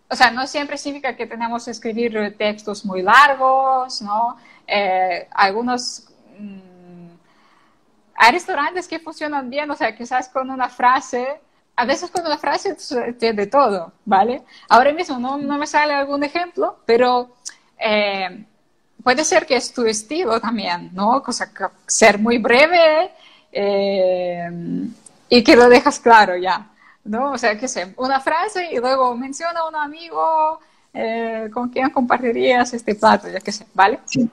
o 0.10 0.16
sea, 0.16 0.32
no 0.32 0.46
siempre 0.48 0.78
significa 0.78 1.16
que 1.16 1.26
tenemos 1.26 1.66
que 1.66 1.72
escribir 1.72 2.36
textos 2.38 2.86
muy 2.86 3.02
largos, 3.02 4.02
¿no? 4.02 4.38
Eh, 4.68 5.28
algunos... 5.32 6.08
Mm, 6.38 7.16
hay 8.18 8.32
restaurantes 8.32 8.88
que 8.88 9.00
funcionan 9.00 9.50
bien, 9.50 9.70
o 9.70 9.76
sea, 9.76 9.96
quizás 9.96 10.30
con 10.30 10.50
una 10.50 10.70
frase 10.70 11.42
a 11.76 11.86
veces 11.86 12.10
con 12.10 12.26
una 12.26 12.38
frase 12.38 12.76
de 13.20 13.48
todo, 13.48 13.92
¿vale? 14.06 14.44
Ahora 14.70 14.94
mismo 14.94 15.20
no, 15.20 15.38
me 15.38 15.68
sale 15.68 15.94
algún 15.94 16.24
ejemplo, 16.24 16.80
pero 16.86 17.36
eh, 17.78 18.46
puede 19.04 19.26
ser 19.26 19.46
que 19.46 19.58
es 19.58 19.74
tu 19.74 19.86
estilo 19.86 20.40
también, 20.40 20.92
¿no? 20.94 21.22
Cosa 21.22 21.52
ser 21.86 22.18
muy 22.18 22.38
breve 22.38 23.12
eh, 23.52 24.50
y 25.28 25.44
que 25.44 25.56
lo 25.56 25.68
dejas 25.68 26.00
claro 26.00 26.38
ya, 26.38 26.70
¿no? 27.06 27.32
O 27.32 27.38
sea, 27.38 27.58
que 27.58 27.68
sé, 27.68 27.94
una 27.98 28.20
frase 28.20 28.72
y 28.72 28.78
luego 28.78 29.16
menciona 29.16 29.62
a 29.62 29.68
un 29.70 29.76
amigo 29.76 30.60
eh, 30.94 31.50
con 31.54 31.70
quien 31.70 31.90
compartirías 31.90 32.74
este 32.74 32.96
plato, 32.96 33.30
ya 33.30 33.40
que 33.40 33.52
sé, 33.52 33.66
¿vale? 33.74 34.00
Sí. 34.06 34.30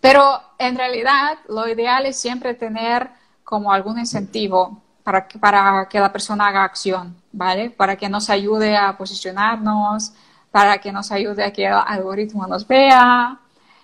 Pero 0.00 0.42
en 0.58 0.76
realidad 0.76 1.38
lo 1.48 1.68
ideal 1.68 2.04
es 2.06 2.18
siempre 2.18 2.54
tener 2.54 3.08
como 3.44 3.72
algún 3.72 3.98
incentivo 3.98 4.82
para 5.04 5.26
que, 5.26 5.38
para 5.38 5.86
que 5.88 6.00
la 6.00 6.12
persona 6.12 6.48
haga 6.48 6.64
acción, 6.64 7.16
¿vale? 7.32 7.70
Para 7.70 7.96
que 7.96 8.08
nos 8.08 8.28
ayude 8.28 8.76
a 8.76 8.96
posicionarnos, 8.96 10.12
para 10.50 10.78
que 10.78 10.90
nos 10.90 11.12
ayude 11.12 11.44
a 11.44 11.52
que 11.52 11.66
el 11.66 11.72
algoritmo 11.72 12.46
nos 12.46 12.66
vea 12.66 13.38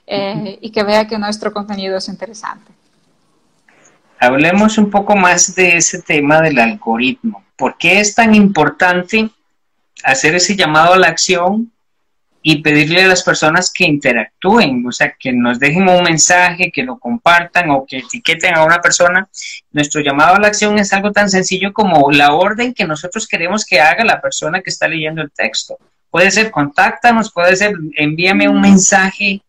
eh, 0.06 0.58
y 0.60 0.70
que 0.70 0.82
vea 0.82 1.06
que 1.06 1.18
nuestro 1.18 1.52
contenido 1.52 1.96
es 1.96 2.08
interesante. 2.08 2.72
Hablemos 4.18 4.78
un 4.78 4.90
poco 4.90 5.14
más 5.14 5.54
de 5.54 5.76
ese 5.76 6.02
tema 6.02 6.40
del 6.40 6.58
algoritmo. 6.58 7.43
¿Por 7.56 7.76
qué 7.78 8.00
es 8.00 8.14
tan 8.14 8.34
importante 8.34 9.30
hacer 10.02 10.34
ese 10.34 10.56
llamado 10.56 10.94
a 10.94 10.98
la 10.98 11.08
acción 11.08 11.72
y 12.46 12.60
pedirle 12.60 13.02
a 13.02 13.08
las 13.08 13.22
personas 13.22 13.72
que 13.72 13.84
interactúen, 13.84 14.84
o 14.86 14.92
sea, 14.92 15.14
que 15.18 15.32
nos 15.32 15.58
dejen 15.58 15.88
un 15.88 16.02
mensaje, 16.02 16.70
que 16.70 16.82
lo 16.82 16.98
compartan 16.98 17.70
o 17.70 17.86
que 17.86 17.98
etiqueten 17.98 18.54
a 18.54 18.64
una 18.64 18.82
persona. 18.82 19.26
Nuestro 19.72 20.02
llamado 20.02 20.34
a 20.34 20.40
la 20.40 20.48
acción 20.48 20.78
es 20.78 20.92
algo 20.92 21.10
tan 21.10 21.30
sencillo 21.30 21.72
como 21.72 22.12
la 22.12 22.34
orden 22.34 22.74
que 22.74 22.84
nosotros 22.84 23.26
queremos 23.26 23.64
que 23.64 23.80
haga 23.80 24.04
la 24.04 24.20
persona 24.20 24.60
que 24.60 24.68
está 24.68 24.86
leyendo 24.86 25.22
el 25.22 25.32
texto. 25.32 25.78
Puede 26.10 26.30
ser 26.30 26.50
contáctanos, 26.50 27.32
puede 27.32 27.56
ser 27.56 27.72
envíame 27.96 28.46
un 28.46 28.60
mensaje, 28.60 29.40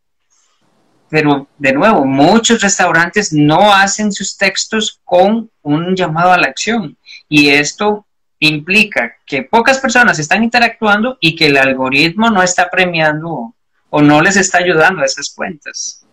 pero 1.10 1.50
de 1.58 1.74
nuevo, 1.74 2.06
muchos 2.06 2.62
restaurantes 2.62 3.34
no 3.34 3.74
hacen 3.74 4.14
sus 4.14 4.38
textos 4.38 5.02
con 5.04 5.52
un 5.64 5.96
llamado 5.98 6.32
a 6.32 6.38
la 6.38 6.48
acción 6.48 6.98
y 7.30 7.50
esto 7.50 8.06
implica 8.40 9.18
que 9.26 9.44
pocas 9.44 9.80
personas 9.80 10.20
están 10.20 10.44
interactuando 10.44 11.18
y 11.20 11.36
que 11.36 11.48
el 11.48 11.58
algoritmo 11.58 12.30
no 12.30 12.44
está 12.44 12.70
premiando 12.70 13.54
o 13.90 14.02
no 14.02 14.22
les 14.22 14.36
está 14.36 14.60
ayudando 14.60 15.02
a 15.02 15.06
esas 15.06 15.34
cuentas. 15.34 16.06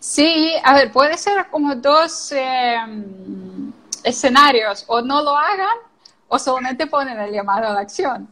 Sí, 0.00 0.54
a 0.64 0.74
ver, 0.74 0.90
puede 0.90 1.16
ser 1.16 1.46
como 1.48 1.76
dos 1.76 2.32
em, 2.32 3.72
escenarios, 4.02 4.84
o 4.88 5.00
no 5.00 5.22
lo 5.22 5.36
hagan 5.36 5.78
o 6.28 6.38
solamente 6.38 6.86
ponen 6.86 7.20
el 7.20 7.32
llamado 7.32 7.68
a 7.68 7.74
la 7.74 7.80
acción. 7.80 8.28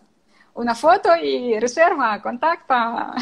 Una 0.55 0.75
foto 0.75 1.15
y 1.15 1.59
reserva, 1.61 2.21
contacta. 2.21 3.13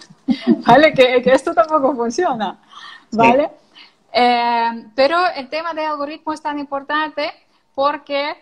¿Vale? 0.66 0.92
Que, 0.92 1.22
esto 1.26 1.54
tampoco 1.54 1.94
funciona. 1.94 2.58
¿Vale? 3.12 3.50
Em, 4.10 4.90
pero 4.94 5.18
el 5.36 5.48
tema 5.48 5.72
del 5.72 5.86
algoritmo 5.86 6.32
es 6.32 6.42
tan 6.42 6.58
importante 6.58 7.32
porque 7.74 8.36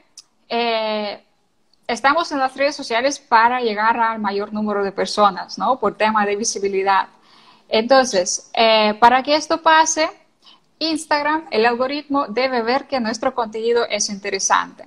eh, 0.49 1.25
estamos 1.87 2.31
en 2.33 2.39
las 2.39 2.57
redes 2.57 2.77
sociales 2.77 3.19
para 3.19 3.61
llegar 3.61 3.99
al 3.99 4.19
mayor 4.19 4.53
número 4.53 4.85
de 4.85 4.93
personas, 4.93 5.59
¿no? 5.59 5.79
Por 5.79 5.97
tema 5.97 6.25
de 6.27 6.37
visibilidad. 6.37 7.09
Entonces, 7.69 8.51
eh, 8.55 8.95
para 9.01 9.23
que 9.23 9.35
esto 9.35 9.63
pase, 9.63 10.09
Instagram, 10.79 11.47
el 11.51 11.65
algoritmo 11.65 12.27
debe 12.29 12.63
ver 12.63 12.87
que 12.87 13.01
nuestro 13.01 13.35
contenido 13.35 13.87
es 13.89 14.09
interesante. 14.11 14.85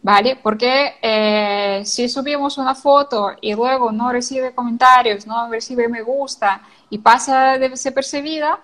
¿Vale? 0.00 0.38
Porque 0.40 0.94
eh, 1.02 1.82
si 1.84 2.08
subimos 2.08 2.56
una 2.56 2.76
foto 2.76 3.32
y 3.40 3.52
luego 3.52 3.90
no 3.90 4.12
recibe 4.12 4.54
comentarios, 4.54 5.26
no 5.26 5.50
recibe 5.50 5.88
me 5.88 6.02
gusta 6.02 6.62
y 6.88 6.98
pasa 6.98 7.58
de 7.58 7.76
ser 7.76 7.94
percibida, 7.94 8.60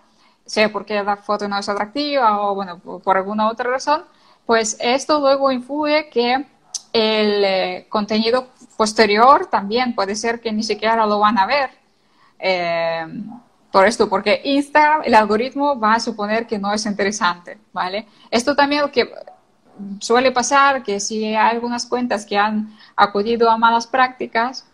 sea 0.47 0.71
porque 0.71 1.03
la 1.03 1.17
foto 1.17 1.49
no 1.49 1.59
es 1.59 1.69
atractiva 1.69 2.41
o 2.41 2.55
bueno, 2.55 2.79
por 2.79 3.17
alguna 3.17 3.49
otra 3.49 3.69
razón, 3.69 4.05
pues 4.47 4.77
esto 4.81 5.21
luego 5.21 5.51
influye 5.51 6.09
que 6.09 6.45
el 6.93 7.45
eh, 7.45 7.87
contenido 7.89 8.49
posterior 8.77 9.47
también 9.47 9.95
puede 9.95 10.15
ser 10.15 10.41
que 10.41 10.53
ni 10.53 10.63
siquiera 10.63 11.07
lo 11.07 11.19
van 11.19 11.39
a 11.39 11.47
ver. 11.47 11.71
Eh, 12.39 13.07
por 13.75 13.87
esto, 13.87 14.09
porque 14.09 14.41
Instagram, 14.45 15.03
el 15.05 15.15
algoritmo 15.15 15.79
va 15.79 15.95
a 15.95 16.01
suponer 16.01 16.47
que 16.47 16.61
no 16.61 16.73
es 16.73 16.87
interesante, 16.87 17.59
¿vale? 17.73 18.07
Esto 18.31 18.55
también 18.55 18.83
lo 18.83 18.93
que 18.93 19.13
suele 19.99 20.31
pasar, 20.31 20.85
que 20.85 21.01
si 21.01 21.25
hay 21.25 21.35
algunas 21.35 21.85
cuentas 21.85 22.25
que 22.25 22.39
han 22.39 22.73
acudido 22.95 23.51
a 23.51 23.59
malas 23.59 23.89
prácticas, 23.89 24.65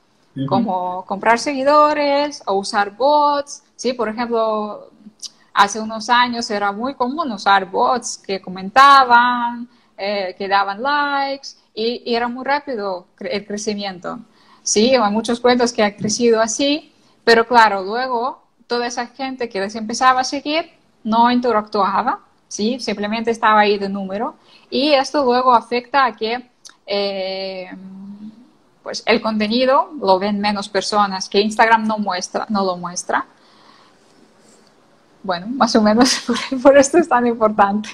como 0.47 1.05
comprar 1.07 1.39
seguidores 1.39 2.43
o 2.47 2.55
usar 2.55 2.95
bots, 2.95 3.62
¿sí? 3.75 3.95
Por 3.95 4.11
ejemplo, 4.11 4.89
hace 5.62 5.78
unos 5.78 6.08
años 6.08 6.50
era 6.50 6.72
muy 6.72 6.94
común 6.94 7.30
usar 7.32 7.66
bots 7.70 8.16
que 8.16 8.40
comentaban, 8.40 9.68
eh, 9.96 10.34
que 10.38 10.48
daban 10.48 10.82
likes 10.82 11.50
y, 11.74 12.14
era 12.14 12.28
muy 12.28 12.44
rápido 12.44 13.06
el 13.20 13.46
crecimiento. 13.46 14.18
Sí, 14.62 14.94
hay 14.94 15.12
muchos 15.12 15.38
cuentos 15.38 15.72
que 15.72 15.82
han 15.82 15.92
crecido 15.92 16.40
así, 16.40 16.92
pero 17.24 17.46
claro, 17.46 17.82
luego 17.82 18.42
toda 18.66 18.86
esa 18.86 19.06
gente 19.06 19.50
que 19.50 19.61
les 19.61 19.74
empezaba 19.74 20.20
a 20.20 20.24
seguir 20.24 20.70
no 21.04 21.30
interactuaba, 21.30 22.20
¿sí? 22.48 22.80
simplemente 22.80 23.30
estaba 23.30 23.61
ahí 23.61 23.76
de 23.78 23.88
número. 23.88 24.36
Y 24.70 24.92
esto 24.92 25.24
luego 25.24 25.52
afecta 25.52 26.06
a 26.06 26.16
que 26.16 26.48
eh, 26.86 27.70
pues 28.82 29.02
el 29.04 29.20
contenido 29.20 29.90
lo 30.00 30.18
ven 30.18 30.40
menos 30.40 30.70
personas, 30.70 31.28
que 31.28 31.40
Instagram 31.40 31.86
no, 31.86 31.98
muestra, 31.98 32.46
no 32.48 32.64
lo 32.64 32.78
muestra. 32.78 33.26
Bueno, 35.23 35.47
más 35.49 35.75
o 35.77 35.83
menos 35.83 36.25
por, 36.62 36.77
esto 36.79 36.99
es 36.99 37.09
tan 37.09 37.27
importante. 37.27 37.91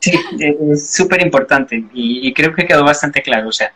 Sí, 0.00 0.18
es 0.38 0.90
súper 0.90 1.22
importante 1.22 1.76
y, 1.94 2.26
y, 2.28 2.34
creo 2.34 2.54
que 2.54 2.66
quedó 2.66 2.84
bastante 2.84 3.22
claro. 3.22 3.48
O 3.48 3.52
sea, 3.52 3.72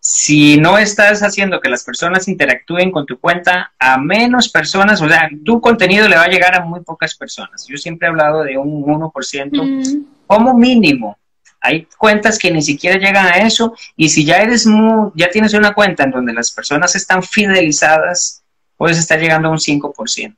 si 0.00 0.56
no 0.56 0.78
estás 0.78 1.22
haciendo 1.22 1.60
que 1.60 1.68
las 1.68 1.84
personas 1.84 2.26
interactúen 2.26 2.90
con 2.90 3.06
tu 3.06 3.20
cuenta, 3.20 3.72
a 3.78 3.98
menos 3.98 4.48
personas, 4.48 5.00
o 5.00 5.08
sea, 5.08 5.30
tu 5.44 5.60
contenido 5.60 6.08
le 6.08 6.16
va 6.16 6.24
a 6.24 6.28
llegar 6.28 6.56
a 6.56 6.64
muy 6.64 6.80
pocas 6.80 7.14
personas. 7.14 7.64
Yo 7.68 7.76
siempre 7.76 8.08
he 8.08 8.10
hablado 8.10 8.42
de 8.42 8.58
un 8.58 8.82
1% 8.82 9.50
mm. 9.52 10.06
como 10.26 10.54
mínimo. 10.54 11.16
Hay 11.60 11.86
cuentas 11.96 12.36
que 12.36 12.50
ni 12.50 12.60
siquiera 12.60 12.98
llegan 12.98 13.26
a 13.26 13.46
eso 13.46 13.76
y 13.96 14.08
si 14.08 14.24
ya 14.24 14.38
eres 14.38 14.66
muy, 14.66 15.12
ya 15.14 15.30
tienes 15.30 15.54
una 15.54 15.72
cuenta 15.72 16.02
en 16.02 16.10
donde 16.10 16.32
las 16.32 16.50
personas 16.50 16.96
están 16.96 17.22
fidelizadas, 17.22 18.42
puedes 18.76 18.98
estar 18.98 19.20
llegando 19.20 19.46
a 19.46 19.52
un 19.52 19.58
5% 19.58 20.36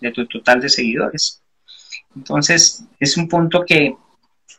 de 0.00 0.12
tu 0.12 0.26
total 0.26 0.60
de 0.60 0.68
seguidores. 0.68 1.42
Entonces, 2.14 2.84
es 2.98 3.16
un 3.16 3.28
punto 3.28 3.64
que 3.64 3.96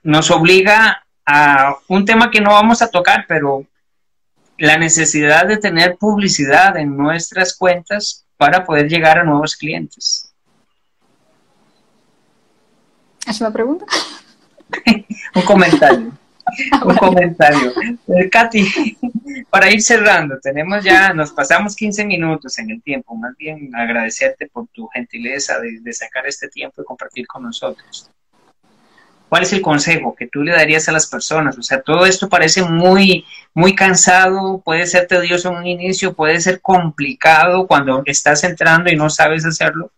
nos 0.03 0.31
obliga 0.31 1.03
a 1.25 1.75
un 1.88 2.05
tema 2.05 2.31
que 2.31 2.41
no 2.41 2.51
vamos 2.51 2.81
a 2.81 2.89
tocar, 2.89 3.25
pero 3.27 3.65
la 4.57 4.77
necesidad 4.77 5.45
de 5.45 5.57
tener 5.57 5.97
publicidad 5.97 6.77
en 6.77 6.95
nuestras 6.95 7.55
cuentas 7.55 8.25
para 8.38 8.65
poder 8.65 8.88
llegar 8.88 9.19
a 9.19 9.23
nuevos 9.23 9.55
clientes. 9.55 10.33
¿Es 13.27 13.41
una 13.41 13.51
pregunta? 13.51 13.85
Un 15.35 15.41
comentario. 15.41 16.11
Un 16.85 16.95
comentario. 16.95 17.73
Eh, 18.07 18.29
Katy, 18.29 18.97
para 19.49 19.71
ir 19.71 19.81
cerrando, 19.81 20.39
tenemos 20.39 20.83
ya, 20.83 21.13
nos 21.13 21.31
pasamos 21.31 21.75
15 21.75 22.05
minutos 22.05 22.57
en 22.59 22.71
el 22.71 22.81
tiempo. 22.81 23.15
Más 23.15 23.35
bien 23.37 23.71
agradecerte 23.75 24.47
por 24.47 24.67
tu 24.67 24.87
gentileza 24.87 25.59
de, 25.59 25.93
sacar 25.93 26.25
este 26.27 26.47
tiempo 26.47 26.81
y 26.81 26.85
compartir 26.85 27.27
con 27.27 27.43
nosotros. 27.43 28.09
¿Cuál 29.29 29.43
es 29.43 29.51
el 29.51 29.61
consejo 29.61 30.15
que 30.15 30.27
tú 30.27 30.41
le 30.41 30.53
darías 30.53 30.87
a 30.87 30.93
las 30.93 31.07
personas? 31.07 31.57
O 31.57 31.61
sea, 31.61 31.81
todo 31.81 32.05
esto 32.05 32.29
parece 32.29 32.63
muy, 32.63 33.25
muy 33.53 33.75
cansado, 33.75 34.61
puede 34.63 34.85
ser 34.87 35.05
tedioso 35.05 35.49
en 35.49 35.57
un 35.57 35.67
inicio, 35.67 36.13
puede 36.13 36.39
ser 36.39 36.61
complicado 36.61 37.67
cuando 37.67 38.03
estás 38.05 38.45
entrando 38.45 38.89
y 38.89 38.95
no 38.95 39.09
sabes 39.09 39.45
hacerlo. 39.45 39.91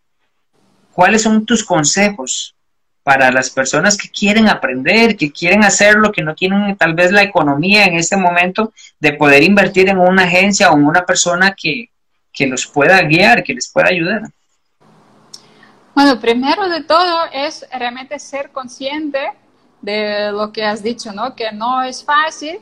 ¿Cuáles 0.93 1.21
son 1.21 1.45
tus 1.45 1.63
consejos 1.63 2.55
para 3.03 3.31
las 3.31 3.49
personas 3.49 3.97
que 3.97 4.09
quieren 4.09 4.47
aprender, 4.47 5.17
que 5.17 5.31
quieren 5.31 5.63
hacerlo, 5.63 6.11
que 6.11 6.21
no 6.21 6.35
tienen 6.35 6.75
tal 6.75 6.93
vez 6.93 7.11
la 7.11 7.23
economía 7.23 7.85
en 7.85 7.95
este 7.95 8.17
momento 8.17 8.73
de 8.99 9.13
poder 9.13 9.43
invertir 9.43 9.89
en 9.89 9.97
una 9.97 10.23
agencia 10.23 10.71
o 10.71 10.77
en 10.77 10.85
una 10.85 11.05
persona 11.05 11.55
que, 11.55 11.89
que 12.31 12.47
los 12.47 12.67
pueda 12.67 13.01
guiar, 13.01 13.43
que 13.43 13.53
les 13.53 13.69
pueda 13.69 13.87
ayudar? 13.89 14.23
Bueno, 15.95 16.19
primero 16.19 16.69
de 16.69 16.83
todo 16.83 17.25
es 17.33 17.65
realmente 17.77 18.19
ser 18.19 18.51
consciente 18.51 19.19
de 19.81 20.31
lo 20.31 20.51
que 20.51 20.63
has 20.63 20.81
dicho, 20.83 21.11
¿no? 21.11 21.35
Que 21.35 21.51
no 21.51 21.81
es 21.81 22.03
fácil 22.03 22.59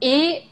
y 0.00 0.48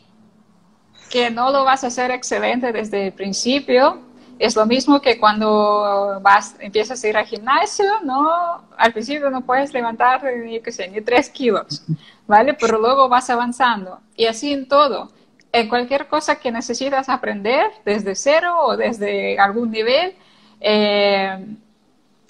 que 1.10 1.30
no 1.30 1.50
lo 1.50 1.64
vas 1.64 1.84
a 1.84 1.86
hacer 1.86 2.10
excelente 2.10 2.72
desde 2.72 3.06
el 3.06 3.12
principio. 3.12 4.02
Es 4.44 4.56
lo 4.56 4.66
mismo 4.66 5.00
que 5.00 5.18
cuando 5.18 6.20
vas, 6.20 6.54
empiezas 6.60 7.02
a 7.02 7.08
ir 7.08 7.16
al 7.16 7.24
gimnasio, 7.24 7.86
¿no? 8.02 8.68
Al 8.76 8.92
principio 8.92 9.30
no 9.30 9.40
puedes 9.40 9.72
levantar, 9.72 10.22
ni 10.22 10.60
qué 10.60 10.70
ni 10.92 11.00
tres 11.00 11.30
kilos, 11.30 11.82
¿vale? 12.26 12.52
Pero 12.52 12.78
luego 12.78 13.08
vas 13.08 13.30
avanzando. 13.30 14.00
Y 14.14 14.26
así 14.26 14.52
en 14.52 14.68
todo. 14.68 15.10
En 15.50 15.66
cualquier 15.70 16.08
cosa 16.08 16.36
que 16.36 16.52
necesitas 16.52 17.08
aprender 17.08 17.70
desde 17.86 18.14
cero 18.14 18.54
o 18.66 18.76
desde 18.76 19.38
algún 19.38 19.70
nivel, 19.70 20.14
eh, 20.60 21.56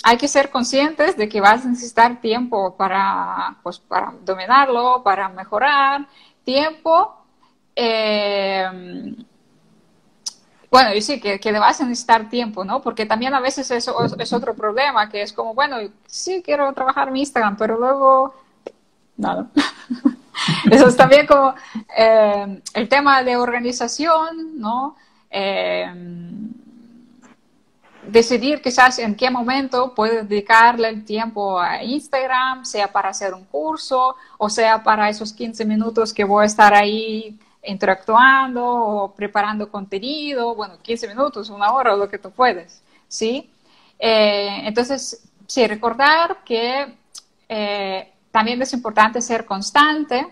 hay 0.05 0.17
que 0.17 0.29
ser 0.29 0.51
conscientes 0.51 1.17
de 1.17 1.29
que 1.29 1.41
vas 1.41 1.65
a 1.65 1.69
necesitar 1.69 2.21
tiempo 2.21 2.77
para, 2.77 3.57
pues, 3.65 3.81
para 3.81 4.15
dominarlo, 4.25 5.03
para 5.03 5.29
mejorar, 5.31 6.07
tiempo. 6.45 7.13
Eh, 7.75 9.17
bueno, 10.75 10.93
y 10.93 11.03
sí, 11.03 11.21
que, 11.21 11.39
que 11.39 11.53
vas 11.53 11.81
a 11.81 11.85
necesitar 11.85 12.29
tiempo, 12.29 12.65
¿no? 12.65 12.83
Porque 12.83 13.07
también 13.07 13.33
a 13.33 13.39
veces 13.39 13.71
eso 13.71 13.97
es, 14.19 14.33
otro 14.33 14.55
problema, 14.55 15.09
que 15.09 15.23
es 15.23 15.33
como, 15.33 15.55
bueno, 15.55 15.77
sí 16.05 16.43
quiero 16.45 16.73
trabajar 16.73 17.13
mi 17.13 17.21
Instagram, 17.21 17.57
pero 17.57 17.79
luego, 17.79 18.35
nada. 19.17 19.47
eso 20.73 20.89
es 20.89 20.97
también 20.97 21.29
como 21.29 21.55
eh, 21.97 22.61
el 22.75 22.89
tema 22.89 23.23
de 23.23 23.37
organización, 23.37 24.59
¿no? 24.59 24.97
Eh, 25.31 25.87
decidir 28.09 28.61
quizás 28.61 28.99
en 28.99 29.15
qué 29.15 29.31
momento 29.31 29.95
puedes 29.95 30.29
dedicarle 30.29 30.89
el 30.89 31.05
tiempo 31.05 31.61
a 31.61 31.85
Instagram, 31.85 32.65
sea 32.65 32.91
para 32.91 33.11
hacer 33.11 33.33
un 33.33 33.45
curso 33.45 34.17
o 34.39 34.51
sea 34.51 34.83
para 34.83 35.09
esos 35.09 35.33
15 35.33 35.65
minutos 35.65 36.13
que 36.13 36.25
voy 36.25 36.43
a 36.43 36.47
estar 36.47 36.75
ahí 36.75 37.39
interactuando 37.67 38.65
o 38.65 39.15
preparando 39.15 39.71
contenido, 39.71 40.55
bueno, 40.55 40.79
15 40.83 41.09
minutos, 41.09 41.51
una 41.51 41.73
hora, 41.73 41.97
lo 41.97 42.09
que 42.09 42.19
tú 42.19 42.31
puedes, 42.31 42.83
¿sí? 43.09 43.51
Eh, 43.99 44.63
entonces, 44.65 45.29
sí, 45.47 45.67
recordar 45.67 46.45
que 46.45 46.95
eh, 47.49 48.13
también 48.31 48.61
es 48.63 48.73
importante 48.73 49.21
ser 49.21 49.45
constante, 49.45 50.27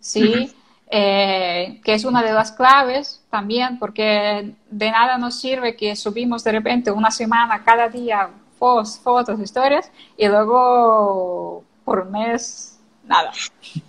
¿sí? 0.00 0.54
Eh, 0.90 1.80
que 1.84 1.92
es 1.92 2.04
una 2.04 2.22
de 2.22 2.32
las 2.32 2.52
claves 2.52 3.22
también, 3.30 3.78
porque 3.78 4.54
de 4.70 4.90
nada 4.90 5.18
nos 5.18 5.38
sirve 5.38 5.76
que 5.76 5.94
subimos 5.96 6.42
de 6.44 6.52
repente 6.52 6.90
una 6.90 7.10
semana 7.10 7.62
cada 7.62 7.88
día 7.88 8.30
post, 8.58 9.02
fotos, 9.02 9.38
historias 9.38 9.90
y 10.16 10.26
luego 10.28 11.62
por 11.84 12.00
un 12.00 12.12
mes 12.12 12.78
nada. 13.04 13.32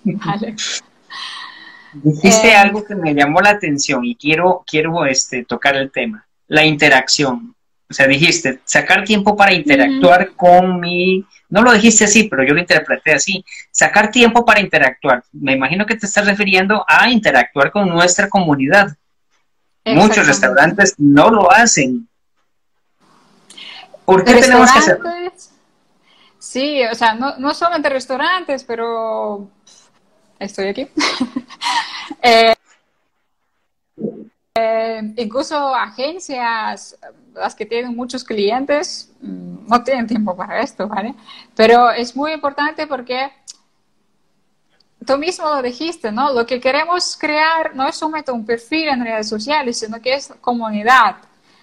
Dijiste 1.94 2.50
eh, 2.50 2.56
algo 2.56 2.84
que 2.84 2.96
me 2.96 3.14
llamó 3.14 3.42
la 3.42 3.52
atención 3.52 4.06
y 4.06 4.16
quiero, 4.16 4.64
quiero 4.66 5.06
este, 5.06 5.46
tocar 5.46 5.76
el 5.76 5.92
tema, 5.92 6.26
la 6.48 6.66
interacción. 6.66 7.56
O 7.90 7.94
sea, 7.94 8.08
dijiste, 8.08 8.60
sacar 8.66 9.04
tiempo 9.04 9.36
para 9.36 9.54
interactuar 9.54 10.32
con 10.36 10.80
mi 10.80 11.26
no 11.50 11.64
lo 11.64 11.74
dijiste 11.74 12.06
así, 12.06 12.26
pero 12.26 12.44
yo 12.44 12.54
lo 12.54 12.60
interpreté 12.60 13.14
así. 13.14 13.44
Sacar 13.72 14.12
tiempo 14.12 14.46
para 14.46 14.62
interactuar. 14.62 15.24
Me 15.32 15.54
imagino 15.54 15.86
que 15.86 15.96
te 15.96 16.06
estás 16.06 16.28
refiriendo 16.28 16.86
a 16.88 17.10
interactuar 17.10 17.72
con 17.72 17.90
nuestra 17.90 18.30
comunidad. 18.30 18.96
Muchos 19.84 20.28
restaurantes 20.28 20.94
no 21.00 21.32
lo 21.32 21.52
hacen. 21.52 22.08
¿Por 24.06 24.24
qué 24.24 24.36
tenemos 24.36 24.72
que 24.72 24.80
hacerlo? 24.80 25.10
Sí, 26.38 26.84
o 26.84 26.96
sea, 26.96 27.16
no, 27.16 27.38
no 27.38 27.54
solamente 27.54 27.90
restaurantes, 27.90 28.64
pero 28.64 29.50
estoy 30.40 30.68
aquí. 30.68 30.88
Eh, 34.62 35.14
incluso 35.16 35.74
agencias, 35.74 36.98
las 37.34 37.56
que 37.56 37.66
tienen 37.66 37.96
muchos 37.96 38.26
clientes, 38.26 39.10
mm, 39.22 39.68
no 39.68 39.84
tienen 39.84 40.06
tiempo 40.06 40.36
para 40.36 40.62
esto, 40.62 40.86
¿vale? 40.88 41.16
Pero 41.56 41.90
es 41.92 42.14
muy 42.14 42.34
importante 42.34 42.86
porque 42.86 43.32
tú 45.06 45.18
mismo 45.18 45.48
lo 45.50 45.62
dijiste, 45.62 46.12
¿no? 46.12 46.34
Lo 46.34 46.46
que 46.46 46.60
queremos 46.60 47.16
crear 47.18 47.74
no 47.74 47.88
es 47.88 47.96
solamente 47.96 48.32
un 48.32 48.46
perfil 48.46 48.90
en 48.90 49.06
redes 49.06 49.30
sociales, 49.30 49.80
sino 49.80 50.02
que 50.02 50.16
es 50.16 50.34
comunidad, 50.42 51.16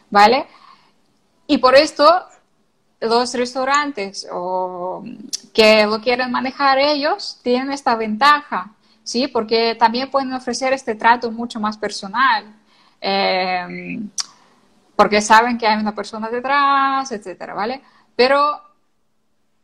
¿vale? 0.08 0.46
Y 1.46 1.58
por 1.58 1.74
esto 1.74 2.26
los 3.00 3.34
restaurantes 3.34 4.26
o 4.32 5.04
que 5.52 5.86
lo 5.86 6.00
quieren 6.00 6.30
manejar 6.30 6.78
ellos 6.78 7.40
tienen 7.42 7.72
esta 7.72 7.94
ventaja, 7.94 8.70
¿sí? 9.02 9.28
Porque 9.28 9.74
también 9.78 10.10
pueden 10.10 10.32
ofrecer 10.32 10.72
este 10.72 10.94
trato 10.94 11.30
mucho 11.30 11.60
más 11.60 11.76
personal, 11.76 12.44
eh, 13.00 14.00
porque 14.94 15.20
saben 15.20 15.58
que 15.58 15.66
hay 15.66 15.78
una 15.78 15.94
persona 15.94 16.28
detrás, 16.30 17.12
etcétera, 17.12 17.54
¿vale? 17.54 17.82
Pero 18.14 18.60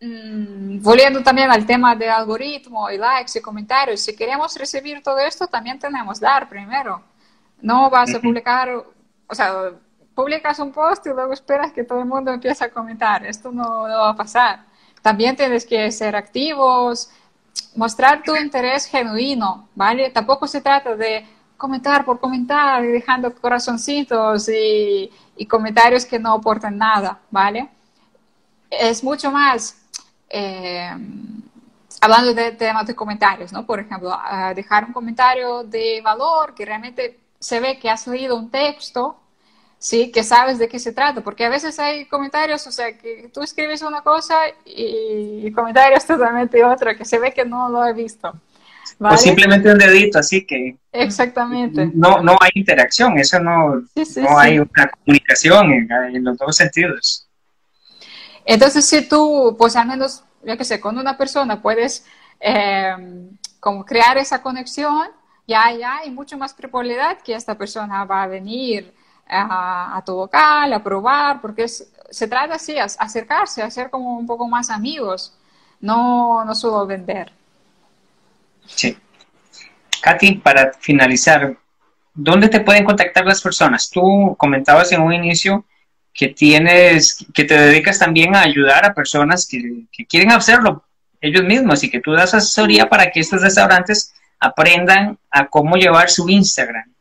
mm, 0.01 0.83
volviendo 0.83 1.23
también 1.23 1.51
al 1.51 1.65
tema 1.65 1.97
de 1.97 2.11
algoritmo 2.11 2.91
y 2.91 2.99
likes 2.99 3.39
y 3.39 3.43
comentarios, 3.43 4.01
si 4.01 4.15
queremos 4.15 4.55
recibir 4.57 5.03
todo 5.03 5.19
esto, 5.19 5.47
también 5.47 5.79
tenemos 5.79 6.21
dar 6.21 6.49
primero. 6.49 7.03
No 7.63 7.89
vas 7.91 8.15
a 8.15 8.21
publicar, 8.21 8.69
o 9.27 9.35
sea, 9.35 9.73
publicas 10.23 10.59
un 10.61 10.71
post 10.71 11.05
y 11.07 11.11
luego 11.11 11.33
esperas 11.33 11.73
que 11.73 11.83
todo 11.83 11.99
el 11.99 12.07
mundo 12.07 12.31
empiece 12.31 12.65
a 12.65 12.71
comentar. 12.71 13.27
Esto 13.27 13.51
no, 13.51 13.83
va 13.83 14.11
a 14.11 14.17
pasar. 14.17 14.65
También 15.03 15.35
tienes 15.35 15.67
que 15.67 15.91
ser 15.91 16.15
activos, 16.15 17.11
mostrar 17.75 18.23
tu 18.23 18.37
interés 18.37 18.87
genuino, 18.87 19.69
¿vale? 19.75 20.11
Tampoco 20.11 20.47
se 20.47 20.61
trata 20.61 20.95
de 20.95 21.27
comentar 21.57 22.05
por 22.05 22.21
comentar 22.21 22.85
y 22.85 22.89
dejando 22.89 23.35
corazoncitos 23.35 24.49
y, 24.49 25.11
comentarios 25.49 26.07
que 26.07 26.21
no 26.21 26.35
aportan 26.35 26.79
nada, 26.79 27.19
¿vale? 27.29 27.69
Es 28.71 29.03
mucho 29.03 29.33
más, 29.33 29.77
eh, 30.29 30.89
hablando 32.01 32.33
de 32.33 32.53
temas 32.53 32.87
de 32.87 32.95
comentarios, 32.95 33.53
¿no? 33.53 33.67
Por 33.67 33.81
ejemplo, 33.81 34.17
dejar 34.55 34.85
un 34.85 34.93
comentario 34.93 35.65
de 35.65 36.01
valor 36.01 36.55
que 36.55 36.65
realmente 36.65 37.19
se 37.41 37.59
ve 37.59 37.81
que 37.81 37.91
has 37.91 38.07
leído 38.07 38.37
un 38.37 38.51
texto 38.51 39.17
sí, 39.83 40.13
que 40.13 40.23
sabes 40.23 40.59
de 40.61 40.69
qué 40.69 40.79
se 40.79 40.93
trata, 40.93 41.23
porque 41.23 41.45
a 41.45 41.49
veces 41.49 41.77
hay 41.81 42.07
comentarios, 42.07 42.65
o 42.69 42.71
sea, 42.71 42.97
que 42.97 43.29
tú 43.35 43.43
escribes 43.43 43.83
una 43.83 44.01
cosa 44.03 44.37
y, 44.65 45.51
comentarios 45.51 46.07
totalmente 46.07 46.65
otra, 46.65 46.97
que 46.97 47.05
se 47.05 47.19
ve 47.19 47.33
que 47.33 47.45
no 47.45 47.69
lo 47.69 47.85
he 47.85 47.93
visto. 47.93 48.33
O 49.01 49.17
simplemente 49.17 49.73
un 49.73 49.79
dedito, 49.79 50.21
así 50.21 50.47
que... 50.47 50.77
Exactamente. 50.93 51.91
No, 51.95 52.23
no 52.23 52.37
hay 52.41 52.51
interacción, 52.55 53.19
eso 53.19 53.41
no, 53.41 53.83
no 53.97 54.39
hay 54.39 54.61
una 54.61 54.89
comunicación 54.89 55.73
en, 55.73 56.25
los 56.25 56.39
dos 56.39 56.57
sentidos. 56.57 57.27
Entonces, 58.45 58.85
si 58.85 59.09
tú, 59.09 59.57
pues 59.59 59.75
al 59.75 59.89
menos, 59.89 60.23
yo 60.45 60.57
que 60.57 60.65
sé, 60.65 60.81
con 60.81 60.97
una 60.97 61.19
persona 61.19 61.61
puedes 61.61 62.07
eh, 62.39 62.95
como 63.59 63.85
crear 63.85 64.17
esa 64.17 64.43
conexión, 64.43 65.09
ya, 65.49 65.73
ya 65.77 65.99
hay 65.99 66.11
mucho 66.13 66.39
más 66.39 66.55
probabilidad 66.55 67.19
que 67.23 67.35
esta 67.35 67.59
persona 67.59 68.05
va 68.05 68.23
a 68.23 68.29
venir 68.29 68.95
a, 69.33 70.03
tu 70.05 70.15
vocal, 70.15 70.73
a 70.73 70.83
probar, 70.83 71.41
porque 71.41 71.67
se 71.69 72.29
trata 72.29 72.55
así, 72.55 72.79
a, 72.79 72.85
acercarse, 72.85 73.63
a 73.63 73.71
ser 73.71 73.91
como 73.91 74.19
un 74.19 74.27
poco 74.27 74.49
más 74.49 74.71
amigos, 74.71 75.35
no, 75.81 76.45
no 76.45 76.55
solo 76.55 76.87
vender. 76.87 77.33
Sí. 78.67 78.97
Katy, 80.03 80.37
para 80.37 80.73
finalizar, 80.79 81.57
¿dónde 82.15 82.49
te 82.49 82.61
pueden 82.61 82.85
contactar 82.85 83.25
las 83.25 83.41
personas? 83.41 83.91
Tú 83.91 84.37
comentabas 84.39 84.93
en 84.93 85.01
un 85.01 85.13
inicio 85.13 85.65
que 86.13 86.29
tienes, 86.29 87.25
que 87.33 87.45
te 87.45 87.57
dedicas 87.57 87.99
también 87.99 88.37
a 88.37 88.43
ayudar 88.43 88.85
a 88.85 88.95
personas 88.95 89.47
que, 89.47 89.85
que 89.91 90.07
quieren 90.07 90.33
hacerlo 90.33 90.85
ellos 91.23 91.45
mismos 91.45 91.83
y 91.85 91.91
que 91.91 92.01
tú 92.01 92.13
das 92.13 92.35
asesoría 92.35 92.89
para 92.89 93.11
que 93.11 93.21
estos 93.21 93.41
restaurantes 93.41 94.13
aprendan 94.41 95.19
a 95.31 95.47
cómo 95.47 95.77
llevar 95.77 96.11
su 96.11 96.29
Instagram, 96.29 96.93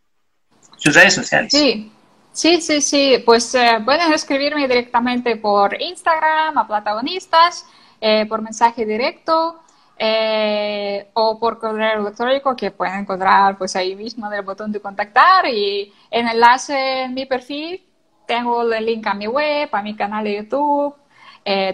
sus 0.78 0.94
redes 0.94 1.16
sociales. 1.16 1.52
Sí, 1.52 1.92
Sí, 2.32 2.62
sí, 2.62 2.82
sí. 2.82 3.22
Pues 3.26 3.54
eh, 3.56 3.80
pueden 3.84 4.14
escribirme 4.14 4.68
directamente 4.68 5.36
por 5.36 5.80
Instagram 5.82 6.58
a 6.58 6.68
Platagonistas, 6.68 7.66
eh, 8.00 8.26
por 8.26 8.42
mensaje 8.42 8.86
directo 8.86 9.60
eh, 9.98 11.10
o 11.14 11.40
por 11.40 11.60
correo 11.60 12.02
electrónico 12.02 12.56
que 12.56 12.72
pueden 12.72 13.00
encontrar 13.00 13.58
pues 13.58 13.76
ahí 13.76 13.96
mismo 13.96 14.28
en 14.28 14.34
el 14.34 14.42
botón 14.44 14.72
de 14.72 14.80
contactar 14.80 15.46
y 15.48 15.94
en 16.10 16.28
enlace 16.28 17.04
en 17.04 17.14
mi 17.14 17.26
perfil 17.26 17.84
tengo 18.26 18.64
el 18.72 18.86
link 18.86 19.06
a 19.06 19.14
mi 19.14 19.28
web, 19.28 19.70
a 19.72 19.82
mi 19.82 19.96
canal 19.96 20.24
de 20.24 20.38
YouTube, 20.38 20.96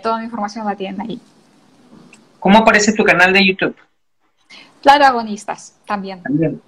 toda 0.02 0.18
la 0.18 0.24
información 0.24 0.66
la 0.66 0.76
tienen 0.76 1.00
ahí. 1.02 1.22
¿Cómo 2.40 2.58
aparece 2.58 2.94
tu 2.94 3.04
canal 3.04 3.32
de 3.32 3.46
YouTube? 3.46 3.76
Platagonistas 4.82 5.76
también. 5.86 6.24
También. 6.24 6.62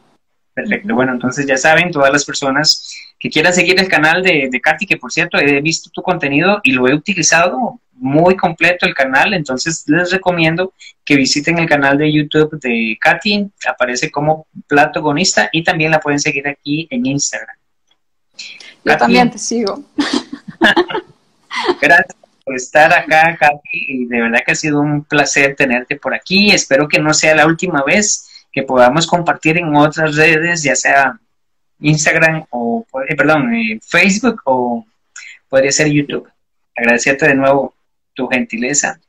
Perfecto. 0.59 0.93
Bueno, 0.93 1.13
entonces 1.13 1.45
ya 1.45 1.57
saben, 1.57 1.89
todas 1.89 2.11
las 2.11 2.25
personas 2.25 2.93
que 3.17 3.29
quieran 3.29 3.53
seguir 3.53 3.79
el 3.79 3.87
canal 3.87 4.21
de, 4.21 4.49
de 4.51 4.61
Katy, 4.61 4.85
que 4.85 4.97
por 4.97 5.11
cierto 5.11 5.37
he 5.37 5.61
visto 5.61 5.89
tu 5.89 6.01
contenido 6.01 6.59
y 6.63 6.73
lo 6.73 6.87
he 6.87 6.93
utilizado 6.93 7.79
muy 7.93 8.35
completo 8.35 8.85
el 8.85 8.93
canal, 8.93 9.33
entonces 9.33 9.83
les 9.87 10.11
recomiendo 10.11 10.73
que 11.05 11.15
visiten 11.15 11.59
el 11.59 11.67
canal 11.67 11.97
de 11.97 12.11
YouTube 12.11 12.59
de 12.59 12.97
Katy, 12.99 13.51
aparece 13.67 14.11
como 14.11 14.47
platogonista 14.67 15.49
y 15.51 15.63
también 15.63 15.91
la 15.91 15.99
pueden 16.01 16.19
seguir 16.19 16.47
aquí 16.47 16.87
en 16.89 17.05
Instagram. 17.05 17.55
Yo 18.83 18.97
también 18.97 19.31
te 19.31 19.37
sigo. 19.37 19.81
Gracias 21.81 22.15
por 22.43 22.55
estar 22.55 22.93
acá, 22.93 23.37
Katy, 23.37 23.85
y 23.87 24.05
de 24.07 24.21
verdad 24.21 24.39
que 24.45 24.51
ha 24.51 24.55
sido 24.55 24.81
un 24.81 25.05
placer 25.05 25.55
tenerte 25.55 25.95
por 25.95 26.13
aquí. 26.13 26.51
Espero 26.51 26.87
que 26.87 26.99
no 26.99 27.13
sea 27.13 27.35
la 27.35 27.45
última 27.45 27.81
vez 27.83 28.28
que 28.51 28.63
podamos 28.63 29.07
compartir 29.07 29.57
en 29.57 29.75
otras 29.75 30.15
redes, 30.15 30.63
ya 30.63 30.75
sea 30.75 31.19
Instagram 31.79 32.45
o, 32.49 32.85
eh, 33.07 33.15
perdón, 33.15 33.53
eh, 33.53 33.79
Facebook 33.81 34.41
o 34.45 34.85
podría 35.47 35.71
ser 35.71 35.87
YouTube. 35.87 36.29
Agradecerte 36.75 37.27
de 37.27 37.35
nuevo 37.35 37.73
tu 38.13 38.27
gentileza. 38.27 38.99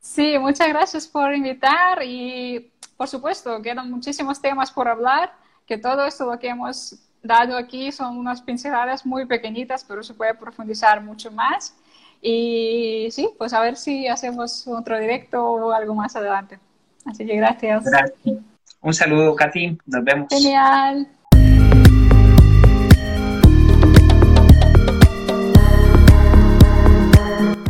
Sí, 0.00 0.38
muchas 0.38 0.68
gracias 0.68 1.06
por 1.06 1.34
invitar 1.34 2.02
y 2.02 2.70
por 2.96 3.08
supuesto 3.08 3.60
quedan 3.62 3.90
muchísimos 3.90 4.40
temas 4.40 4.70
por 4.70 4.88
hablar, 4.88 5.32
que 5.66 5.78
todo 5.78 6.04
esto 6.04 6.26
lo 6.26 6.38
que 6.38 6.48
hemos 6.48 6.96
dado 7.22 7.56
aquí 7.56 7.92
son 7.92 8.16
unas 8.16 8.40
pinceladas 8.42 9.04
muy 9.04 9.26
pequeñitas, 9.26 9.84
pero 9.84 10.02
se 10.02 10.14
puede 10.14 10.34
profundizar 10.34 11.02
mucho 11.02 11.30
más. 11.30 11.74
Y 12.22 13.08
sí, 13.10 13.30
pues 13.38 13.52
a 13.52 13.60
ver 13.60 13.76
si 13.76 14.06
hacemos 14.06 14.66
otro 14.66 14.98
directo 14.98 15.42
o 15.42 15.72
algo 15.72 15.94
más 15.94 16.16
adelante. 16.16 16.58
Así 17.04 17.26
que 17.26 17.36
gracias. 17.36 17.84
Gracias. 17.84 18.38
Un 18.82 18.94
saludo, 18.94 19.34
Katy. 19.34 19.78
Nos 19.86 20.04
vemos. 20.04 20.28
Genial. 20.30 21.08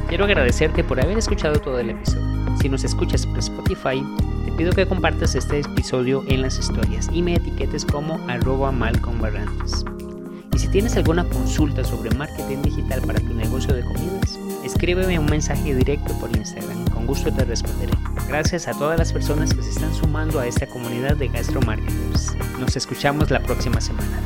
Quiero 0.08 0.24
agradecerte 0.24 0.84
por 0.84 1.00
haber 1.00 1.18
escuchado 1.18 1.60
todo 1.60 1.78
el 1.80 1.90
episodio. 1.90 2.56
Si 2.60 2.68
nos 2.68 2.84
escuchas 2.84 3.26
por 3.26 3.38
Spotify, 3.38 4.04
te 4.44 4.52
pido 4.52 4.72
que 4.72 4.86
compartas 4.86 5.34
este 5.34 5.60
episodio 5.60 6.22
en 6.28 6.42
las 6.42 6.58
historias 6.58 7.08
y 7.12 7.22
me 7.22 7.34
etiquetes 7.36 7.84
como 7.86 8.18
arroba 8.28 8.70
Y 8.70 10.09
si 10.60 10.68
tienes 10.68 10.94
alguna 10.98 11.24
consulta 11.24 11.82
sobre 11.82 12.14
marketing 12.16 12.60
digital 12.60 13.00
para 13.00 13.18
tu 13.18 13.32
negocio 13.32 13.72
de 13.72 13.82
comidas, 13.82 14.38
escríbeme 14.62 15.18
un 15.18 15.24
mensaje 15.24 15.74
directo 15.74 16.12
por 16.18 16.36
Instagram, 16.36 16.84
con 16.90 17.06
gusto 17.06 17.32
te 17.32 17.46
responderé. 17.46 17.94
Gracias 18.28 18.68
a 18.68 18.72
todas 18.72 18.98
las 18.98 19.10
personas 19.10 19.54
que 19.54 19.62
se 19.62 19.70
están 19.70 19.94
sumando 19.94 20.38
a 20.38 20.46
esta 20.46 20.66
comunidad 20.66 21.16
de 21.16 21.28
gastromarketers. 21.28 22.36
Nos 22.58 22.76
escuchamos 22.76 23.30
la 23.30 23.42
próxima 23.42 23.80
semana. 23.80 24.20